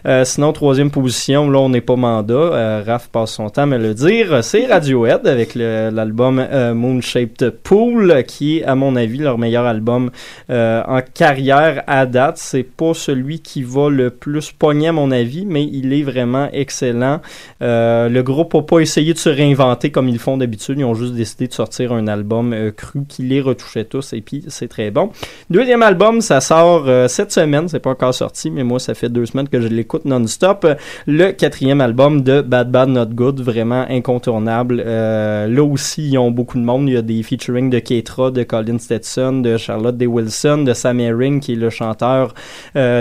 Euh, 0.06 0.26
sinon, 0.26 0.52
troisième 0.52 0.90
position, 0.90 1.48
là 1.48 1.58
on 1.60 1.70
n'est 1.70 1.80
pas 1.80 1.96
mandat. 1.96 2.34
Euh, 2.34 2.82
Raph 2.86 3.08
passe 3.08 3.32
son 3.32 3.48
temps 3.48 3.72
à 3.72 3.78
le 3.78 3.94
dire. 3.94 4.44
C'est 4.44 4.66
Radiohead 4.66 5.26
avec 5.26 5.54
l'album 5.54 6.46
Moon 6.74 7.00
Shaped 7.00 7.48
Pool 7.62 8.24
qui 8.26 8.58
est 8.58 8.64
à 8.64 8.74
mon 8.74 8.94
avis 8.94 9.20
leur 9.20 9.38
meilleur 9.38 9.64
album 9.64 10.10
en 10.50 11.00
carrière 11.14 11.82
à 11.86 12.04
date. 12.04 12.36
C'est 12.36 12.62
pas 12.62 12.89
celui 12.94 13.40
qui 13.40 13.62
va 13.62 13.88
le 13.88 14.10
plus 14.10 14.52
pogner 14.52 14.88
à 14.88 14.92
mon 14.92 15.10
avis, 15.10 15.46
mais 15.46 15.64
il 15.64 15.92
est 15.92 16.02
vraiment 16.02 16.48
excellent. 16.52 17.20
Euh, 17.62 18.08
le 18.08 18.22
groupe 18.22 18.54
n'a 18.54 18.62
pas 18.62 18.80
essayé 18.80 19.12
de 19.12 19.18
se 19.18 19.28
réinventer 19.28 19.90
comme 19.90 20.08
ils 20.08 20.18
font 20.18 20.36
d'habitude. 20.36 20.78
Ils 20.78 20.84
ont 20.84 20.94
juste 20.94 21.14
décidé 21.14 21.48
de 21.48 21.52
sortir 21.52 21.92
un 21.92 22.06
album 22.08 22.52
euh, 22.52 22.70
cru 22.70 23.04
qui 23.08 23.22
les 23.22 23.40
retouchait 23.40 23.84
tous 23.84 24.12
et 24.12 24.20
puis 24.20 24.44
c'est 24.48 24.68
très 24.68 24.90
bon. 24.90 25.10
Deuxième 25.50 25.82
album, 25.82 26.20
ça 26.20 26.40
sort 26.40 26.84
euh, 26.86 27.08
cette 27.08 27.32
semaine. 27.32 27.68
C'est 27.68 27.80
pas 27.80 27.90
encore 27.90 28.14
sorti, 28.14 28.50
mais 28.50 28.64
moi, 28.64 28.78
ça 28.78 28.94
fait 28.94 29.08
deux 29.08 29.26
semaines 29.26 29.48
que 29.48 29.60
je 29.60 29.68
l'écoute 29.68 30.04
non-stop. 30.04 30.66
Le 31.06 31.32
quatrième 31.32 31.80
album 31.80 32.22
de 32.22 32.40
Bad 32.40 32.70
Bad 32.70 32.88
Not 32.88 33.06
Good, 33.06 33.40
vraiment 33.40 33.86
incontournable. 33.88 34.82
Là 34.82 35.64
aussi, 35.64 36.10
ils 36.10 36.18
ont 36.18 36.30
beaucoup 36.30 36.58
de 36.58 36.64
monde. 36.64 36.88
Il 36.88 36.94
y 36.94 36.96
a 36.96 37.02
des 37.02 37.22
featuring 37.22 37.70
de 37.70 37.78
Keitra, 37.78 38.30
de 38.30 38.42
Colin 38.42 38.78
Stetson, 38.78 39.40
de 39.40 39.56
Charlotte 39.56 39.96
Day 39.96 40.06
Wilson, 40.06 40.64
de 40.64 40.72
Sam 40.72 41.00
Herring, 41.00 41.40
qui 41.40 41.52
est 41.52 41.56
le 41.56 41.70
chanteur 41.70 42.34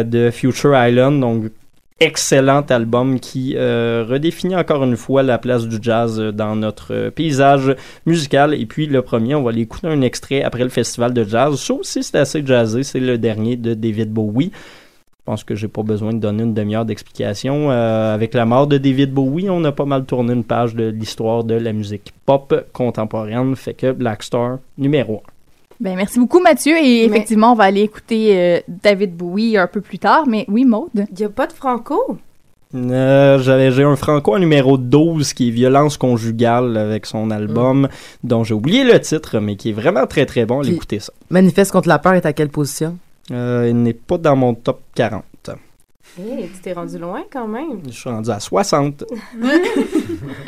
de 0.03 0.29
Future 0.31 0.75
Island. 0.75 1.19
Donc, 1.19 1.51
excellent 1.99 2.61
album 2.69 3.19
qui 3.19 3.55
euh, 3.55 4.05
redéfinit 4.07 4.55
encore 4.55 4.83
une 4.83 4.95
fois 4.95 5.23
la 5.23 5.37
place 5.37 5.67
du 5.67 5.77
jazz 5.81 6.19
euh, 6.19 6.31
dans 6.31 6.55
notre 6.55 6.93
euh, 6.93 7.11
paysage 7.11 7.75
musical. 8.05 8.53
Et 8.53 8.65
puis 8.65 8.87
le 8.87 9.01
premier, 9.01 9.35
on 9.35 9.43
va 9.43 9.51
aller 9.51 9.61
écouter 9.61 9.87
un 9.87 10.01
extrait 10.01 10.43
après 10.43 10.63
le 10.63 10.69
festival 10.69 11.13
de 11.13 11.23
jazz. 11.23 11.59
Ça 11.59 11.73
aussi, 11.73 12.03
c'est 12.03 12.17
assez 12.17 12.45
jazzé. 12.45 12.83
C'est 12.83 12.99
le 12.99 13.17
dernier 13.17 13.57
de 13.57 13.73
David 13.73 14.11
Bowie. 14.11 14.51
Je 14.53 15.23
pense 15.25 15.43
que 15.43 15.53
j'ai 15.53 15.67
pas 15.67 15.83
besoin 15.83 16.13
de 16.13 16.19
donner 16.19 16.43
une 16.43 16.53
demi-heure 16.53 16.85
d'explication. 16.85 17.69
Euh, 17.69 18.15
avec 18.15 18.33
la 18.33 18.45
mort 18.45 18.65
de 18.65 18.77
David 18.77 19.11
Bowie, 19.11 19.49
on 19.49 19.63
a 19.63 19.71
pas 19.71 19.85
mal 19.85 20.05
tourné 20.05 20.33
une 20.33 20.43
page 20.43 20.73
de 20.73 20.85
l'histoire 20.85 21.43
de 21.43 21.53
la 21.53 21.73
musique 21.73 22.13
pop 22.25 22.65
contemporaine. 22.73 23.55
Fait 23.55 23.73
que 23.73 23.91
Black 23.91 24.23
Star 24.23 24.59
numéro 24.77 25.21
1. 25.27 25.38
Ben, 25.79 25.95
merci 25.95 26.19
beaucoup, 26.19 26.39
Mathieu. 26.41 26.75
Et 26.77 27.05
effectivement, 27.05 27.53
on 27.53 27.55
va 27.55 27.65
aller 27.65 27.81
écouter 27.81 28.37
euh, 28.37 28.59
David 28.67 29.15
Bowie 29.15 29.57
un 29.57 29.67
peu 29.67 29.81
plus 29.81 29.97
tard. 29.99 30.25
Mais 30.27 30.45
oui, 30.49 30.65
Maude. 30.65 30.89
Il 30.95 31.05
n'y 31.17 31.23
a 31.23 31.29
pas 31.29 31.47
de 31.47 31.53
franco? 31.53 32.17
Euh, 32.75 33.39
j'avais 33.39 33.71
j'ai 33.71 33.83
un 33.83 33.95
franco 33.95 34.35
en 34.35 34.39
numéro 34.39 34.77
12 34.77 35.33
qui 35.33 35.47
est 35.47 35.51
Violence 35.51 35.97
conjugale 35.97 36.77
avec 36.77 37.07
son 37.07 37.31
album 37.31 37.87
dont 38.23 38.43
j'ai 38.43 38.53
oublié 38.53 38.83
le 38.83 38.99
titre 38.99 39.39
mais 39.39 39.55
qui 39.55 39.69
est 39.69 39.73
vraiment 39.73 40.05
très 40.05 40.27
très 40.27 40.45
bon. 40.45 40.59
Allez 40.61 40.73
écouter 40.75 40.99
ça. 40.99 41.11
Manifeste 41.31 41.71
contre 41.71 41.87
la 41.87 41.97
peur 41.97 42.13
est 42.13 42.27
à 42.27 42.33
quelle 42.33 42.49
position? 42.49 42.95
Euh, 43.31 43.65
il 43.69 43.75
n'est 43.81 43.93
pas 43.93 44.19
dans 44.19 44.35
mon 44.35 44.53
top 44.53 44.81
40. 44.93 45.23
Hey, 46.19 46.47
tu 46.53 46.59
t'es 46.61 46.73
rendu 46.73 46.99
loin 46.99 47.23
quand 47.31 47.47
même. 47.47 47.79
Je 47.87 47.91
suis 47.91 48.09
rendu 48.09 48.29
à 48.29 48.39
60. 48.39 49.03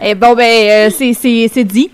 Eh 0.03 0.13
bon, 0.15 0.35
ben, 0.35 0.69
euh, 0.69 0.89
c'est- 0.91 1.13
c'est 1.13 1.47
c'est 1.51 1.63
dit. 1.63 1.89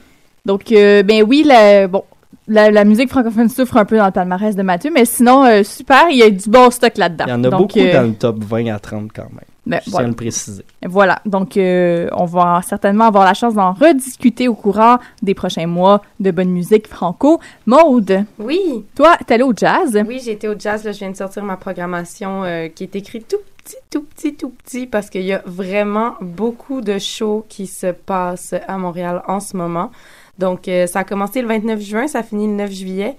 Donc, 0.46 0.72
euh, 0.72 1.04
ben 1.04 1.24
oui, 1.24 1.44
la, 1.46 1.88
bon, 1.88 2.04
la, 2.48 2.72
la 2.72 2.84
musique 2.86 3.10
francophone 3.10 3.50
souffre 3.50 3.78
un 3.78 3.86
peu 3.86 3.98
dans 3.98 4.06
le 4.06 4.12
palmarès 4.12 4.56
de 4.56 4.64
Mathieu, 4.64 4.92
mais 4.94 5.06
sinon, 5.06 5.44
euh, 5.46 5.64
super, 5.64 6.06
il 6.10 6.18
y 6.18 6.24
a 6.24 6.30
du 6.30 6.50
bon 6.50 6.70
stock 6.72 6.98
là-dedans. 6.98 7.26
Il 7.28 7.32
y 7.32 7.34
en 7.34 7.44
a 7.44 7.50
Donc, 7.50 7.60
beaucoup 7.62 7.80
euh, 7.80 7.94
dans 7.94 8.04
le 8.08 8.14
top 8.14 8.44
20 8.44 8.68
à 8.74 8.80
30 8.80 9.12
quand 9.14 9.24
même. 9.24 9.42
ben, 9.66 9.78
Je 9.80 9.84
tiens 9.84 9.92
voilà. 9.92 10.06
à 10.06 10.10
le 10.10 10.16
préciser. 10.16 10.64
Voilà, 10.86 11.20
donc 11.26 11.58
euh, 11.58 12.08
on 12.14 12.26
va 12.26 12.62
certainement 12.66 13.06
avoir 13.06 13.26
la 13.26 13.34
chance 13.34 13.54
d'en 13.54 13.74
rediscuter 13.74 14.48
au 14.48 14.54
courant 14.56 14.98
des 15.22 15.34
prochains 15.34 15.68
mois 15.68 16.02
de 16.20 16.32
bonne 16.32 16.50
musique 16.50 16.88
franco. 16.88 17.40
Maude, 17.66 18.24
Oui. 18.40 18.86
toi, 18.96 19.18
t'es 19.26 19.34
allée 19.34 19.44
au 19.44 19.54
jazz? 19.56 20.00
Oui, 20.08 20.22
j'ai 20.24 20.32
été 20.32 20.48
au 20.48 20.56
jazz. 20.58 20.84
Là, 20.86 20.92
je 20.94 21.00
viens 21.00 21.12
de 21.12 21.18
sortir 21.18 21.44
ma 21.44 21.58
programmation 21.58 22.44
euh, 22.46 22.68
qui 22.70 22.84
est 22.84 22.96
écrite 22.96 23.28
tout 23.28 23.38
petit, 23.64 23.76
tout 23.90 24.04
petit, 24.04 24.34
tout 24.36 24.50
petit, 24.64 24.88
parce 24.88 25.10
qu'il 25.10 25.24
y 25.24 25.34
a 25.34 25.42
vraiment 25.46 26.14
beaucoup 26.22 26.80
de 26.80 26.98
shows 26.98 27.46
qui 27.50 27.68
se 27.68 27.88
passent 27.88 28.56
à 28.68 28.78
Montréal 28.78 29.22
en 29.28 29.42
ce 29.42 29.58
moment. 29.58 29.92
Donc, 30.40 30.68
euh, 30.68 30.88
ça 30.88 31.00
a 31.00 31.04
commencé 31.04 31.42
le 31.42 31.48
29 31.48 31.80
juin, 31.82 32.08
ça 32.08 32.24
finit 32.24 32.48
le 32.48 32.54
9 32.54 32.72
juillet. 32.72 33.16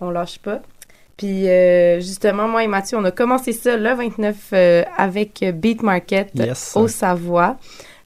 On 0.00 0.10
lâche 0.10 0.38
pas. 0.38 0.60
Puis, 1.16 1.48
euh, 1.48 1.98
justement, 2.00 2.46
moi 2.46 2.62
et 2.62 2.68
Mathieu, 2.68 2.96
on 2.98 3.04
a 3.04 3.10
commencé 3.10 3.52
ça 3.52 3.76
le 3.76 3.92
29 3.94 4.36
euh, 4.52 4.82
avec 4.96 5.44
Beat 5.54 5.82
Market 5.82 6.30
Yes. 6.34 6.72
au 6.76 6.86
Savoie. 6.86 7.56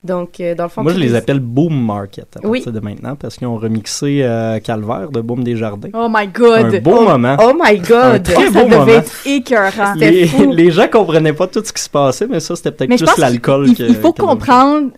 Donc, 0.05 0.41
euh, 0.41 0.55
dans 0.57 0.65
le 0.65 0.69
fond... 0.69 0.83
Moi, 0.83 0.95
je 0.95 0.99
les 0.99 1.15
appelle 1.15 1.39
Boom 1.39 1.81
Market 1.85 2.37
à 2.37 2.47
Oui. 2.47 2.59
partir 2.59 2.73
de 2.73 2.81
maintenant 2.81 3.15
parce 3.15 3.37
qu'ils 3.37 3.47
ont 3.47 3.57
remixé 3.57 4.21
euh, 4.23 4.59
Calvaire 4.59 5.11
de 5.11 5.21
Boom 5.21 5.45
des 5.45 5.55
Jardins. 5.57 5.91
Oh 5.95 6.09
my 6.11 6.27
god! 6.27 6.75
Un 6.75 6.81
beau 6.81 6.97
oh, 7.01 7.05
moment. 7.05 7.37
Oh 7.41 7.53
my 7.55 7.77
Un 7.79 7.83
God! 7.83 8.23
très 8.25 8.51
ça 8.51 8.51
beau 8.51 8.65
devait 8.65 8.77
moment. 8.79 8.87
être 8.89 9.27
écœurant. 9.27 9.95
Les, 9.95 10.25
les 10.51 10.71
gens 10.73 10.89
comprenaient 10.89 11.33
pas 11.35 11.47
tout 11.47 11.63
ce 11.65 11.73
qui 11.73 11.83
se 11.83 11.91
passait, 11.91 12.27
mais 12.27 12.41
ça, 12.41 12.57
c'était 12.57 12.73
peut-être 12.73 13.05
pense 13.05 13.19
l'alcool 13.19 13.75
que- 13.75 13.83
il 13.85 13.95
faut 13.95 14.13
comprendre 14.13 14.89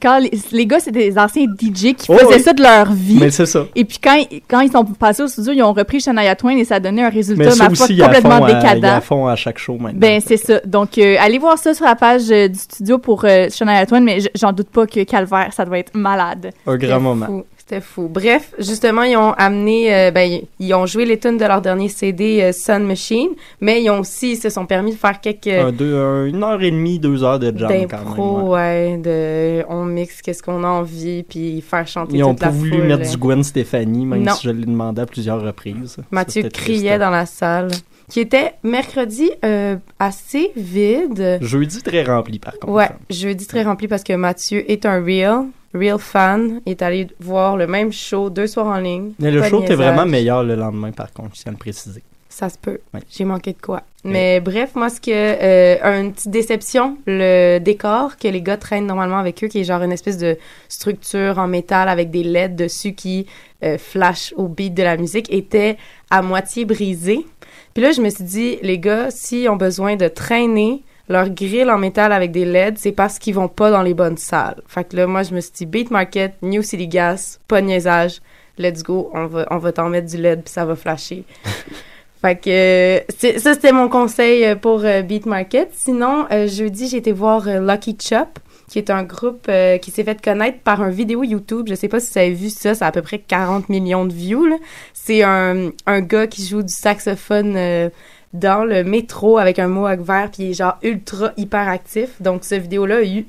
quand 0.00 0.18
les, 0.18 0.30
les 0.52 0.66
gars, 0.66 0.80
c'était 0.80 1.10
des 1.10 1.18
anciens 1.18 1.44
DJ 1.44 1.94
qui 1.94 2.06
Oh, 2.08 2.14
faisaient 2.14 2.36
oui. 2.36 2.40
ça 2.42 2.52
de 2.52 2.62
leur 2.62 2.92
vie. 2.92 3.18
Mais 3.20 3.30
c'est 3.30 3.46
ça. 3.46 3.66
Et 3.74 3.84
puis 3.84 3.98
quand, 4.02 4.16
quand 4.48 4.60
ils 4.60 4.70
sont 4.72 4.84
passés 4.84 5.22
au 5.22 5.26
studio, 5.28 5.52
ils 5.52 5.62
ont 5.62 5.72
repris 5.72 6.00
Shania 6.00 6.34
Twain 6.36 6.56
et 6.56 6.64
ça 6.64 6.76
a 6.76 6.80
donné 6.80 7.02
un 7.04 7.08
résultat, 7.10 7.44
Mais 7.44 7.56
ma 7.56 7.70
foi, 7.74 7.84
aussi, 7.84 7.92
il 7.94 7.96
y 7.98 8.02
a 8.02 8.06
à 8.06 8.08
complètement 8.08 8.38
fond 8.38 8.44
à- 8.44 8.50
y 8.50 8.52
a 8.52 8.58
à 8.58 8.74
décadent. 8.74 9.02
fond 9.02 9.26
à 9.26 9.36
chaque 9.36 9.58
show 9.58 9.76
maintenant. 9.78 9.98
Ben, 10.00 10.20
c'est 10.24 10.36
ça. 10.36 10.60
Donc, 10.64 10.98
euh, 10.98 11.16
allez 11.20 11.38
voir 11.38 11.58
ça 11.58 11.74
sur 11.74 11.84
la 11.84 11.94
page 11.94 12.30
euh, 12.30 12.48
du 12.48 12.58
studio 12.58 12.98
pour 12.98 13.24
euh, 13.24 13.48
Shania 13.50 13.86
Twain, 13.86 14.00
mais 14.00 14.18
j'en 14.34 14.52
doute 14.52 14.68
pas 14.70 14.86
que 14.86 15.02
Calvaire, 15.04 15.50
ça 15.52 15.64
doit 15.64 15.78
être 15.78 15.94
malade. 15.94 16.50
Un 16.66 16.76
grand 16.76 17.00
moment. 17.00 17.26
fou. 17.26 17.44
C'était 17.66 17.80
fou. 17.80 18.08
Bref, 18.12 18.52
justement, 18.58 19.04
ils 19.04 19.16
ont 19.16 19.32
amené, 19.32 19.94
euh, 19.94 20.10
ben, 20.10 20.40
ils 20.60 20.74
ont 20.74 20.84
joué 20.84 21.06
les 21.06 21.18
tunes 21.18 21.38
de 21.38 21.46
leur 21.46 21.62
dernier 21.62 21.88
CD 21.88 22.40
euh, 22.42 22.52
Sun 22.52 22.84
Machine, 22.84 23.30
mais 23.60 23.82
ils 23.82 23.88
ont 23.88 24.00
aussi, 24.00 24.32
ils 24.32 24.36
se 24.36 24.50
sont 24.50 24.66
permis 24.66 24.92
de 24.92 24.98
faire 24.98 25.18
quelques 25.18 25.46
Un, 25.46 25.72
deux, 25.72 25.96
un- 25.96 26.26
une 26.26 26.42
heure 26.42 26.62
et 26.62 26.70
demie, 26.70 26.98
deux 26.98 27.24
heures 27.24 27.38
de 27.38 27.56
jam 27.56 27.70
quand 27.88 28.04
même. 28.16 28.18
ouais. 28.18 28.50
ouais, 28.50 28.96
de, 28.98 29.64
on 29.70 29.84
mixe 29.86 30.20
qu'est-ce 30.20 30.42
qu'on 30.42 30.62
a 30.62 30.68
envie, 30.68 31.22
puis 31.22 31.62
faire 31.62 31.86
chanter 31.88 32.18
Ils 32.18 32.24
ont 32.24 32.32
toute 32.34 32.42
la 32.42 32.48
pas 32.48 32.52
voulu 32.52 32.70
foule. 32.72 32.82
mettre 32.84 33.10
du 33.10 33.16
Gwen 33.16 33.42
Stefani, 33.42 34.04
même 34.04 34.22
Non. 34.24 34.32
si 34.34 34.46
je 34.46 34.50
l'ai 34.52 34.66
demandé 34.66 35.00
à 35.00 35.06
plusieurs 35.06 35.40
reprises. 35.42 35.96
Mathieu 36.10 36.42
Ça, 36.42 36.48
c'était 36.48 36.50
triste. 36.50 36.80
criait 36.80 36.98
dans 36.98 37.08
la 37.10 37.24
salle, 37.24 37.70
qui 38.10 38.20
était 38.20 38.52
mercredi 38.62 39.30
euh, 39.42 39.76
assez 39.98 40.52
vide. 40.54 41.38
Jeudi 41.40 41.80
très 41.82 42.02
rempli, 42.04 42.38
par 42.38 42.52
contre. 42.58 42.70
Ouais, 42.74 42.90
jeudi 43.08 43.46
très 43.46 43.62
rempli 43.62 43.88
parce 43.88 44.02
que 44.04 44.12
Mathieu 44.12 44.70
est 44.70 44.84
un 44.84 45.02
real, 45.02 45.46
real 45.74 45.98
fan. 45.98 46.60
Est 46.66 46.82
allé 46.82 47.08
voir 47.20 47.56
le 47.56 47.66
même 47.66 47.92
show 47.92 48.30
deux 48.30 48.46
soirs 48.46 48.66
en 48.66 48.78
ligne. 48.78 49.12
Mais 49.18 49.30
le 49.30 49.42
show 49.42 49.62
était 49.62 49.74
vraiment 49.74 50.06
meilleur 50.06 50.44
le 50.44 50.54
lendemain, 50.54 50.92
par 50.92 51.12
contre, 51.12 51.34
je 51.34 51.42
tiens 51.42 51.50
à 51.50 51.54
le 51.54 51.58
préciser. 51.58 52.02
Ça 52.28 52.48
se 52.48 52.58
peut. 52.58 52.80
J'ai 53.10 53.24
manqué 53.24 53.52
de 53.52 53.60
quoi. 53.60 53.84
Mais 54.02 54.40
bref, 54.40 54.74
moi, 54.74 54.90
ce 54.90 55.00
que. 55.00 55.10
Euh, 55.12 56.00
une 56.00 56.12
petite 56.12 56.32
déception, 56.32 56.98
le 57.06 57.58
décor 57.58 58.16
que 58.16 58.26
les 58.26 58.42
gars 58.42 58.56
traînent 58.56 58.86
normalement 58.86 59.18
avec 59.18 59.44
eux, 59.44 59.46
qui 59.46 59.60
est 59.60 59.64
genre 59.64 59.82
une 59.82 59.92
espèce 59.92 60.18
de 60.18 60.36
structure 60.68 61.38
en 61.38 61.46
métal 61.46 61.88
avec 61.88 62.10
des 62.10 62.24
LED 62.24 62.56
dessus 62.56 62.94
qui 62.94 63.26
euh, 63.62 63.78
flash 63.78 64.34
au 64.36 64.48
beat 64.48 64.74
de 64.74 64.82
la 64.82 64.96
musique, 64.96 65.32
était 65.32 65.76
à 66.10 66.22
moitié 66.22 66.64
brisé. 66.64 67.24
Puis 67.72 67.84
là, 67.84 67.92
je 67.92 68.00
me 68.00 68.10
suis 68.10 68.24
dit, 68.24 68.58
les 68.62 68.80
gars, 68.80 69.12
s'ils 69.12 69.48
ont 69.48 69.56
besoin 69.56 69.94
de 69.94 70.08
traîner 70.08 70.82
leur 71.08 71.28
grille 71.30 71.68
en 71.70 71.78
métal 71.78 72.12
avec 72.12 72.30
des 72.32 72.44
LED, 72.44 72.78
c'est 72.78 72.92
parce 72.92 73.18
qu'ils 73.18 73.34
vont 73.34 73.48
pas 73.48 73.70
dans 73.70 73.82
les 73.82 73.94
bonnes 73.94 74.16
salles. 74.16 74.62
Fait 74.66 74.84
que 74.84 74.96
là, 74.96 75.06
moi, 75.06 75.22
je 75.22 75.34
me 75.34 75.40
suis 75.40 75.52
dit, 75.52 75.66
Beat 75.66 75.90
Market, 75.90 76.34
New 76.42 76.62
City 76.62 76.88
Gas, 76.88 77.38
pas 77.46 77.60
de 77.60 77.66
niaisage, 77.66 78.20
let's 78.58 78.82
go, 78.82 79.10
on 79.12 79.26
va, 79.26 79.46
on 79.50 79.58
va 79.58 79.72
t'en 79.72 79.88
mettre 79.88 80.08
du 80.08 80.16
LED 80.16 80.42
puis 80.44 80.52
ça 80.52 80.64
va 80.64 80.76
flasher. 80.76 81.24
fait 82.22 82.36
que 82.36 82.48
euh, 82.48 83.00
c'est- 83.18 83.38
ça, 83.38 83.52
c'était 83.54 83.72
mon 83.72 83.88
conseil 83.88 84.44
euh, 84.44 84.56
pour 84.56 84.80
euh, 84.84 85.02
Beat 85.02 85.26
Market. 85.26 85.70
Sinon, 85.74 86.26
euh, 86.32 86.46
jeudi, 86.46 86.88
j'ai 86.88 86.96
été 86.98 87.12
voir 87.12 87.46
euh, 87.48 87.60
Lucky 87.60 87.96
Chop, 88.00 88.38
qui 88.70 88.78
est 88.78 88.88
un 88.88 89.02
groupe 89.02 89.48
qui 89.82 89.90
s'est 89.90 90.04
fait 90.04 90.20
connaître 90.24 90.58
par 90.60 90.80
un 90.80 90.88
vidéo 90.88 91.22
YouTube. 91.22 91.66
Je 91.68 91.74
sais 91.74 91.86
pas 91.86 92.00
si 92.00 92.10
vous 92.12 92.18
avez 92.18 92.32
vu 92.32 92.48
ça, 92.48 92.74
ça 92.74 92.86
a 92.86 92.88
à 92.88 92.92
peu 92.92 93.02
près 93.02 93.18
40 93.18 93.68
millions 93.68 94.06
de 94.06 94.12
views. 94.12 94.58
C'est 94.94 95.22
un, 95.22 95.68
un 95.86 96.00
gars 96.00 96.26
qui 96.26 96.44
joue 96.46 96.62
du 96.62 96.72
saxophone 96.72 97.54
euh, 97.56 97.90
dans 98.34 98.64
le 98.64 98.84
métro 98.84 99.38
avec 99.38 99.58
un 99.58 99.68
mohawk 99.68 100.00
vert, 100.00 100.28
puis 100.30 100.42
il 100.42 100.50
est 100.50 100.54
genre 100.54 100.76
ultra 100.82 101.32
hyper 101.38 101.66
actif. 101.68 102.20
Donc, 102.20 102.44
ce 102.44 102.56
vidéo-là 102.56 102.96
a 102.96 103.02
eu... 103.02 103.26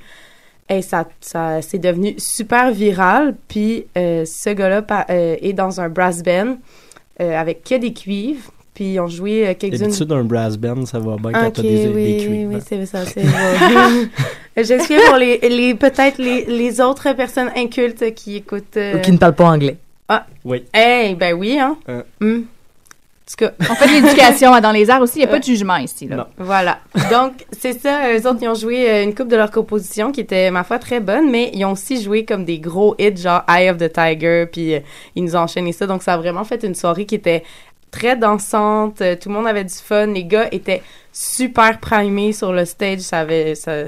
Et 0.68 0.82
ça, 0.82 1.08
ça 1.22 1.62
c'est 1.62 1.78
devenu 1.78 2.16
super 2.18 2.72
viral. 2.72 3.36
Puis 3.48 3.86
euh, 3.98 4.26
ce 4.26 4.50
gars-là 4.50 4.84
euh, 5.12 5.36
est 5.40 5.54
dans 5.54 5.80
un 5.80 5.90
brass 5.90 6.24
band 6.24 6.58
euh, 7.22 7.40
avec 7.40 7.64
que 7.64 7.76
des 7.76 7.94
cuivres. 7.94 8.52
Puis 8.74 8.94
ils 8.94 9.00
ont 9.00 9.08
joué 9.08 9.48
euh, 9.48 9.54
quelques-unes... 9.54 9.82
D'habitude, 9.90 10.12
un 10.12 10.24
brass 10.24 10.58
band, 10.58 10.86
ça 10.88 10.98
va 10.98 11.18
bien 11.18 11.32
quand 11.34 11.48
Ok, 11.50 11.54
t'as 11.54 11.62
des, 11.62 11.88
oui, 11.88 11.94
des 11.94 12.18
oui, 12.18 12.26
cuivres. 12.26 12.52
oui, 12.56 12.62
c'est 12.68 12.86
ça, 12.88 13.06
c'est. 13.06 13.24
J'excuse 14.64 15.02
pour 15.08 15.18
les, 15.18 15.38
les 15.38 15.76
peut-être 15.76 16.18
les, 16.18 16.46
les 16.46 16.82
autres 16.82 17.14
personnes 17.14 17.52
incultes 17.56 18.16
qui 18.16 18.38
écoutent. 18.38 18.76
euh, 18.78 18.98
Ou 18.98 19.02
qui 19.02 19.12
ne 19.12 19.18
parlent 19.18 19.36
pas 19.36 19.46
anglais. 19.50 19.78
Ah. 20.08 20.26
Oui. 20.44 20.64
Hey, 20.74 21.14
ben 21.16 21.34
oui, 21.36 21.60
hein. 21.60 21.78
Euh. 21.90 22.42
En 23.26 23.32
tout 23.32 23.38
cas. 23.38 23.52
On 23.72 23.76
fait 23.76 23.88
de 23.88 23.94
l'éducation 24.06 24.54
hein, 24.54 24.62
dans 24.62 24.72
les 24.72 24.88
arts 24.90 25.02
aussi. 25.02 25.16
Il 25.16 25.24
n'y 25.24 25.26
a 25.26 25.30
pas 25.30 25.40
de 25.40 25.44
jugement 25.44 25.78
ici. 25.78 26.08
Là. 26.08 26.28
Voilà. 26.38 26.78
Donc, 27.12 27.46
c'est 27.52 27.74
ça. 27.74 28.14
Eux 28.14 28.28
autres, 28.28 28.38
ils 28.42 28.48
ont 28.48 28.54
joué 28.54 28.88
euh, 28.88 29.04
une 29.04 29.16
coupe 29.16 29.30
de 29.30 29.36
leur 29.36 29.50
composition 29.50 30.12
qui 30.12 30.22
était, 30.22 30.52
ma 30.52 30.64
foi, 30.64 30.78
très 30.78 31.00
bonne, 31.00 31.32
mais 31.32 31.50
ils 31.54 31.66
ont 31.66 31.72
aussi 31.72 32.02
joué 32.02 32.24
comme 32.24 32.46
des 32.46 32.60
gros 32.60 32.96
hits, 33.00 33.18
genre 33.18 33.42
Eye 33.50 33.72
of 33.72 33.78
the 33.78 33.92
Tiger, 33.92 34.46
puis 34.52 34.76
euh, 34.76 34.80
ils 35.16 35.24
nous 35.24 35.36
ont 35.36 35.40
enchaîné 35.40 35.72
ça. 35.72 35.88
Donc, 35.88 36.04
ça 36.04 36.14
a 36.14 36.18
vraiment 36.18 36.44
fait 36.44 36.64
une 36.64 36.76
soirée 36.76 37.08
qui 37.08 37.16
était 37.16 37.44
très 37.90 38.16
dansante. 38.16 39.02
Euh, 39.02 39.16
Tout 39.16 39.30
le 39.30 39.36
monde 39.36 39.48
avait 39.48 39.64
du 39.64 39.74
fun. 39.74 40.06
Les 40.06 40.26
gars 40.26 40.48
étaient 40.52 40.84
super 41.12 41.80
primés 41.80 42.32
sur 42.32 42.54
le 42.54 42.64
stage. 42.64 43.00
Ça 43.00 43.22
avait, 43.22 43.56
ça, 43.56 43.86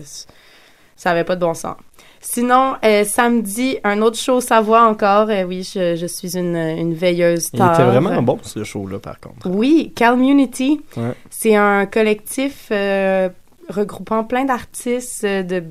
ça 0.96 1.12
avait 1.12 1.26
pas 1.26 1.36
de 1.36 1.42
bon 1.42 1.54
sens. 1.54 1.76
Sinon, 2.22 2.76
euh, 2.84 3.04
samedi, 3.04 3.78
un 3.84 4.02
autre 4.02 4.18
show 4.18 4.42
Savoie 4.42 4.84
encore. 4.84 5.30
Euh, 5.30 5.44
oui, 5.44 5.64
je, 5.64 5.96
je 5.96 6.06
suis 6.06 6.38
une, 6.38 6.56
une 6.56 6.94
veilleuse 6.94 7.50
Il 7.54 7.60
tard. 7.60 7.74
était 7.74 7.84
vraiment 7.84 8.22
bon, 8.22 8.40
ce 8.42 8.64
show-là, 8.64 9.00
par 9.00 9.20
contre. 9.20 9.50
Oui, 9.50 9.94
Calmunity. 9.96 10.82
Ouais. 10.96 11.14
C'est 11.30 11.56
un 11.56 11.86
collectif 11.86 12.68
euh, 12.72 13.30
regroupant 13.70 14.24
plein 14.24 14.46
d'artistes 14.46 15.24
euh, 15.24 15.44
de 15.44 15.64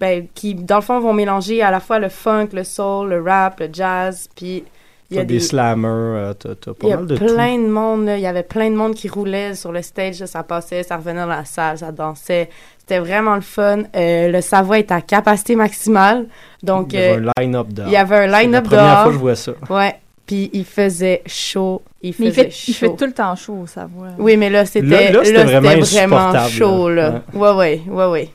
ben, 0.00 0.26
qui, 0.34 0.54
dans 0.54 0.76
le 0.76 0.82
fond, 0.82 0.98
vont 0.98 1.12
mélanger 1.12 1.62
à 1.62 1.70
la 1.70 1.78
fois 1.80 1.98
le 2.00 2.08
funk, 2.08 2.48
le 2.52 2.64
soul, 2.64 3.10
le 3.10 3.22
rap, 3.22 3.60
le 3.60 3.68
jazz, 3.72 4.28
puis 4.34 4.64
il 5.12 5.16
y 5.16 5.18
a 5.18 5.22
T'as 5.22 5.26
des, 5.26 5.34
des... 5.34 5.40
slammers, 5.40 5.88
euh, 5.88 6.32
t'as 6.34 6.54
t'as 6.54 6.72
pas 6.72 6.86
Il 6.86 6.88
y 6.88 6.92
a 6.92 6.96
mal 6.96 7.06
de 7.06 7.16
plein 7.16 7.58
de 7.58 7.68
monde, 7.68 8.06
là. 8.06 8.16
il 8.16 8.22
y 8.22 8.26
avait 8.26 8.42
plein 8.42 8.70
de 8.70 8.74
monde 8.76 8.94
qui 8.94 9.08
roulait 9.08 9.54
sur 9.54 9.70
le 9.72 9.82
stage, 9.82 10.20
là. 10.20 10.26
ça 10.26 10.42
passait, 10.42 10.82
ça 10.82 10.96
revenait 10.96 11.20
dans 11.20 11.26
la 11.26 11.44
salle, 11.44 11.78
ça 11.78 11.92
dansait. 11.92 12.48
C'était 12.78 12.98
vraiment 12.98 13.34
le 13.36 13.40
fun. 13.42 13.82
Euh, 13.94 14.28
le 14.28 14.40
Savoie 14.40 14.78
est 14.80 14.90
à 14.90 15.00
capacité 15.00 15.54
maximale, 15.56 16.26
donc 16.62 16.92
Il 16.92 16.98
y 16.98 17.02
avait 17.02 17.20
euh, 17.26 17.30
un 17.36 17.42
line-up 17.42 17.68
dehors. 17.68 17.86
il 17.88 17.92
y 17.92 17.96
avait 17.96 18.16
un 18.16 18.20
C'est 18.22 18.26
la 18.28 18.42
line-up 18.42 18.64
première 18.64 18.84
dehors. 18.84 18.96
fois 19.02 19.06
que 19.06 19.12
je 19.12 19.18
vois 19.18 19.36
ça. 19.36 19.52
Ouais, 19.70 19.94
puis 20.26 20.50
il 20.52 20.64
faisait 20.64 21.22
chaud, 21.26 21.82
il 22.02 22.14
Mais 22.18 22.30
faisait 22.30 22.42
il 22.42 22.44
fait, 22.44 22.50
chaud. 22.50 22.64
il 22.68 22.74
fait 22.74 22.96
tout 22.96 23.06
le 23.06 23.12
temps 23.12 23.36
chaud 23.36 23.58
au 23.62 23.66
Savoie. 23.66 24.08
Oui, 24.18 24.36
mais 24.36 24.50
là, 24.50 24.64
c'était 24.64 24.86
Là- 24.86 25.10
là, 25.12 25.24
c'était 25.24 25.44
là, 25.44 25.44
vraiment 25.60 25.84
c'était 25.84 25.98
vraiment 26.06 26.16
insupportable, 26.16 26.50
chaud, 26.52 26.88
là. 26.90 27.08
là. 27.10 27.22
Ouais, 27.34 27.50
ouais, 27.52 27.82
ouais, 27.88 28.06
ouais. 28.06 28.28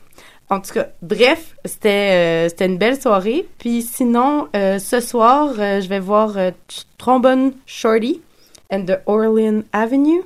En 0.50 0.60
tout 0.60 0.72
cas, 0.72 0.88
bref, 1.02 1.56
c'était 1.64 2.46
euh, 2.46 2.48
c'était 2.48 2.66
une 2.66 2.78
belle 2.78 3.00
soirée. 3.00 3.46
Puis 3.58 3.82
sinon, 3.82 4.48
euh, 4.56 4.78
ce 4.78 5.00
soir, 5.00 5.54
euh, 5.58 5.80
je 5.80 5.88
vais 5.88 6.00
voir 6.00 6.36
Trombone 6.96 7.52
Shorty 7.66 8.22
and 8.72 8.86
the 8.86 8.98
Orlean 9.06 9.62
Avenue. 9.72 10.22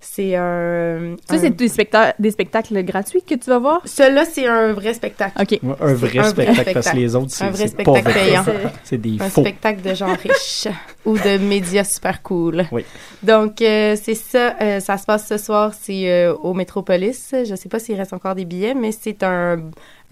C'est 0.00 0.36
un... 0.36 1.16
Ça, 1.28 1.34
un- 1.34 1.38
c'est 1.38 1.50
des, 1.50 1.68
specta- 1.68 2.14
des 2.20 2.30
spectacles 2.30 2.84
gratuits 2.84 3.20
que 3.22 3.34
tu 3.34 3.50
vas 3.50 3.58
voir? 3.58 3.80
Celui-là, 3.84 4.24
c'est 4.26 4.46
un 4.46 4.72
vrai 4.72 4.94
spectacle. 4.94 5.32
OK. 5.42 5.58
Ouais, 5.60 5.74
un 5.80 5.94
vrai 5.94 6.22
spectacle, 6.22 6.72
parce 6.72 6.90
que 6.90 6.96
les 6.96 7.16
autres, 7.16 7.26
Un 7.26 7.28
c'est 7.30 7.48
vrai 7.50 7.66
c'est 7.68 7.76
pas 7.76 7.82
spectacle 7.82 8.10
vrai. 8.10 8.26
payant. 8.26 8.44
C'est 8.84 8.98
des 8.98 9.16
un 9.20 9.28
faux. 9.28 9.40
spectacle 9.40 9.82
de 9.82 9.94
gens 9.94 10.14
riches 10.14 10.68
ou 11.04 11.18
de 11.18 11.38
médias 11.38 11.82
super 11.82 12.22
cool. 12.22 12.64
Oui. 12.70 12.84
Donc, 13.24 13.60
euh, 13.60 13.96
c'est 14.00 14.14
ça. 14.14 14.54
euh, 14.62 14.78
ça 14.78 14.98
se 14.98 15.04
passe 15.04 15.26
ce 15.26 15.36
soir. 15.36 15.72
C'est 15.74 16.08
euh, 16.10 16.32
au 16.32 16.54
Métropolis. 16.54 17.34
Je 17.44 17.54
sais 17.56 17.68
pas 17.68 17.80
s'il 17.80 17.96
reste 17.96 18.12
encore 18.12 18.36
des 18.36 18.44
billets, 18.44 18.74
mais 18.74 18.92
c'est 18.92 19.24
un, 19.24 19.58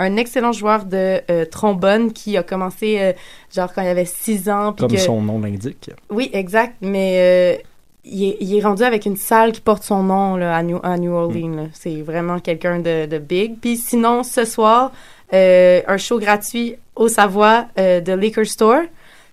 un 0.00 0.16
excellent 0.16 0.50
joueur 0.52 0.84
de 0.84 1.20
euh, 1.30 1.44
trombone 1.44 2.12
qui 2.12 2.36
a 2.36 2.42
commencé, 2.42 2.96
euh, 3.00 3.12
genre, 3.54 3.72
quand 3.72 3.82
il 3.82 3.88
avait 3.88 4.04
6 4.04 4.48
ans. 4.50 4.72
Comme 4.76 4.90
que- 4.90 4.96
son 4.98 5.22
nom 5.22 5.38
l'indique. 5.40 5.90
Oui, 6.10 6.28
exact. 6.32 6.74
Mais 6.80 7.56
euh, 7.60 7.62
il, 8.06 8.24
est, 8.24 8.36
il 8.40 8.56
est 8.56 8.62
rendu 8.62 8.82
avec 8.82 9.04
une 9.06 9.16
salle 9.16 9.52
qui 9.52 9.60
porte 9.60 9.82
son 9.82 10.02
nom 10.02 10.36
là, 10.36 10.56
à, 10.56 10.62
New, 10.62 10.78
à 10.82 10.96
New 10.96 11.12
Orleans. 11.12 11.68
C'est 11.72 12.02
vraiment 12.02 12.38
quelqu'un 12.38 12.78
de, 12.78 13.06
de 13.06 13.18
big. 13.18 13.58
Puis 13.60 13.76
sinon, 13.76 14.22
ce 14.22 14.44
soir, 14.44 14.92
euh, 15.32 15.82
un 15.86 15.96
show 15.96 16.18
gratuit 16.18 16.76
au 16.94 17.08
Savoie 17.08 17.66
euh, 17.78 18.00
de 18.00 18.12
Liquor 18.12 18.46
Store. 18.46 18.82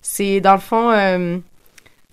C'est 0.01 0.41
dans 0.41 0.53
le 0.53 0.59
fond, 0.59 0.91
euh, 0.91 1.37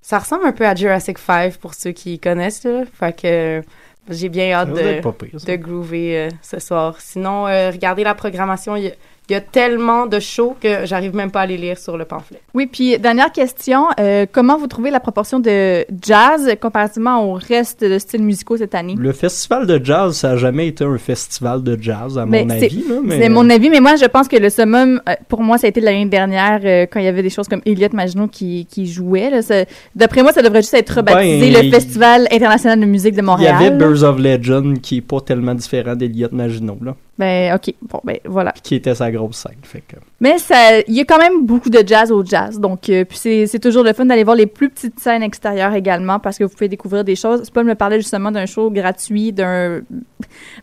ça 0.02 0.18
ressemble 0.18 0.46
un 0.46 0.52
peu 0.52 0.66
à 0.66 0.74
Jurassic 0.74 1.18
5 1.18 1.56
pour 1.56 1.74
ceux 1.74 1.92
qui 1.92 2.18
connaissent. 2.18 2.64
Là. 2.64 2.82
Fait 2.92 3.18
que 3.18 3.62
j'ai 4.08 4.28
bien 4.28 4.52
hâte 4.52 4.70
de, 4.70 5.00
pire, 5.00 5.58
groover 5.58 6.28
ce 6.42 6.60
soir. 6.60 6.96
Sinon, 7.00 7.44
regardez 7.44 8.04
la 8.04 8.14
programmation. 8.14 8.76
Il 8.76 8.84
y, 8.84 8.88
a, 8.88 8.92
il 9.30 9.34
y 9.34 9.36
a 9.36 9.40
tellement 9.40 10.06
de 10.06 10.18
shows 10.18 10.56
que 10.60 10.84
j'arrive 10.84 11.14
même 11.14 11.30
pas 11.30 11.42
à 11.42 11.46
les 11.46 11.56
lire 11.56 11.78
sur 11.78 11.96
le 11.96 12.04
pamphlet. 12.04 12.40
Oui, 12.52 12.66
puis 12.66 12.98
dernière 12.98 13.30
question, 13.32 13.86
euh, 14.00 14.26
comment 14.30 14.58
vous 14.58 14.66
trouvez 14.66 14.90
la 14.90 14.98
proportion 15.00 15.38
de 15.38 15.84
jazz 16.02 16.50
comparativement 16.60 17.24
au 17.24 17.34
reste 17.34 17.84
de 17.84 17.98
styles 17.98 18.22
musicaux 18.24 18.56
cette 18.56 18.74
année? 18.74 18.96
Le 18.98 19.12
festival 19.12 19.66
de 19.66 19.80
jazz, 19.82 20.16
ça 20.16 20.30
a 20.32 20.36
jamais 20.36 20.66
été 20.66 20.84
un 20.84 20.98
festival 20.98 21.62
de 21.62 21.78
jazz, 21.80 22.18
à 22.18 22.26
Ben, 22.26 22.48
mon 22.48 22.58
c'est- 22.58 22.64
avis. 22.66 22.84
là, 22.88 22.94
mais... 23.02 23.18
C'est 23.20 23.28
mon 23.28 23.48
avis, 23.48 23.70
mais 23.70 23.80
moi, 23.80 23.96
je 23.96 24.06
pense 24.06 24.26
que 24.28 24.36
le 24.36 24.50
summum, 24.50 25.00
euh, 25.08 25.14
pour 25.28 25.42
moi, 25.42 25.58
ça 25.58 25.66
a 25.66 25.70
été 25.70 25.80
l'année 25.80 26.06
dernière, 26.06 26.60
euh, 26.64 26.86
quand 26.90 26.98
il 26.98 27.04
y 27.04 27.08
avait 27.08 27.22
des 27.22 27.30
choses 27.30 27.46
comme 27.48 27.62
Elliott 27.64 27.92
Maginot 27.92 28.26
qui, 28.26 28.66
qui 28.68 28.86
jouait. 28.86 29.30
là. 29.30 29.42
Ça- 29.42 29.64
D'après 29.94 30.22
moi, 30.22 30.32
ça 30.32 30.42
devrait 30.42 30.62
juste 30.62 30.74
être 30.74 30.90
rebaptisé 30.96 31.52
Ben, 31.52 31.64
le 31.66 31.70
Festival 31.70 32.26
international 32.32 32.80
de 32.80 32.86
musique 32.86 33.12
de 33.14 33.18
Il 33.20 33.22
y 33.22 33.26
Montréal. 33.26 33.54
avait 33.54 33.70
Birds 33.70 34.02
of 34.02 34.18
Legend, 34.18 34.80
qui 34.80 34.96
est 34.98 35.00
pas 35.02 35.20
tellement 35.20 35.54
différent 35.54 35.94
d'Eliott 35.94 36.32
Maginot, 36.32 36.78
là, 36.82 36.96
Ben, 37.20 37.54
OK. 37.54 37.74
Bon, 37.82 38.00
ben, 38.02 38.16
voilà. 38.24 38.52
qui 38.62 38.74
était 38.74 38.94
sa 38.94 39.10
grosse 39.10 39.36
scène. 39.36 39.58
Fait 39.62 39.82
que... 39.86 39.96
Mais 40.20 40.38
ça, 40.38 40.80
il 40.88 40.94
y 40.94 41.00
a 41.00 41.04
quand 41.04 41.18
même 41.18 41.44
beaucoup 41.44 41.68
de 41.68 41.86
jazz 41.86 42.10
au 42.10 42.24
jazz. 42.24 42.58
Donc, 42.58 42.88
euh, 42.88 43.04
puis 43.04 43.18
c'est, 43.18 43.46
c'est 43.46 43.58
toujours 43.58 43.84
le 43.84 43.92
fun 43.92 44.06
d'aller 44.06 44.24
voir 44.24 44.36
les 44.36 44.46
plus 44.46 44.70
petites 44.70 44.98
scènes 44.98 45.22
extérieures 45.22 45.74
également 45.74 46.18
parce 46.18 46.38
que 46.38 46.44
vous 46.44 46.50
pouvez 46.50 46.68
découvrir 46.68 47.04
des 47.04 47.16
choses. 47.16 47.50
Paul 47.50 47.66
me 47.66 47.74
parlait 47.74 48.00
justement 48.00 48.32
d'un 48.32 48.46
show 48.46 48.70
gratuit 48.70 49.34
d'un 49.34 49.82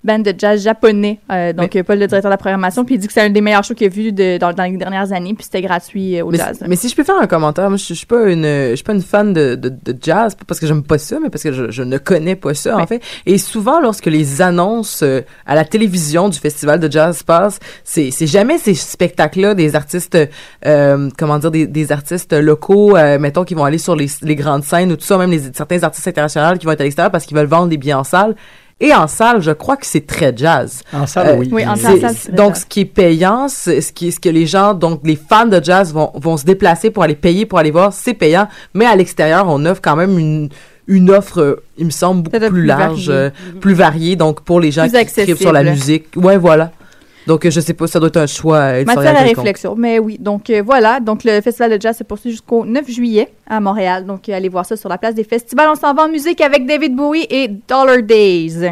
band 0.03 0.20
de 0.20 0.34
jazz 0.38 0.64
japonais. 0.64 1.20
Euh, 1.32 1.53
donc, 1.53 1.76
euh, 1.76 1.84
Paul, 1.84 1.99
le 1.99 2.08
directeur 2.08 2.30
de 2.30 2.34
la 2.34 2.38
programmation, 2.38 2.86
puis 2.86 2.95
il 2.95 2.97
dit 2.97 3.08
que 3.08 3.14
c'est 3.14 3.22
un 3.22 3.30
des 3.30 3.41
meilleurs 3.41 3.64
shows 3.64 3.74
qu'il 3.74 3.88
a 3.88 3.89
vu 3.89 4.12
de, 4.12 4.38
dans, 4.38 4.53
dans 4.53 4.64
les 4.64 4.78
dernières 4.78 5.12
années, 5.12 5.34
puis 5.34 5.43
c'était 5.43 5.62
gratuit 5.62 6.20
euh, 6.20 6.26
au 6.26 6.32
mais, 6.32 6.38
jazz. 6.38 6.64
mais 6.68 6.76
si 6.76 6.89
je 6.89 6.95
peux 6.95 7.03
faire 7.03 7.20
un 7.20 7.28
commentaire, 7.28 7.70
moi 7.70 7.78
je, 7.78 7.86
je 7.86 7.93
suis 7.93 8.05
pas 8.05 8.30
une 8.30 8.43
je 8.43 8.76
suis 8.76 8.84
pas 8.84 8.93
une 8.93 9.01
fan 9.01 9.34
de, 9.34 9.55
de, 9.55 9.70
de 9.70 9.97
jazz, 10.01 10.36
pas 10.36 10.45
parce 10.47 10.60
que 10.60 10.68
j'aime 10.68 10.84
pas 10.84 10.97
ça, 10.97 11.18
mais 11.22 11.30
parce 11.30 11.43
que 11.43 11.51
je, 11.51 11.72
je 11.72 11.84
ne 11.84 11.97
connais 11.97 12.36
pas 12.36 12.53
ça 12.53 12.78
en 12.78 12.88
fait. 12.88 13.01
Et 13.26 13.38
souvent 13.38 13.80
lorsque 13.80 14.05
les 14.05 14.41
annonces 14.41 15.01
euh, 15.03 15.22
à 15.45 15.55
la 15.55 15.66
télévision 15.66 16.30
du 16.30 16.39
festival 16.39 16.80
de 16.80 16.91
jazz 16.91 17.24
passent, 17.24 17.60
c'est 17.84 18.12
c'est 18.12 18.28
jamais 18.28 18.58
ces 18.58 18.74
spectacles 18.74 19.41
là 19.41 19.55
des 19.55 19.76
artistes 19.76 20.18
euh, 20.66 21.10
comment 21.18 21.39
dire 21.39 21.51
des, 21.51 21.68
des 21.68 21.91
artistes 21.91 22.34
locaux 22.34 22.95
euh, 22.95 23.20
mettons 23.20 23.43
qui 23.43 23.53
vont 23.53 23.66
aller 23.66 23.78
sur 23.78 23.95
les, 23.95 24.08
les 24.22 24.36
grandes 24.36 24.64
scènes 24.64 24.91
ou 24.91 24.95
tout 24.95 25.05
ça 25.05 25.18
même 25.18 25.32
les 25.32 25.51
certains 25.53 25.84
artistes 25.84 26.08
internationaux 26.08 26.58
qui 26.58 26.66
vont 26.66 26.72
être 26.72 26.82
à 26.82 26.84
l'extérieur 26.84 27.12
parce 27.12 27.26
qu'ils 27.26 27.38
veulent 27.38 27.47
vendre 27.47 27.68
des 27.68 27.78
billets 27.78 27.93
en 27.93 28.03
salle. 28.03 28.36
Et 28.80 28.94
en 28.94 29.08
salle, 29.08 29.42
je 29.42 29.52
crois 29.52 29.76
que 29.76 29.88
c'est 29.88 30.06
très 30.06 30.34
jazz. 30.36 30.84
En 30.94 31.08
salle, 31.08 31.40
oui. 31.40 31.50
Oui, 31.52 31.68
en 31.68 31.76
salle, 31.76 32.00
c'est 32.00 32.30
très 32.30 32.32
donc, 32.34 32.56
ce 32.58 32.66
qui 32.66 32.82
est 32.82 32.86
payant, 32.86 33.48
c'est 33.48 33.82
ce 33.82 33.92
qui, 33.92 34.12
ce 34.12 34.20
que 34.20 34.30
les 34.30 34.46
gens, 34.46 34.76
donc 34.76 35.02
les 35.04 35.16
fans 35.16 35.48
de 35.48 35.64
jazz 35.64 35.94
vont, 35.94 36.12
vont 36.14 36.38
se 36.38 36.46
déplacer 36.46 36.92
pour 36.92 37.04
aller 37.04 37.16
payer 37.16 37.48
pour 37.48 37.58
aller 37.58 37.72
voir, 37.72 37.92
c'est 37.92 38.14
payant. 38.14 38.48
Mais 38.76 38.86
à 38.86 38.96
l'extérieur, 38.96 39.46
on 39.48 39.66
offre 39.66 39.82
quand 39.82 39.96
même 39.96 40.20
une, 40.20 40.50
une 40.88 41.10
offre, 41.10 41.42
euh, 41.42 41.64
il 41.80 41.86
me 41.86 41.92
semble, 41.92 42.22
beaucoup 42.22 42.38
plus, 42.38 42.50
plus 42.50 42.66
large, 42.66 43.10
euh, 43.10 43.32
plus 43.60 43.74
variée. 43.74 44.16
Donc, 44.16 44.42
pour 44.42 44.60
les 44.60 44.72
gens 44.72 44.88
Plus 44.88 44.92
qui 44.92 45.22
écrivent 45.22 45.38
sur 45.38 45.52
la 45.52 45.64
musique. 45.64 46.06
Ouais, 46.16 46.38
voilà. 46.38 46.72
Donc, 47.28 47.46
euh, 47.46 47.52
je 47.52 47.60
sais 47.60 47.74
pas, 47.74 47.88
ça 47.88 48.00
doit 48.00 48.08
être 48.08 48.18
un 48.18 48.26
choix 48.26 48.58
euh, 48.58 48.86
Matière 48.86 49.18
à 49.18 49.20
réflexion. 49.20 49.76
Mais 49.76 50.00
oui, 50.00 50.18
donc 50.18 50.50
euh, 50.50 50.64
voilà. 50.66 51.02
Donc 51.02 51.26
le 51.26 51.42
festival 51.42 51.78
de 51.78 51.82
jazz 51.82 51.98
se 51.98 52.04
poursuit 52.06 52.32
jusqu'au 52.32 52.66
9 52.66 52.90
juillet 52.90 53.28
à 53.46 53.60
Montréal. 53.60 54.06
Donc 54.06 54.30
allez 54.30 54.48
voir 54.48 54.66
ça 54.66 54.78
sur 54.78 54.88
la 54.88 54.98
place 54.98 55.14
des 55.14 55.26
festivals. 55.26 55.68
On 55.70 55.76
s'en 55.76 55.94
va 55.94 56.04
en 56.04 56.10
musique 56.10 56.40
avec 56.40 56.66
David 56.66 56.96
Bowie 56.96 57.28
et 57.30 57.50
Dollar 57.50 58.02
Days. 58.02 58.72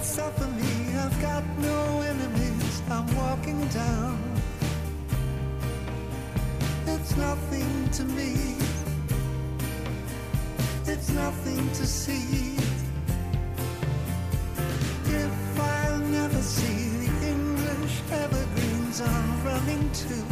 Suffer 0.00 0.46
me. 0.46 0.96
I've 0.96 1.20
got 1.20 1.44
no 1.58 2.00
enemies. 2.00 2.82
I'm 2.88 3.06
walking 3.16 3.66
down. 3.68 4.18
It's 6.86 7.16
nothing 7.16 7.88
to 7.90 8.04
me. 8.04 8.56
It's 10.86 11.10
nothing 11.10 11.68
to 11.72 11.86
see. 11.86 12.56
If 15.04 15.60
I'll 15.60 15.98
never 15.98 16.42
see 16.42 16.88
the 17.04 17.28
English 17.28 18.00
evergreens 18.10 19.00
I'm 19.00 19.44
running 19.44 19.90
to, 19.90 20.27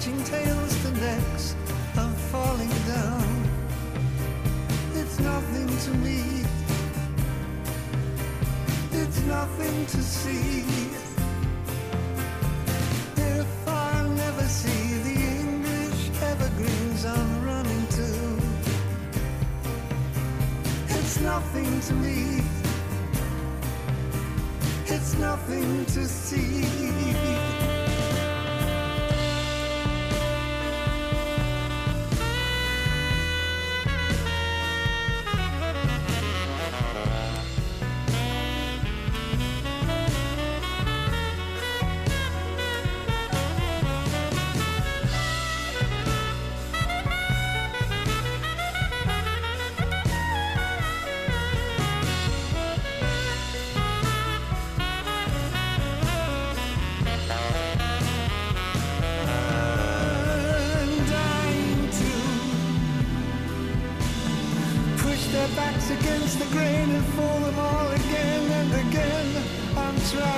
stretching 0.00 0.24
tails 0.24 0.82
to 0.82 0.90
necks. 0.92 1.56
I'm 1.96 2.12
falling 2.30 2.68
down. 2.86 3.50
It's 4.94 5.18
nothing 5.18 5.66
to 5.66 5.90
me. 5.98 6.44
It's 8.92 9.20
nothing 9.22 9.86
to 9.86 10.02
see. 10.02 10.64
If 13.16 13.68
I'll 13.68 14.08
never 14.10 14.44
see 14.44 14.98
the 15.02 15.16
English 15.40 16.10
evergreens 16.22 17.04
I'm 17.04 17.44
running 17.44 17.86
to, 17.98 18.10
it's 20.96 21.20
nothing 21.20 21.80
to 21.80 21.94
me. 21.94 22.42
It's 24.86 25.14
nothing 25.18 25.84
to 25.86 26.06
see. 26.06 26.87
try 70.10 70.37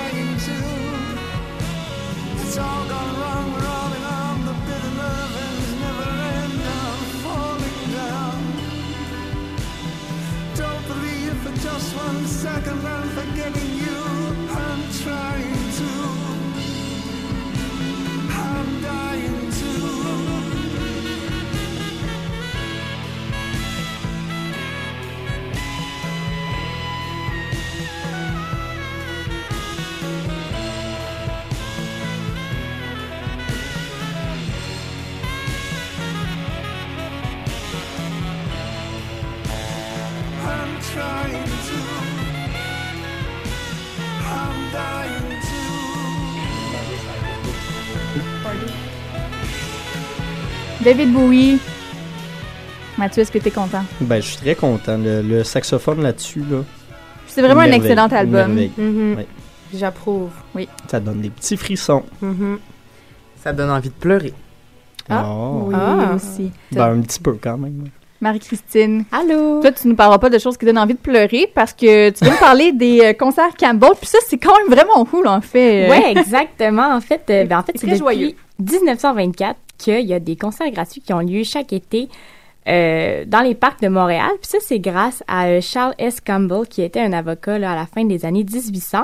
David 50.83 51.11
Bowie. 51.13 51.59
Mathieu, 52.97 53.21
est-ce 53.21 53.31
que 53.31 53.39
t'es 53.39 53.51
content? 53.51 53.83
Ben, 54.01 54.17
je 54.21 54.27
suis 54.27 54.37
très 54.37 54.55
content. 54.55 54.97
Le, 54.97 55.21
le 55.21 55.43
saxophone 55.43 56.01
là-dessus, 56.01 56.43
là. 56.49 56.59
C'est 57.27 57.41
vraiment 57.41 57.61
un 57.61 57.71
excellent 57.71 58.07
album. 58.07 58.59
Mhm. 58.77 59.15
Ouais. 59.17 59.27
J'approuve. 59.73 60.29
Oui. 60.53 60.67
Ça 60.89 60.99
donne 60.99 61.21
des 61.21 61.29
petits 61.29 61.55
frissons. 61.55 62.03
Mhm. 62.21 62.59
Ça 63.41 63.53
donne 63.53 63.69
envie 63.69 63.89
de 63.89 63.93
pleurer. 63.93 64.33
Ah, 65.09 65.25
Oh. 65.27 65.63
oui, 65.67 65.75
Ah. 65.77 66.13
aussi. 66.15 66.51
Ben, 66.71 66.91
un 66.97 67.01
petit 67.01 67.19
peu 67.19 67.33
quand 67.41 67.57
même. 67.57 67.85
Marie-Christine. 68.19 69.05
Allô? 69.11 69.61
Toi, 69.61 69.71
tu 69.71 69.87
nous 69.87 69.95
parleras 69.95 70.19
pas 70.19 70.29
de 70.29 70.37
choses 70.37 70.55
qui 70.57 70.65
donnent 70.65 70.77
envie 70.77 70.93
de 70.93 70.99
pleurer 70.99 71.49
parce 71.55 71.73
que 71.73 72.11
tu 72.11 72.23
veux 72.23 72.29
nous 72.29 72.37
parler 72.37 72.71
des 72.73 72.99
euh, 73.01 73.13
concerts 73.13 73.55
Campbell. 73.59 73.91
Puis 73.99 74.07
ça, 74.09 74.19
c'est 74.27 74.37
quand 74.37 74.55
même 74.59 74.67
vraiment 74.67 75.03
cool, 75.05 75.27
en 75.27 75.41
fait. 75.41 75.87
Euh, 75.87 75.89
Ouais, 75.89 76.11
exactement. 76.11 76.93
En 76.93 77.01
fait, 77.01 77.23
euh, 77.31 77.45
ben, 77.45 77.59
en 77.59 77.63
fait, 77.63 77.71
c'est 77.77 77.87
depuis 77.87 77.97
joyeux. 77.97 78.33
1924 78.59 79.57
qu'il 79.81 80.05
y 80.05 80.13
a 80.13 80.19
des 80.19 80.35
concerts 80.35 80.71
gratuits 80.71 81.01
qui 81.01 81.13
ont 81.13 81.19
lieu 81.19 81.43
chaque 81.43 81.73
été 81.73 82.07
euh, 82.67 83.25
dans 83.25 83.41
les 83.41 83.55
parcs 83.55 83.81
de 83.81 83.87
Montréal. 83.87 84.29
Puis 84.39 84.51
ça, 84.51 84.59
c'est 84.61 84.79
grâce 84.79 85.23
à 85.27 85.47
euh, 85.47 85.61
Charles 85.61 85.95
S. 85.97 86.21
Campbell, 86.21 86.67
qui 86.67 86.83
était 86.83 87.01
un 87.01 87.11
avocat 87.11 87.57
là, 87.57 87.71
à 87.71 87.75
la 87.75 87.87
fin 87.87 88.05
des 88.05 88.23
années 88.23 88.43
1800. 88.43 88.99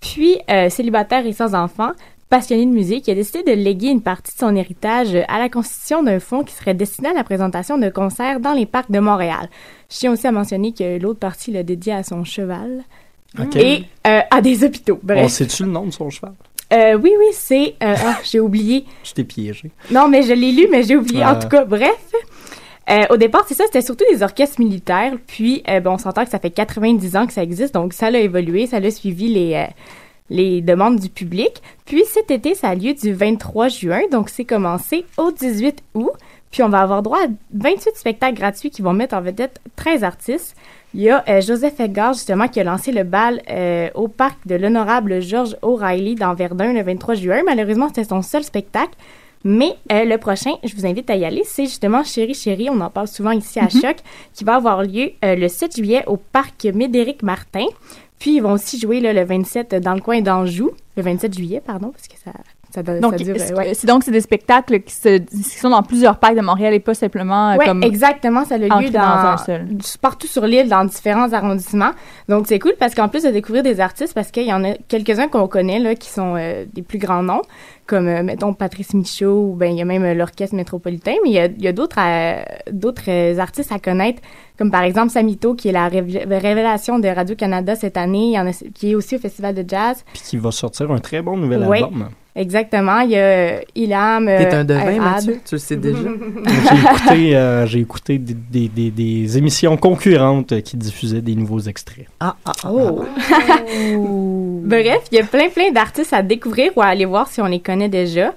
Puis, 0.00 0.38
euh, 0.50 0.70
célibataire 0.70 1.26
et 1.26 1.34
sans 1.34 1.54
enfant, 1.54 1.90
passionné 2.30 2.64
de 2.64 2.70
musique, 2.70 3.06
il 3.06 3.10
a 3.10 3.14
décidé 3.14 3.42
de 3.42 3.52
léguer 3.52 3.88
une 3.88 4.00
partie 4.00 4.32
de 4.32 4.38
son 4.38 4.56
héritage 4.56 5.14
à 5.28 5.38
la 5.38 5.50
constitution 5.50 6.02
d'un 6.02 6.18
fonds 6.18 6.44
qui 6.44 6.54
serait 6.54 6.72
destiné 6.72 7.10
à 7.10 7.12
la 7.12 7.24
présentation 7.24 7.76
de 7.76 7.90
concerts 7.90 8.40
dans 8.40 8.54
les 8.54 8.64
parcs 8.64 8.90
de 8.90 9.00
Montréal. 9.00 9.50
Je 9.90 9.98
tiens 9.98 10.12
aussi 10.12 10.26
à 10.26 10.32
mentionner 10.32 10.72
que 10.72 10.98
l'autre 10.98 11.20
partie 11.20 11.52
l'a 11.52 11.62
dédié 11.62 11.92
à 11.92 12.02
son 12.02 12.24
cheval 12.24 12.84
et 13.54 13.84
à 14.04 14.40
des 14.40 14.64
hôpitaux. 14.64 14.98
On 15.02 15.06
Bref. 15.06 15.30
sait-tu 15.30 15.64
le 15.64 15.70
nom 15.70 15.84
de 15.84 15.90
son 15.90 16.08
cheval? 16.08 16.32
Euh, 16.74 16.94
oui, 16.94 17.12
oui, 17.18 17.26
c'est... 17.32 17.74
euh, 17.82 17.94
ah, 18.04 18.18
j'ai 18.24 18.40
oublié. 18.40 18.84
Je 19.04 19.12
t'ai 19.12 19.24
piégé. 19.24 19.70
Non, 19.90 20.08
mais 20.08 20.22
je 20.22 20.32
l'ai 20.32 20.52
lu, 20.52 20.66
mais 20.70 20.82
j'ai 20.82 20.96
oublié. 20.96 21.22
Ah. 21.24 21.34
En 21.34 21.38
tout 21.38 21.48
cas, 21.48 21.64
bref. 21.64 22.12
Euh, 22.90 23.04
au 23.10 23.16
départ, 23.16 23.44
c'est 23.46 23.54
ça, 23.54 23.64
c'était 23.64 23.82
surtout 23.82 24.04
des 24.10 24.22
orchestres 24.22 24.60
militaires. 24.60 25.14
Puis, 25.26 25.62
euh, 25.68 25.80
bon, 25.80 25.92
on 25.92 25.98
s'entend 25.98 26.24
que 26.24 26.30
ça 26.30 26.38
fait 26.38 26.50
90 26.50 27.16
ans 27.16 27.26
que 27.26 27.32
ça 27.32 27.42
existe, 27.42 27.74
donc 27.74 27.92
ça 27.92 28.10
l'a 28.10 28.20
évolué, 28.20 28.66
ça 28.66 28.80
l'a 28.80 28.90
suivi 28.90 29.28
les, 29.28 29.54
euh, 29.54 29.66
les 30.28 30.60
demandes 30.60 30.98
du 30.98 31.08
public. 31.08 31.62
Puis, 31.86 32.02
cet 32.06 32.30
été, 32.30 32.54
ça 32.54 32.70
a 32.70 32.74
lieu 32.74 32.92
du 32.92 33.12
23 33.12 33.68
juin, 33.68 34.02
donc 34.10 34.28
c'est 34.28 34.44
commencé 34.44 35.06
au 35.16 35.30
18 35.30 35.82
août. 35.94 36.10
Puis, 36.54 36.62
on 36.62 36.68
va 36.68 36.82
avoir 36.82 37.02
droit 37.02 37.18
à 37.18 37.26
28 37.52 37.96
spectacles 37.96 38.36
gratuits 38.36 38.70
qui 38.70 38.80
vont 38.80 38.92
mettre 38.92 39.16
en 39.16 39.20
vedette 39.20 39.60
13 39.74 40.04
artistes. 40.04 40.54
Il 40.94 41.00
y 41.00 41.10
a 41.10 41.24
euh, 41.28 41.40
Joseph 41.40 41.80
Edgar, 41.80 42.12
justement, 42.12 42.46
qui 42.46 42.60
a 42.60 42.62
lancé 42.62 42.92
le 42.92 43.02
bal 43.02 43.42
euh, 43.50 43.88
au 43.96 44.06
parc 44.06 44.46
de 44.46 44.54
l'honorable 44.54 45.20
George 45.20 45.56
O'Reilly 45.62 46.14
dans 46.14 46.32
Verdun 46.34 46.72
le 46.72 46.84
23 46.84 47.16
juin. 47.16 47.42
Malheureusement, 47.44 47.88
c'était 47.88 48.04
son 48.04 48.22
seul 48.22 48.44
spectacle. 48.44 48.94
Mais 49.42 49.74
euh, 49.90 50.04
le 50.04 50.16
prochain, 50.16 50.52
je 50.62 50.76
vous 50.76 50.86
invite 50.86 51.10
à 51.10 51.16
y 51.16 51.24
aller, 51.24 51.42
c'est 51.44 51.64
justement 51.64 52.04
Chéri 52.04 52.34
Chéri, 52.34 52.70
on 52.70 52.80
en 52.80 52.88
parle 52.88 53.08
souvent 53.08 53.32
ici 53.32 53.58
à 53.58 53.68
Choc, 53.68 53.96
qui 54.32 54.44
va 54.44 54.54
avoir 54.54 54.84
lieu 54.84 55.10
le 55.24 55.48
7 55.48 55.74
juillet 55.74 56.04
au 56.06 56.18
parc 56.18 56.66
Médéric 56.66 57.24
Martin. 57.24 57.66
Puis 58.20 58.36
ils 58.36 58.40
vont 58.40 58.52
aussi 58.52 58.78
jouer 58.78 59.00
là, 59.00 59.12
le 59.12 59.24
27 59.24 59.74
dans 59.74 59.94
le 59.94 60.00
coin 60.00 60.20
d'Anjou, 60.20 60.70
le 60.96 61.02
27 61.02 61.34
juillet, 61.34 61.60
pardon, 61.60 61.90
parce 61.90 62.06
que 62.06 62.14
ça, 62.24 62.30
ça, 62.82 63.00
Donc, 63.00 63.14
ça 63.18 63.54
ouais. 63.54 63.74
c'est 63.74 63.86
donc 63.86 64.02
c'est 64.04 64.10
des 64.10 64.20
spectacles 64.20 64.80
qui, 64.80 64.92
se, 64.94 65.18
qui 65.18 65.42
sont 65.58 65.70
dans 65.70 65.82
plusieurs 65.82 66.18
parcs 66.18 66.34
de 66.36 66.40
Montréal 66.40 66.74
et 66.74 66.80
pas 66.80 66.94
simplement 66.94 67.50
euh, 67.52 67.56
Ouais, 67.56 67.66
comme 67.66 67.82
exactement, 67.82 68.44
ça 68.44 68.56
a 68.56 68.58
lieu 68.58 68.90
dans, 68.90 69.00
dans 69.00 69.28
un 69.28 69.36
seul. 69.36 69.66
partout 70.00 70.26
sur 70.26 70.46
l'île, 70.46 70.68
dans 70.68 70.84
différents 70.84 71.32
arrondissements. 71.32 71.92
Donc 72.28 72.46
c'est 72.48 72.58
cool 72.58 72.74
parce 72.78 72.94
qu'en 72.94 73.08
plus 73.08 73.22
de 73.22 73.30
découvrir 73.30 73.62
des 73.62 73.80
artistes, 73.80 74.14
parce 74.14 74.30
qu'il 74.30 74.46
y 74.46 74.52
en 74.52 74.64
a 74.64 74.74
quelques-uns 74.88 75.28
qu'on 75.28 75.48
connaît 75.48 75.78
là, 75.78 75.94
qui 75.94 76.08
sont 76.08 76.34
euh, 76.36 76.64
des 76.72 76.82
plus 76.82 76.98
grands 76.98 77.22
noms, 77.22 77.42
comme 77.86 78.08
euh, 78.08 78.22
mettons 78.22 78.54
Patrice 78.54 78.94
Michaud 78.94 79.50
ou 79.50 79.54
ben 79.54 79.70
il 79.72 79.78
y 79.78 79.82
a 79.82 79.84
même 79.84 80.04
euh, 80.04 80.14
l'orchestre 80.14 80.56
métropolitain, 80.56 81.14
mais 81.22 81.30
il 81.30 81.34
y 81.34 81.38
a, 81.38 81.46
il 81.46 81.62
y 81.62 81.68
a 81.68 81.72
d'autres 81.72 81.98
euh, 82.00 82.42
d'autres 82.72 83.38
artistes 83.38 83.72
à 83.72 83.78
connaître, 83.78 84.20
comme 84.58 84.70
par 84.70 84.82
exemple 84.82 85.10
Samito 85.10 85.54
qui 85.54 85.68
est 85.68 85.72
la 85.72 85.88
rév- 85.88 86.26
révélation 86.28 86.98
de 86.98 87.08
Radio 87.08 87.36
Canada 87.36 87.74
cette 87.76 87.96
année, 87.96 88.26
il 88.28 88.32
y 88.32 88.38
en 88.38 88.46
a 88.46 88.52
qui 88.74 88.92
est 88.92 88.94
aussi 88.94 89.16
au 89.16 89.18
festival 89.18 89.54
de 89.54 89.64
jazz. 89.68 90.04
Puis 90.12 90.22
qui 90.22 90.36
va 90.38 90.50
sortir 90.50 90.90
un 90.90 90.98
très 90.98 91.20
bon 91.22 91.36
nouvel 91.36 91.62
album. 91.62 92.08
Exactement, 92.36 92.98
il 93.00 93.10
y 93.10 93.16
a 93.16 93.20
euh, 93.20 93.60
Ilham. 93.76 94.26
T'es 94.26 94.52
euh, 94.54 94.60
un 94.60 94.64
devin. 94.64 94.98
Mathieu? 94.98 95.38
Tu 95.46 95.54
le 95.54 95.58
sais 95.58 95.76
déjà? 95.76 95.98
J'ai 96.02 96.76
écouté, 96.80 97.36
euh, 97.36 97.66
j'ai 97.66 97.78
écouté 97.78 98.18
des, 98.18 98.34
des- 98.34 98.68
des- 98.68 98.90
des 98.90 99.38
émissions 99.38 99.76
concurrentes 99.76 100.60
qui 100.62 100.76
diffusaient 100.76 101.20
des 101.22 101.36
nouveaux 101.36 101.60
extraits. 101.60 102.06
Ah, 102.18 102.34
ah, 102.44 102.52
Oh. 102.68 103.04
Bref, 104.64 105.02
il 105.12 105.18
y 105.18 105.20
a 105.20 105.24
plein, 105.24 105.48
plein 105.48 105.70
d'artistes 105.70 106.12
à 106.12 106.22
découvrir 106.22 106.72
ou 106.76 106.82
à 106.82 106.86
aller 106.86 107.04
voir 107.04 107.28
si 107.28 107.40
on 107.40 107.46
les 107.46 107.60
connaît 107.60 107.88
déjà. 107.88 108.32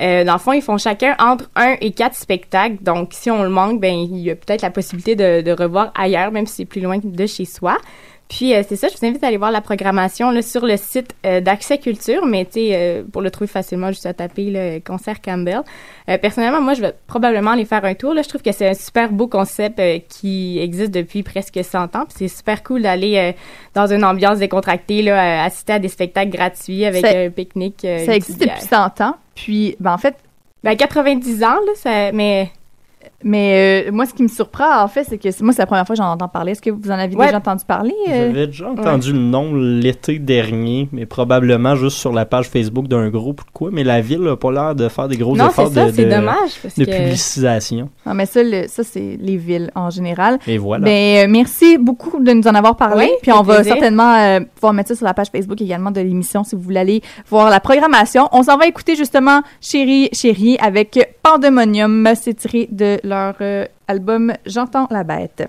Euh, 0.00 0.24
dans 0.24 0.34
le 0.34 0.38
fond, 0.38 0.52
ils 0.52 0.62
font 0.62 0.78
chacun 0.78 1.14
entre 1.18 1.50
un 1.56 1.74
et 1.80 1.90
quatre 1.90 2.14
spectacles. 2.16 2.76
Donc, 2.82 3.08
si 3.12 3.30
on 3.30 3.42
le 3.42 3.48
manque, 3.50 3.80
ben, 3.80 3.92
il 3.94 4.18
y 4.18 4.30
a 4.30 4.34
peut-être 4.36 4.62
la 4.62 4.70
possibilité 4.70 5.14
de, 5.16 5.42
de 5.42 5.50
revoir 5.52 5.92
ailleurs, 5.94 6.30
même 6.32 6.46
si 6.46 6.56
c'est 6.56 6.64
plus 6.64 6.80
loin 6.80 6.98
de 7.02 7.26
chez 7.26 7.44
soi. 7.44 7.76
Puis, 8.30 8.54
euh, 8.54 8.62
c'est 8.66 8.76
ça, 8.76 8.86
je 8.86 8.96
vous 8.96 9.04
invite 9.04 9.24
à 9.24 9.26
aller 9.26 9.36
voir 9.38 9.50
la 9.50 9.60
programmation 9.60 10.30
là, 10.30 10.40
sur 10.40 10.64
le 10.64 10.76
site 10.76 11.14
euh, 11.26 11.40
d'Accès 11.40 11.78
Culture, 11.78 12.24
mais 12.24 12.44
tu 12.44 12.52
sais, 12.52 12.70
euh, 12.74 13.02
pour 13.12 13.22
le 13.22 13.30
trouver 13.32 13.48
facilement, 13.48 13.88
juste 13.88 14.06
à 14.06 14.14
taper 14.14 14.50
le 14.50 14.78
concert 14.78 15.20
Campbell. 15.20 15.62
Euh, 16.08 16.16
personnellement, 16.16 16.60
moi, 16.62 16.74
je 16.74 16.80
vais 16.80 16.94
probablement 17.08 17.50
aller 17.50 17.64
faire 17.64 17.84
un 17.84 17.94
tour. 17.94 18.14
Là. 18.14 18.22
Je 18.22 18.28
trouve 18.28 18.40
que 18.42 18.52
c'est 18.52 18.68
un 18.68 18.74
super 18.74 19.10
beau 19.10 19.26
concept 19.26 19.80
euh, 19.80 19.98
qui 20.08 20.60
existe 20.60 20.92
depuis 20.92 21.24
presque 21.24 21.58
100 21.60 21.96
ans. 21.96 22.04
Puis 22.04 22.14
c'est 22.18 22.28
super 22.28 22.62
cool 22.62 22.82
d'aller 22.82 23.16
euh, 23.16 23.32
dans 23.74 23.88
une 23.92 24.04
ambiance 24.04 24.38
décontractée, 24.38 25.02
là, 25.02 25.42
assister 25.42 25.72
à 25.72 25.78
des 25.80 25.88
spectacles 25.88 26.30
gratuits 26.30 26.84
avec 26.84 27.04
Ça- 27.04 27.18
un 27.18 27.30
pique-nique. 27.30 27.80
ça 27.82 28.14
existe 28.14 28.38
depuis 28.38 28.54
bière. 28.54 28.92
100 28.96 29.00
ans. 29.04 29.16
Puis, 29.34 29.74
ben, 29.80 29.92
en 29.92 29.98
fait. 29.98 30.14
Ben, 30.62 30.76
90 30.76 31.42
ans, 31.42 31.48
là, 31.66 31.72
ça, 31.74 32.12
mais. 32.12 32.48
Mais 33.22 33.84
euh, 33.88 33.92
moi, 33.92 34.06
ce 34.06 34.14
qui 34.14 34.22
me 34.22 34.28
surprend, 34.28 34.82
en 34.82 34.88
fait, 34.88 35.04
c'est 35.04 35.18
que 35.18 35.30
c'est- 35.30 35.42
moi, 35.42 35.52
c'est 35.52 35.60
la 35.62 35.66
première 35.66 35.86
fois 35.86 35.94
que 35.94 36.02
j'en 36.02 36.10
entends 36.10 36.28
parler. 36.28 36.52
Est-ce 36.52 36.62
que 36.62 36.70
vous 36.70 36.88
en 36.90 36.94
avez 36.98 37.14
Ouais. 37.14 37.26
déjà 37.26 37.36
entendu 37.38 37.64
parler? 37.66 37.94
euh? 38.08 38.28
J'avais 38.32 38.46
déjà 38.46 38.70
entendu 38.70 39.12
le 39.12 39.18
nom 39.18 39.54
l'été 39.54 40.18
dernier, 40.18 40.88
mais 40.92 41.04
probablement 41.06 41.74
juste 41.76 41.98
sur 41.98 42.12
la 42.12 42.24
page 42.24 42.48
Facebook 42.48 42.88
d'un 42.88 43.08
groupe 43.10 43.42
ou 43.42 43.44
de 43.44 43.50
quoi. 43.52 43.70
Mais 43.72 43.84
la 43.84 44.00
ville 44.00 44.20
n'a 44.20 44.36
pas 44.36 44.50
l'air 44.52 44.74
de 44.74 44.88
faire 44.88 45.08
des 45.08 45.16
gros 45.18 45.36
Non, 45.36 45.48
efforts 45.48 45.68
c'est 45.68 45.74
ça, 45.74 45.86
de, 45.86 45.92
c'est 45.92 46.04
de- 46.06 46.10
dommage, 46.10 46.50
parce 46.62 46.78
de 46.78 46.84
que- 46.84 46.90
publicisation. 46.90 47.88
Non, 48.06 48.14
mais 48.14 48.26
ça, 48.26 48.42
le- 48.42 48.66
ça 48.68 48.82
c'est 48.84 49.18
les 49.20 49.36
villes 49.36 49.70
en 49.74 49.90
général. 49.90 50.38
Et 50.46 50.56
voilà. 50.58 50.84
Ben, 50.84 51.26
euh, 51.28 51.30
merci 51.30 51.76
beaucoup 51.78 52.18
de 52.22 52.32
nous 52.32 52.46
en 52.48 52.54
avoir 52.54 52.76
parlé. 52.76 53.04
Oui, 53.06 53.10
puis 53.22 53.32
on 53.32 53.42
va 53.42 53.56
plaisir. 53.56 53.74
certainement 53.74 54.14
euh, 54.14 54.40
pouvoir 54.54 54.72
mettre 54.72 54.88
ça 54.88 54.94
sur 54.94 55.04
la 55.04 55.14
page 55.14 55.28
Facebook 55.30 55.60
également 55.60 55.90
de 55.90 56.00
l'émission 56.00 56.42
si 56.44 56.54
vous 56.56 56.62
voulez 56.62 56.80
aller 56.80 57.02
voir 57.28 57.50
la 57.50 57.60
programmation. 57.60 58.28
On 58.32 58.42
s'en 58.42 58.56
va 58.56 58.66
écouter 58.66 58.96
justement 58.96 59.42
Chérie, 59.60 60.08
Chérie 60.12 60.56
avec 60.60 61.16
Pandemonium. 61.22 62.08
C'est 62.14 62.34
tiré 62.34 62.68
de 62.70 62.98
leur 63.10 63.34
euh, 63.40 63.66
album 63.88 64.32
J'entends 64.46 64.86
la 64.90 65.04
bête. 65.04 65.48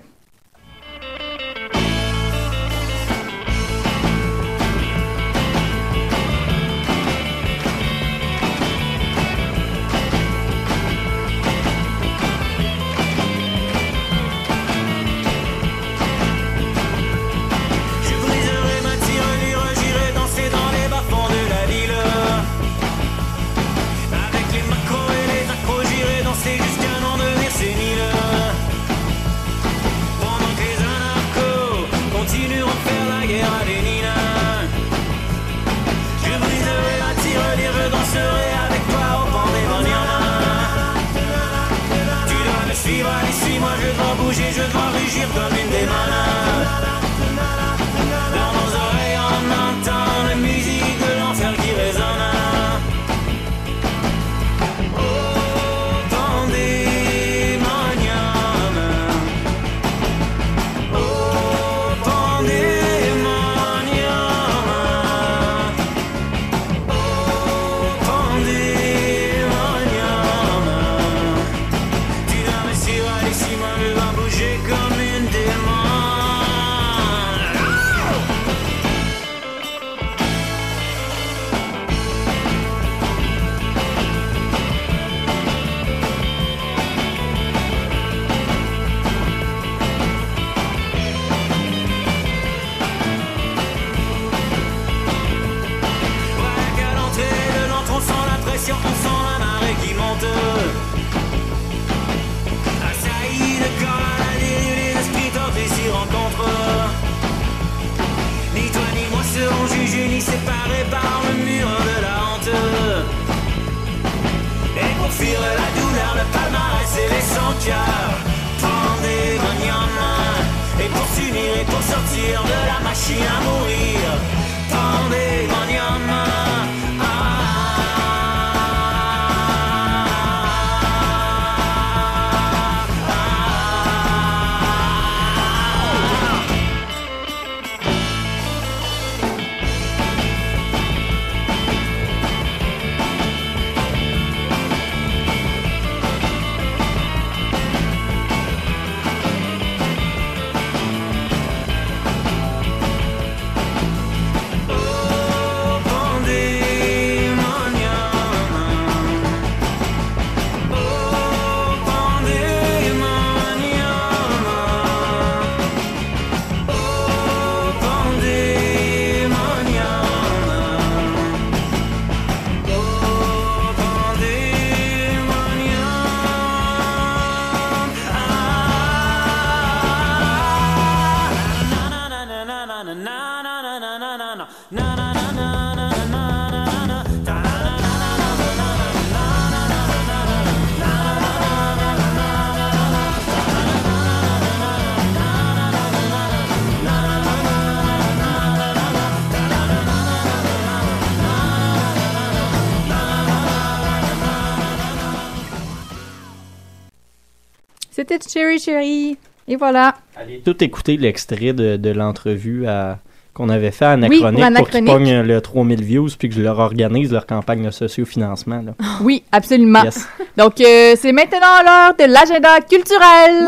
Cherry. 208.58 209.16
Et 209.48 209.56
voilà. 209.56 209.96
Tout 210.44 210.62
écouter 210.62 210.96
l'extrait 210.96 211.52
de, 211.52 211.76
de 211.76 211.90
l'entrevue 211.90 212.66
à- 212.66 212.98
qu'on 213.34 213.48
avait 213.48 213.70
fait 213.70 213.86
à 213.86 213.94
Oui, 213.96 214.04
Anachronique 214.04 214.20
pour 214.20 214.30
pour, 214.30 214.36
qu'ils 214.36 214.44
Anachronique. 214.44 214.92
pognent 214.92 215.20
le 215.22 215.40
3000 215.40 215.82
views 215.82 216.08
puis 216.18 216.28
que 216.28 216.34
je 216.34 216.42
leur 216.42 216.58
organise 216.58 217.12
leur 217.12 217.26
campagne 217.26 217.64
de 217.64 217.70
sociofinancement. 217.70 218.62
Là. 218.62 218.74
Oui, 219.02 219.22
absolument. 219.32 219.82
Yes. 219.82 220.06
Donc, 220.36 220.60
euh, 220.60 220.94
c'est 220.96 221.12
maintenant 221.12 221.62
l'heure 221.64 221.94
de 221.98 222.12
l'agenda 222.12 222.60
culturel. 222.60 223.46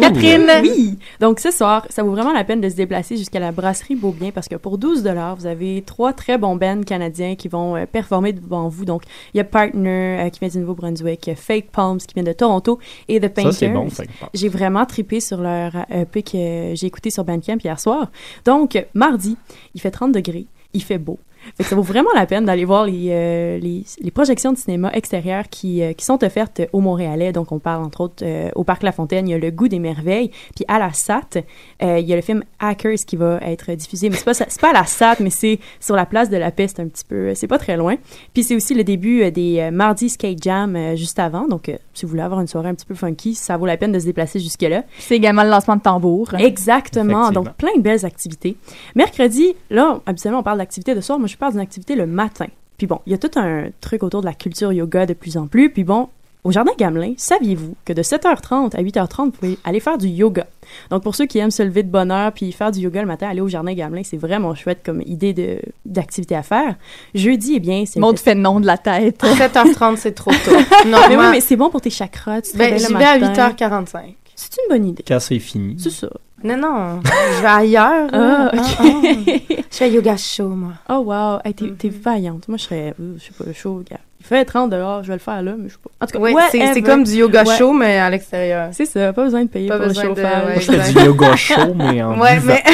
Catherine? 0.00 0.50
Oui. 0.62 0.98
Donc 1.20 1.40
ce 1.40 1.50
soir, 1.50 1.86
ça 1.90 2.02
vaut 2.02 2.10
vraiment 2.12 2.32
la 2.32 2.44
peine 2.44 2.60
de 2.60 2.68
se 2.68 2.74
déplacer 2.74 3.16
jusqu'à 3.16 3.38
la 3.38 3.52
brasserie 3.52 3.94
Beaubien 3.96 4.30
parce 4.30 4.48
que 4.48 4.56
pour 4.56 4.78
12 4.78 5.02
dollars, 5.02 5.36
vous 5.36 5.46
avez 5.46 5.82
trois 5.82 6.12
très 6.12 6.38
bons 6.38 6.56
bands 6.56 6.82
canadiens 6.82 7.34
qui 7.36 7.48
vont 7.48 7.76
euh, 7.76 7.86
performer 7.86 8.32
devant 8.32 8.68
vous. 8.68 8.84
Donc 8.84 9.02
il 9.34 9.38
y 9.38 9.40
a 9.40 9.44
Partner 9.44 10.20
euh, 10.20 10.30
qui 10.30 10.40
vient 10.40 10.48
du 10.48 10.58
Nouveau-Brunswick, 10.58 11.26
il 11.26 11.30
y 11.30 11.32
a 11.32 11.36
Fake 11.36 11.70
Palms 11.70 11.98
qui 11.98 12.14
vient 12.14 12.24
de 12.24 12.32
Toronto 12.32 12.78
et 13.08 13.20
The 13.20 13.28
Painters. 13.28 13.52
Ça, 13.52 13.58
c'est 13.58 13.68
bon, 13.68 13.88
Fake 13.88 14.10
Palms. 14.18 14.30
J'ai 14.34 14.48
vraiment 14.48 14.84
trippé 14.86 15.20
sur 15.20 15.40
leur 15.40 15.72
EP 15.90 16.22
que 16.22 16.74
j'ai 16.74 16.86
écouté 16.86 17.10
sur 17.10 17.24
Bandcamp 17.24 17.58
hier 17.62 17.78
soir. 17.80 18.05
Donc 18.44 18.82
mardi, 18.94 19.36
il 19.74 19.80
fait 19.80 19.90
30 19.90 20.12
degrés, 20.12 20.46
il 20.72 20.82
fait 20.82 20.98
beau. 20.98 21.18
Fait 21.56 21.64
que 21.64 21.68
ça 21.68 21.76
vaut 21.76 21.82
vraiment 21.82 22.10
la 22.14 22.26
peine 22.26 22.44
d'aller 22.44 22.64
voir 22.64 22.84
les, 22.84 23.08
euh, 23.10 23.58
les, 23.58 23.84
les 24.00 24.10
projections 24.10 24.52
de 24.52 24.58
cinéma 24.58 24.90
extérieures 24.92 25.48
qui, 25.48 25.82
euh, 25.82 25.92
qui 25.92 26.04
sont 26.04 26.22
offertes 26.24 26.62
au 26.72 26.80
Montréalais. 26.80 27.32
Donc, 27.32 27.52
on 27.52 27.58
parle 27.58 27.84
entre 27.84 28.00
autres 28.02 28.24
euh, 28.24 28.50
au 28.54 28.64
Parc 28.64 28.82
La 28.82 28.92
Fontaine, 28.92 29.28
il 29.28 29.32
y 29.32 29.34
a 29.34 29.38
Le 29.38 29.50
Goût 29.50 29.68
des 29.68 29.78
Merveilles. 29.78 30.30
Puis 30.54 30.64
à 30.68 30.78
la 30.78 30.92
SAT, 30.92 31.42
euh, 31.82 31.98
il 31.98 32.06
y 32.06 32.12
a 32.12 32.16
le 32.16 32.22
film 32.22 32.42
Hackers 32.58 32.98
qui 33.06 33.16
va 33.16 33.38
être 33.42 33.72
diffusé. 33.72 34.10
Mais 34.10 34.16
c'est 34.16 34.24
pas, 34.24 34.34
c'est 34.34 34.60
pas 34.60 34.70
à 34.70 34.74
la 34.74 34.84
SAT, 34.84 35.16
mais 35.20 35.30
c'est 35.30 35.58
sur 35.80 35.96
la 35.96 36.06
place 36.06 36.30
de 36.30 36.36
la 36.36 36.50
paix, 36.50 36.68
c'est 36.68 36.80
un 36.80 36.88
petit 36.88 37.04
peu, 37.04 37.34
c'est 37.34 37.46
pas 37.46 37.58
très 37.58 37.76
loin. 37.76 37.96
Puis 38.34 38.44
c'est 38.44 38.56
aussi 38.56 38.74
le 38.74 38.84
début 38.84 39.22
euh, 39.22 39.30
des 39.30 39.60
euh, 39.60 39.70
Mardi 39.70 40.08
Skate 40.08 40.42
Jam 40.42 40.76
euh, 40.76 40.96
juste 40.96 41.18
avant. 41.18 41.46
Donc, 41.46 41.68
euh, 41.68 41.76
si 41.94 42.04
vous 42.04 42.10
voulez 42.10 42.22
avoir 42.22 42.40
une 42.40 42.46
soirée 42.46 42.68
un 42.68 42.74
petit 42.74 42.86
peu 42.86 42.94
funky, 42.94 43.34
ça 43.34 43.56
vaut 43.56 43.66
la 43.66 43.76
peine 43.76 43.92
de 43.92 43.98
se 43.98 44.04
déplacer 44.04 44.40
jusque-là. 44.40 44.84
C'est 44.98 45.16
également 45.16 45.42
le 45.42 45.50
lancement 45.50 45.76
de 45.76 45.82
tambour. 45.82 46.34
Exactement. 46.34 47.30
Donc, 47.30 47.52
plein 47.54 47.74
de 47.76 47.82
belles 47.82 48.04
activités. 48.04 48.56
Mercredi, 48.94 49.54
là, 49.70 50.00
habituellement, 50.06 50.40
on 50.40 50.42
parle 50.42 50.58
d'activité 50.58 50.94
de 50.94 51.00
soir. 51.00 51.18
Moi, 51.18 51.28
je 51.28 51.35
parle 51.36 51.52
d'une 51.52 51.60
activité 51.60 51.94
le 51.94 52.06
matin. 52.06 52.46
Puis 52.78 52.86
bon, 52.86 53.00
il 53.06 53.12
y 53.12 53.14
a 53.14 53.18
tout 53.18 53.30
un 53.38 53.66
truc 53.80 54.02
autour 54.02 54.20
de 54.20 54.26
la 54.26 54.34
culture 54.34 54.72
yoga 54.72 55.06
de 55.06 55.14
plus 55.14 55.36
en 55.36 55.46
plus. 55.46 55.70
Puis 55.70 55.84
bon, 55.84 56.08
au 56.44 56.52
Jardin 56.52 56.72
Gamelin, 56.78 57.14
saviez-vous 57.16 57.74
que 57.84 57.92
de 57.92 58.02
7h30 58.02 58.76
à 58.76 58.82
8h30, 58.82 59.24
vous 59.24 59.30
pouvez 59.32 59.58
aller 59.64 59.80
faire 59.80 59.98
du 59.98 60.06
yoga? 60.06 60.46
Donc, 60.90 61.02
pour 61.02 61.14
ceux 61.16 61.26
qui 61.26 61.38
aiment 61.38 61.50
se 61.50 61.62
lever 61.62 61.82
de 61.82 61.88
bonne 61.88 62.10
heure 62.12 62.30
puis 62.32 62.52
faire 62.52 62.70
du 62.70 62.80
yoga 62.80 63.00
le 63.00 63.06
matin, 63.08 63.28
aller 63.28 63.40
au 63.40 63.48
Jardin 63.48 63.72
Gamelin, 63.72 64.02
c'est 64.04 64.16
vraiment 64.16 64.54
chouette 64.54 64.80
comme 64.84 65.02
idée 65.06 65.32
de- 65.32 65.58
d'activité 65.84 66.36
à 66.36 66.42
faire. 66.44 66.76
Jeudi, 67.14 67.54
eh 67.56 67.60
bien, 67.60 67.84
c'est... 67.86 67.98
Maud 67.98 68.18
fait 68.18 68.34
non 68.36 68.60
de 68.60 68.66
la 68.66 68.78
tête. 68.78 69.20
7h30, 69.22 69.96
c'est 69.96 70.12
trop 70.14 70.30
tôt. 70.30 70.52
Non, 70.86 70.98
mais 71.08 71.16
oui, 71.16 71.24
mais 71.32 71.40
c'est 71.40 71.56
bon 71.56 71.68
pour 71.70 71.80
tes 71.80 71.90
chakras. 71.90 72.42
Tu 72.42 72.52
te 72.52 72.58
Ben, 72.58 72.78
j'y 72.78 72.92
vais 72.94 73.04
à 73.04 73.18
matin. 73.18 73.48
8h45. 73.58 74.14
C'est 74.36 74.56
une 74.58 74.68
bonne 74.68 74.86
idée. 74.86 75.02
Quand 75.06 75.18
c'est 75.18 75.38
fini. 75.38 75.76
C'est 75.78 75.90
ça. 75.90 76.08
Non, 76.44 76.58
non, 76.58 77.00
je 77.02 77.40
vais 77.40 77.46
ailleurs. 77.46 78.08
Ah, 78.12 78.50
ok. 78.52 78.60
Ah, 78.60 78.74
ah. 78.78 79.62
Je 79.70 79.76
fais 79.76 79.90
yoga 79.90 80.16
chaud, 80.16 80.50
moi. 80.50 80.74
Oh 80.90 80.98
wow, 80.98 81.38
hey, 81.44 81.54
t'es, 81.54 81.72
t'es 81.72 81.88
vaillante. 81.88 82.46
Moi, 82.46 82.58
je 82.58 82.64
serais, 82.64 82.94
euh, 83.00 83.16
je 83.18 83.24
sais 83.24 83.32
pas, 83.32 83.50
chaud, 83.52 83.82
gars. 83.90 83.98
Il 84.20 84.26
fait 84.26 84.44
30 84.44 84.70
dehors, 84.70 85.02
je 85.02 85.08
vais 85.08 85.14
le 85.14 85.20
faire 85.20 85.40
là, 85.42 85.52
mais 85.56 85.68
je 85.68 85.74
sais 85.74 85.78
pas. 85.82 85.90
En 86.04 86.06
tout 86.06 86.12
cas, 86.14 86.18
Ouais, 86.18 86.32
c'est- 86.50 86.82
comme 86.82 87.04
du 87.04 87.12
yoga 87.12 87.44
Ouais. 87.44 87.56
chaud, 87.56 87.72
mais 87.72 87.98
à 87.98 88.10
l'extérieur. 88.10 88.70
C'est 88.72 88.86
ça, 88.86 89.12
pas 89.12 89.22
besoin 89.24 89.44
de 89.44 89.48
payer 89.48 89.68
Pas 89.68 89.76
pour 89.76 89.86
le 89.86 89.92
de- 89.92 90.00
chauffage. 90.00 90.16
ouais, 90.46 90.52
Moi, 90.52 90.58
je 90.60 90.72
fais 90.72 90.92
du 90.92 91.04
yoga 91.06 91.36
chaud, 91.36 91.74
mais 91.76 92.02
en 92.02 92.18
Ouais, 92.20 92.40
mais... 92.44 92.62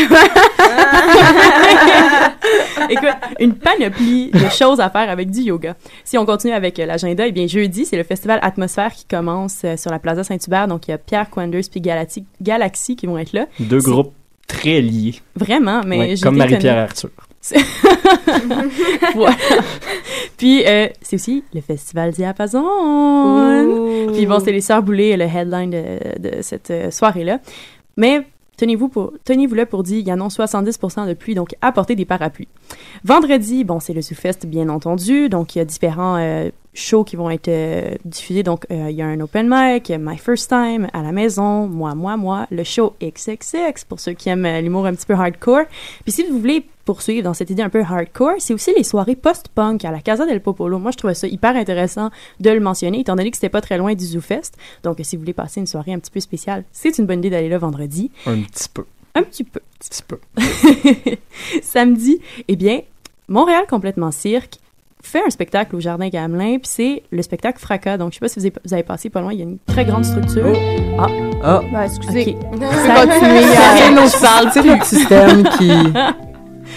Écoute, 2.91 3.09
une 3.41 3.55
panoplie 3.55 4.31
de 4.31 4.49
choses 4.51 4.81
à 4.81 4.91
faire 4.91 5.09
avec 5.09 5.31
du 5.31 5.41
yoga. 5.41 5.75
Si 6.05 6.19
on 6.19 6.27
continue 6.27 6.53
avec 6.53 6.79
euh, 6.79 6.87
l'agenda, 6.87 7.27
eh 7.27 7.33
bien, 7.33 7.47
jeudi, 7.47 7.85
c'est 7.87 7.97
le 7.97 8.03
festival 8.03 8.39
Atmosphère 8.43 8.93
qui 8.93 9.05
commence 9.05 9.59
euh, 9.65 9.77
sur 9.77 9.91
la 9.91 9.99
Plaza 9.99 10.25
Saint-Hubert. 10.25 10.69
Donc, 10.69 10.89
il 10.89 10.91
y 10.91 10.95
a 10.95 10.99
Pierre 10.99 11.31
Quanders 11.31 11.63
puis 11.71 11.81
Galati- 11.81 12.25
Galaxy 12.41 12.97
qui 12.97 13.07
vont 13.07 13.19
être 13.19 13.33
là. 13.33 13.47
Deux 13.61 13.79
groupes 13.81 14.13
très 14.47 14.81
liés. 14.81 15.15
Vraiment, 15.37 15.81
mais 15.87 15.99
Ouais, 15.99 16.15
comme 16.23 16.37
Marie-Pierre. 16.37 16.79
Arthur. 16.79 17.11
Voilà. 19.15 19.37
Puis, 20.37 20.65
euh, 20.67 20.89
c'est 21.01 21.17
aussi 21.17 21.45
le 21.55 21.61
festival 21.61 22.13
Diapason. 22.13 22.65
Puis 24.13 24.27
bon, 24.27 24.41
c'est 24.41 24.53
les 24.53 24.61
Sœurs 24.61 24.83
Boulay, 24.83 25.17
le 25.17 25.25
headline 25.25 25.71
de, 25.71 26.19
de 26.19 26.43
cette 26.43 26.71
euh, 26.71 26.91
soirée-là. 26.91 27.41
Mais 27.97 28.25
tenez-vous 28.57 28.89
pour, 28.89 29.13
tenez-vous 29.25 29.55
là 29.55 29.67
pour 29.67 29.83
dire, 29.83 29.99
il 29.99 30.07
y 30.07 30.13
en 30.13 30.21
a 30.21 30.29
70% 30.29 31.09
de 31.09 31.15
pluie, 31.15 31.35
donc 31.35 31.57
apportez 31.61 31.97
des 31.97 32.05
parapluies. 32.05 32.49
Vendredi, 33.05 33.65
bon, 33.65 33.81
c'est 33.81 33.93
le 33.93 34.01
ZooFest, 34.01 34.47
bien 34.47 34.69
entendu. 34.69 35.29
Donc, 35.29 35.55
il 35.55 35.59
y 35.59 35.61
a 35.61 35.65
différents 35.65 36.17
euh, 36.17 36.51
shows 36.73 37.03
qui 37.03 37.17
vont 37.17 37.29
être 37.31 37.49
euh, 37.49 37.95
diffusés. 38.05 38.45
Donc, 38.45 38.67
euh, 38.71 38.89
il 38.91 38.97
y 38.97 39.03
a 39.03 39.07
un 39.07 39.19
open 39.21 39.49
mic, 39.51 39.93
My 39.99 40.17
First 40.17 40.49
Time, 40.49 40.87
à 40.93 41.03
la 41.03 41.11
maison, 41.11 41.67
moi, 41.67 41.95
moi, 41.95 42.17
moi, 42.17 42.47
le 42.51 42.63
show 42.63 42.95
XXX, 43.03 43.85
pour 43.89 43.99
ceux 43.99 44.13
qui 44.13 44.29
aiment 44.29 44.47
l'humour 44.61 44.87
un 44.87 44.95
petit 44.95 45.07
peu 45.07 45.15
hardcore. 45.15 45.65
Puis 46.05 46.13
si 46.13 46.23
vous 46.25 46.39
voulez 46.39 46.65
poursuivre 46.85 47.23
dans 47.25 47.35
cette 47.35 47.51
idée 47.51 47.63
un 47.63 47.69
peu 47.69 47.81
hardcore, 47.83 48.35
c'est 48.39 48.55
aussi 48.55 48.73
les 48.77 48.85
soirées 48.85 49.17
post-punk 49.17 49.85
à 49.85 49.91
la 49.91 50.01
Casa 50.01 50.27
del 50.27 50.41
Popolo. 50.41 50.79
Moi, 50.79 50.91
je 50.91 50.97
trouvais 50.99 51.15
ça 51.15 51.27
hyper 51.27 51.55
intéressant 51.57 52.11
de 52.41 52.51
le 52.51 52.61
mentionner, 52.61 53.01
étant 53.01 53.17
donné 53.17 53.31
que 53.31 53.37
c'était 53.37 53.49
pas 53.49 53.61
très 53.61 53.79
loin 53.79 53.95
du 53.95 54.05
ZooFest. 54.05 54.53
Donc, 54.83 54.99
si 55.03 55.17
vous 55.17 55.21
voulez 55.21 55.33
passer 55.33 55.61
une 55.61 55.67
soirée 55.67 55.93
un 55.93 55.99
petit 55.99 56.11
peu 56.11 56.21
spéciale, 56.21 56.65
c'est 56.73 56.99
une 56.99 57.07
bonne 57.07 57.19
idée 57.21 57.31
d'aller 57.31 57.49
là 57.49 57.59
vendredi. 57.59 58.11
Un 58.27 58.41
petit 58.43 58.69
peu. 58.73 58.85
Un 59.15 59.23
petit 59.23 59.45
peu. 59.45 59.61
Petit 59.79 60.03
peu. 60.03 60.19
Samedi, 61.63 62.21
eh 62.49 62.57
bien, 62.57 62.81
Montréal 63.29 63.65
complètement 63.69 64.11
cirque 64.11 64.55
fait 65.05 65.21
un 65.27 65.31
spectacle 65.31 65.75
au 65.75 65.81
Jardin 65.81 66.09
Gamelin, 66.09 66.59
puis 66.59 66.69
c'est 66.69 67.03
le 67.11 67.23
spectacle 67.23 67.59
Fracas. 67.59 67.99
Donc, 67.99 68.13
je 68.13 68.17
sais 68.17 68.21
pas 68.21 68.29
si 68.29 68.39
vous 68.39 68.47
avez, 68.47 68.55
vous 68.65 68.73
avez 68.73 68.83
passé 68.85 69.11
pas 69.11 69.21
loin, 69.21 69.33
il 69.33 69.39
y 69.39 69.43
a 69.43 69.45
une 69.45 69.59
très 69.67 69.85
grande 69.85 70.05
structure. 70.05 70.53
Ah, 70.99 71.07
Ah. 71.43 71.61
Ben, 71.73 71.83
excusez. 71.83 72.37
Ok. 72.37 72.53
peux 72.53 72.59
continuer 72.61 73.39
à- 73.57 73.77
C'est 73.77 73.91
notre 73.91 74.09
salle, 74.17 74.51
c'est 74.53 74.63
notre 74.65 74.85
système 74.87 75.43
qui 75.59 75.71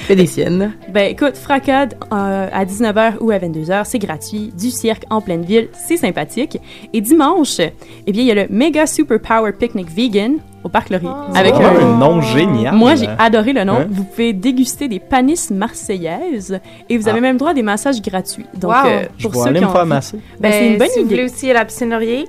fait 0.06 0.16
des 0.16 0.26
siennes. 0.28 0.74
Ben 0.90 1.12
écoute, 1.12 1.36
Fracade 1.36 1.96
euh, 2.14 2.48
à 2.52 2.66
19h 2.66 3.16
ou 3.22 3.32
à 3.32 3.38
22h, 3.40 3.82
c'est 3.86 4.00
gratuit, 4.00 4.52
du 4.58 4.70
cirque 4.72 5.04
en 5.10 5.22
pleine 5.22 5.44
ville, 5.44 5.68
c'est 5.74 5.98
sympathique. 5.98 6.60
Et 6.94 7.02
dimanche, 7.02 7.60
eh 7.60 8.12
bien, 8.12 8.22
il 8.22 8.28
y 8.28 8.32
a 8.32 8.36
le 8.36 8.46
Mega 8.50 8.86
Super 8.86 9.20
Power 9.20 9.52
Picnic 9.54 9.88
Vegan 9.90 10.38
au 10.64 10.70
Parc 10.70 10.90
Laurier. 10.90 11.10
avec 11.36 11.54
Oh, 11.58 11.62
un 11.62 11.86
un 11.86 11.98
nom 11.98 12.22
génial. 12.22 12.76
Moi, 12.76 12.96
j'ai 12.96 13.08
adoré 13.20 13.54
le 13.54 13.64
nom. 13.64 13.74
Hein? 13.82 13.88
Vous 13.90 14.04
pouvez 14.04 14.34
déguster 14.34 14.88
des 14.88 15.00
panisses 15.00 15.52
marseillaises 15.52 16.60
et 16.90 16.98
vous 16.98 17.08
avez 17.08 17.20
Ah. 17.20 17.22
même 17.22 17.38
droit 17.38 17.52
à 17.52 17.54
des 17.54 17.62
massages 17.64 18.02
gratuits. 18.02 18.46
Donc, 18.56 18.72
Wow. 18.72 18.78
euh, 18.90 19.04
Je 19.18 19.24
pour 19.24 19.32
vais 19.34 19.40
ceux 19.40 19.48
aller 19.50 19.60
qui 19.60 19.66
me 19.66 19.72
faire 19.72 19.86
masser. 19.86 20.18
Ben, 20.40 20.52
c'est 20.52 20.68
une 20.72 20.78
bonne 20.78 20.88
si 20.90 21.00
vous 21.00 21.06
idée. 21.06 21.16
voulez 21.16 21.26
aussi 21.32 21.50
à 21.52 21.54
la 21.54 21.66
piscine 21.66 21.90
Laurier. 21.90 22.26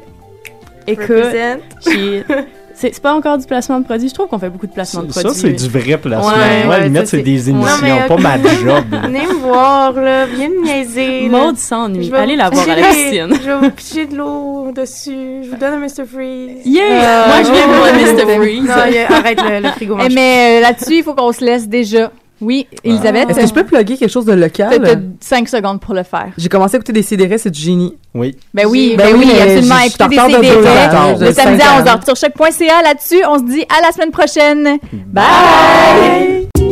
Écoute, 0.86 1.08
j'ai- 1.86 2.24
c'est 2.78 3.00
pas 3.00 3.14
encore 3.14 3.38
du 3.38 3.46
placement 3.46 3.80
de 3.80 3.84
produit. 3.84 4.08
Je 4.08 4.14
trouve 4.14 4.28
qu'on 4.28 4.38
fait 4.38 4.50
beaucoup 4.50 4.66
de 4.66 4.72
placement 4.72 5.02
de 5.02 5.12
Ça, 5.12 5.22
produits. 5.22 5.40
c'est 5.40 5.52
du 5.52 5.68
vrai 5.68 5.96
placement. 5.98 6.28
Ouais, 6.28 6.64
Moi, 6.64 6.74
à 6.74 6.78
la 6.78 6.84
ouais, 6.84 6.84
limite, 6.84 7.00
ça, 7.02 7.06
c'est 7.06 7.22
des 7.22 7.52
Non, 7.52 7.60
émissions, 7.60 7.76
mais, 7.82 8.06
pas 8.06 8.16
ma 8.16 8.36
job. 8.62 8.84
Venez 9.02 9.26
me 9.26 9.32
voir, 9.40 9.92
là. 9.92 10.26
Viens 10.26 10.48
me 10.48 10.62
niaiser. 10.62 11.28
là. 11.28 11.38
Maud 11.38 11.56
s'ennuie. 11.56 12.04
Je 12.04 12.10
vais 12.10 12.18
Allez 12.18 12.36
la 12.36 12.50
voir 12.50 12.68
à 12.68 12.76
la 12.76 12.88
piscine. 12.88 13.28
Je 13.42 13.50
vais 13.50 13.56
vous 13.56 13.70
pitcher 13.70 14.06
de 14.06 14.16
l'eau 14.16 14.72
dessus. 14.74 15.42
Je 15.44 15.50
vous 15.50 15.56
donne 15.56 15.74
un 15.74 15.78
Mr. 15.78 16.04
Freeze. 16.06 16.66
Yeah! 16.66 16.82
Euh, 16.84 17.26
Moi, 17.28 17.36
je 17.44 17.52
viens 17.52 17.66
pour 17.66 17.86
le 17.86 18.26
Mr. 18.26 18.36
Freeze. 18.36 18.62
Non, 18.64 19.16
arrête 19.16 19.42
le, 19.42 19.60
le 19.60 19.68
frigo. 19.70 19.96
Eh, 20.04 20.14
mais 20.14 20.58
euh, 20.58 20.60
là-dessus, 20.60 20.96
il 20.98 21.02
faut 21.02 21.14
qu'on 21.14 21.32
se 21.32 21.44
laisse 21.44 21.68
déjà. 21.68 22.10
Oui, 22.40 22.66
Elisabeth. 22.84 23.30
Est-ce 23.30 23.40
que 23.40 23.46
je 23.46 23.54
peux 23.54 23.64
plugger 23.64 23.96
quelque 23.96 24.10
chose 24.10 24.24
de 24.26 24.32
T'as 24.32 24.36
local? 24.36 25.02
5 25.20 25.48
secondes 25.48 25.80
pour 25.80 25.94
le 25.94 26.02
faire. 26.02 26.28
J'ai 26.36 26.48
commencé 26.48 26.74
à 26.74 26.78
écouter 26.78 26.92
des 26.92 27.02
CDR, 27.02 27.38
c'est 27.38 27.50
du 27.50 27.60
génie. 27.60 27.96
Oui. 28.14 28.36
Ben 28.52 28.66
oui, 28.66 28.94
Ben 28.96 29.12
ben, 29.12 29.18
oui, 29.18 29.30
absolument. 29.40 29.78
Écoutez 29.78 30.08
des 30.08 30.16
t'en 30.16 30.16
parle 30.16 30.32
de 30.32 30.36
CD 30.36 30.48
deux 30.56 30.66
heures, 30.66 31.18
le 31.18 31.32
samedi 31.32 31.62
à 31.62 31.74
ans. 31.74 31.84
11h 31.84 32.04
sur 32.04 32.16
choc.ca. 32.16 32.82
Là-dessus, 32.82 33.22
on 33.28 33.38
se 33.38 33.44
dit 33.44 33.64
à 33.76 33.80
la 33.84 33.92
semaine 33.92 34.10
prochaine. 34.10 34.78
Bye! 34.92 36.65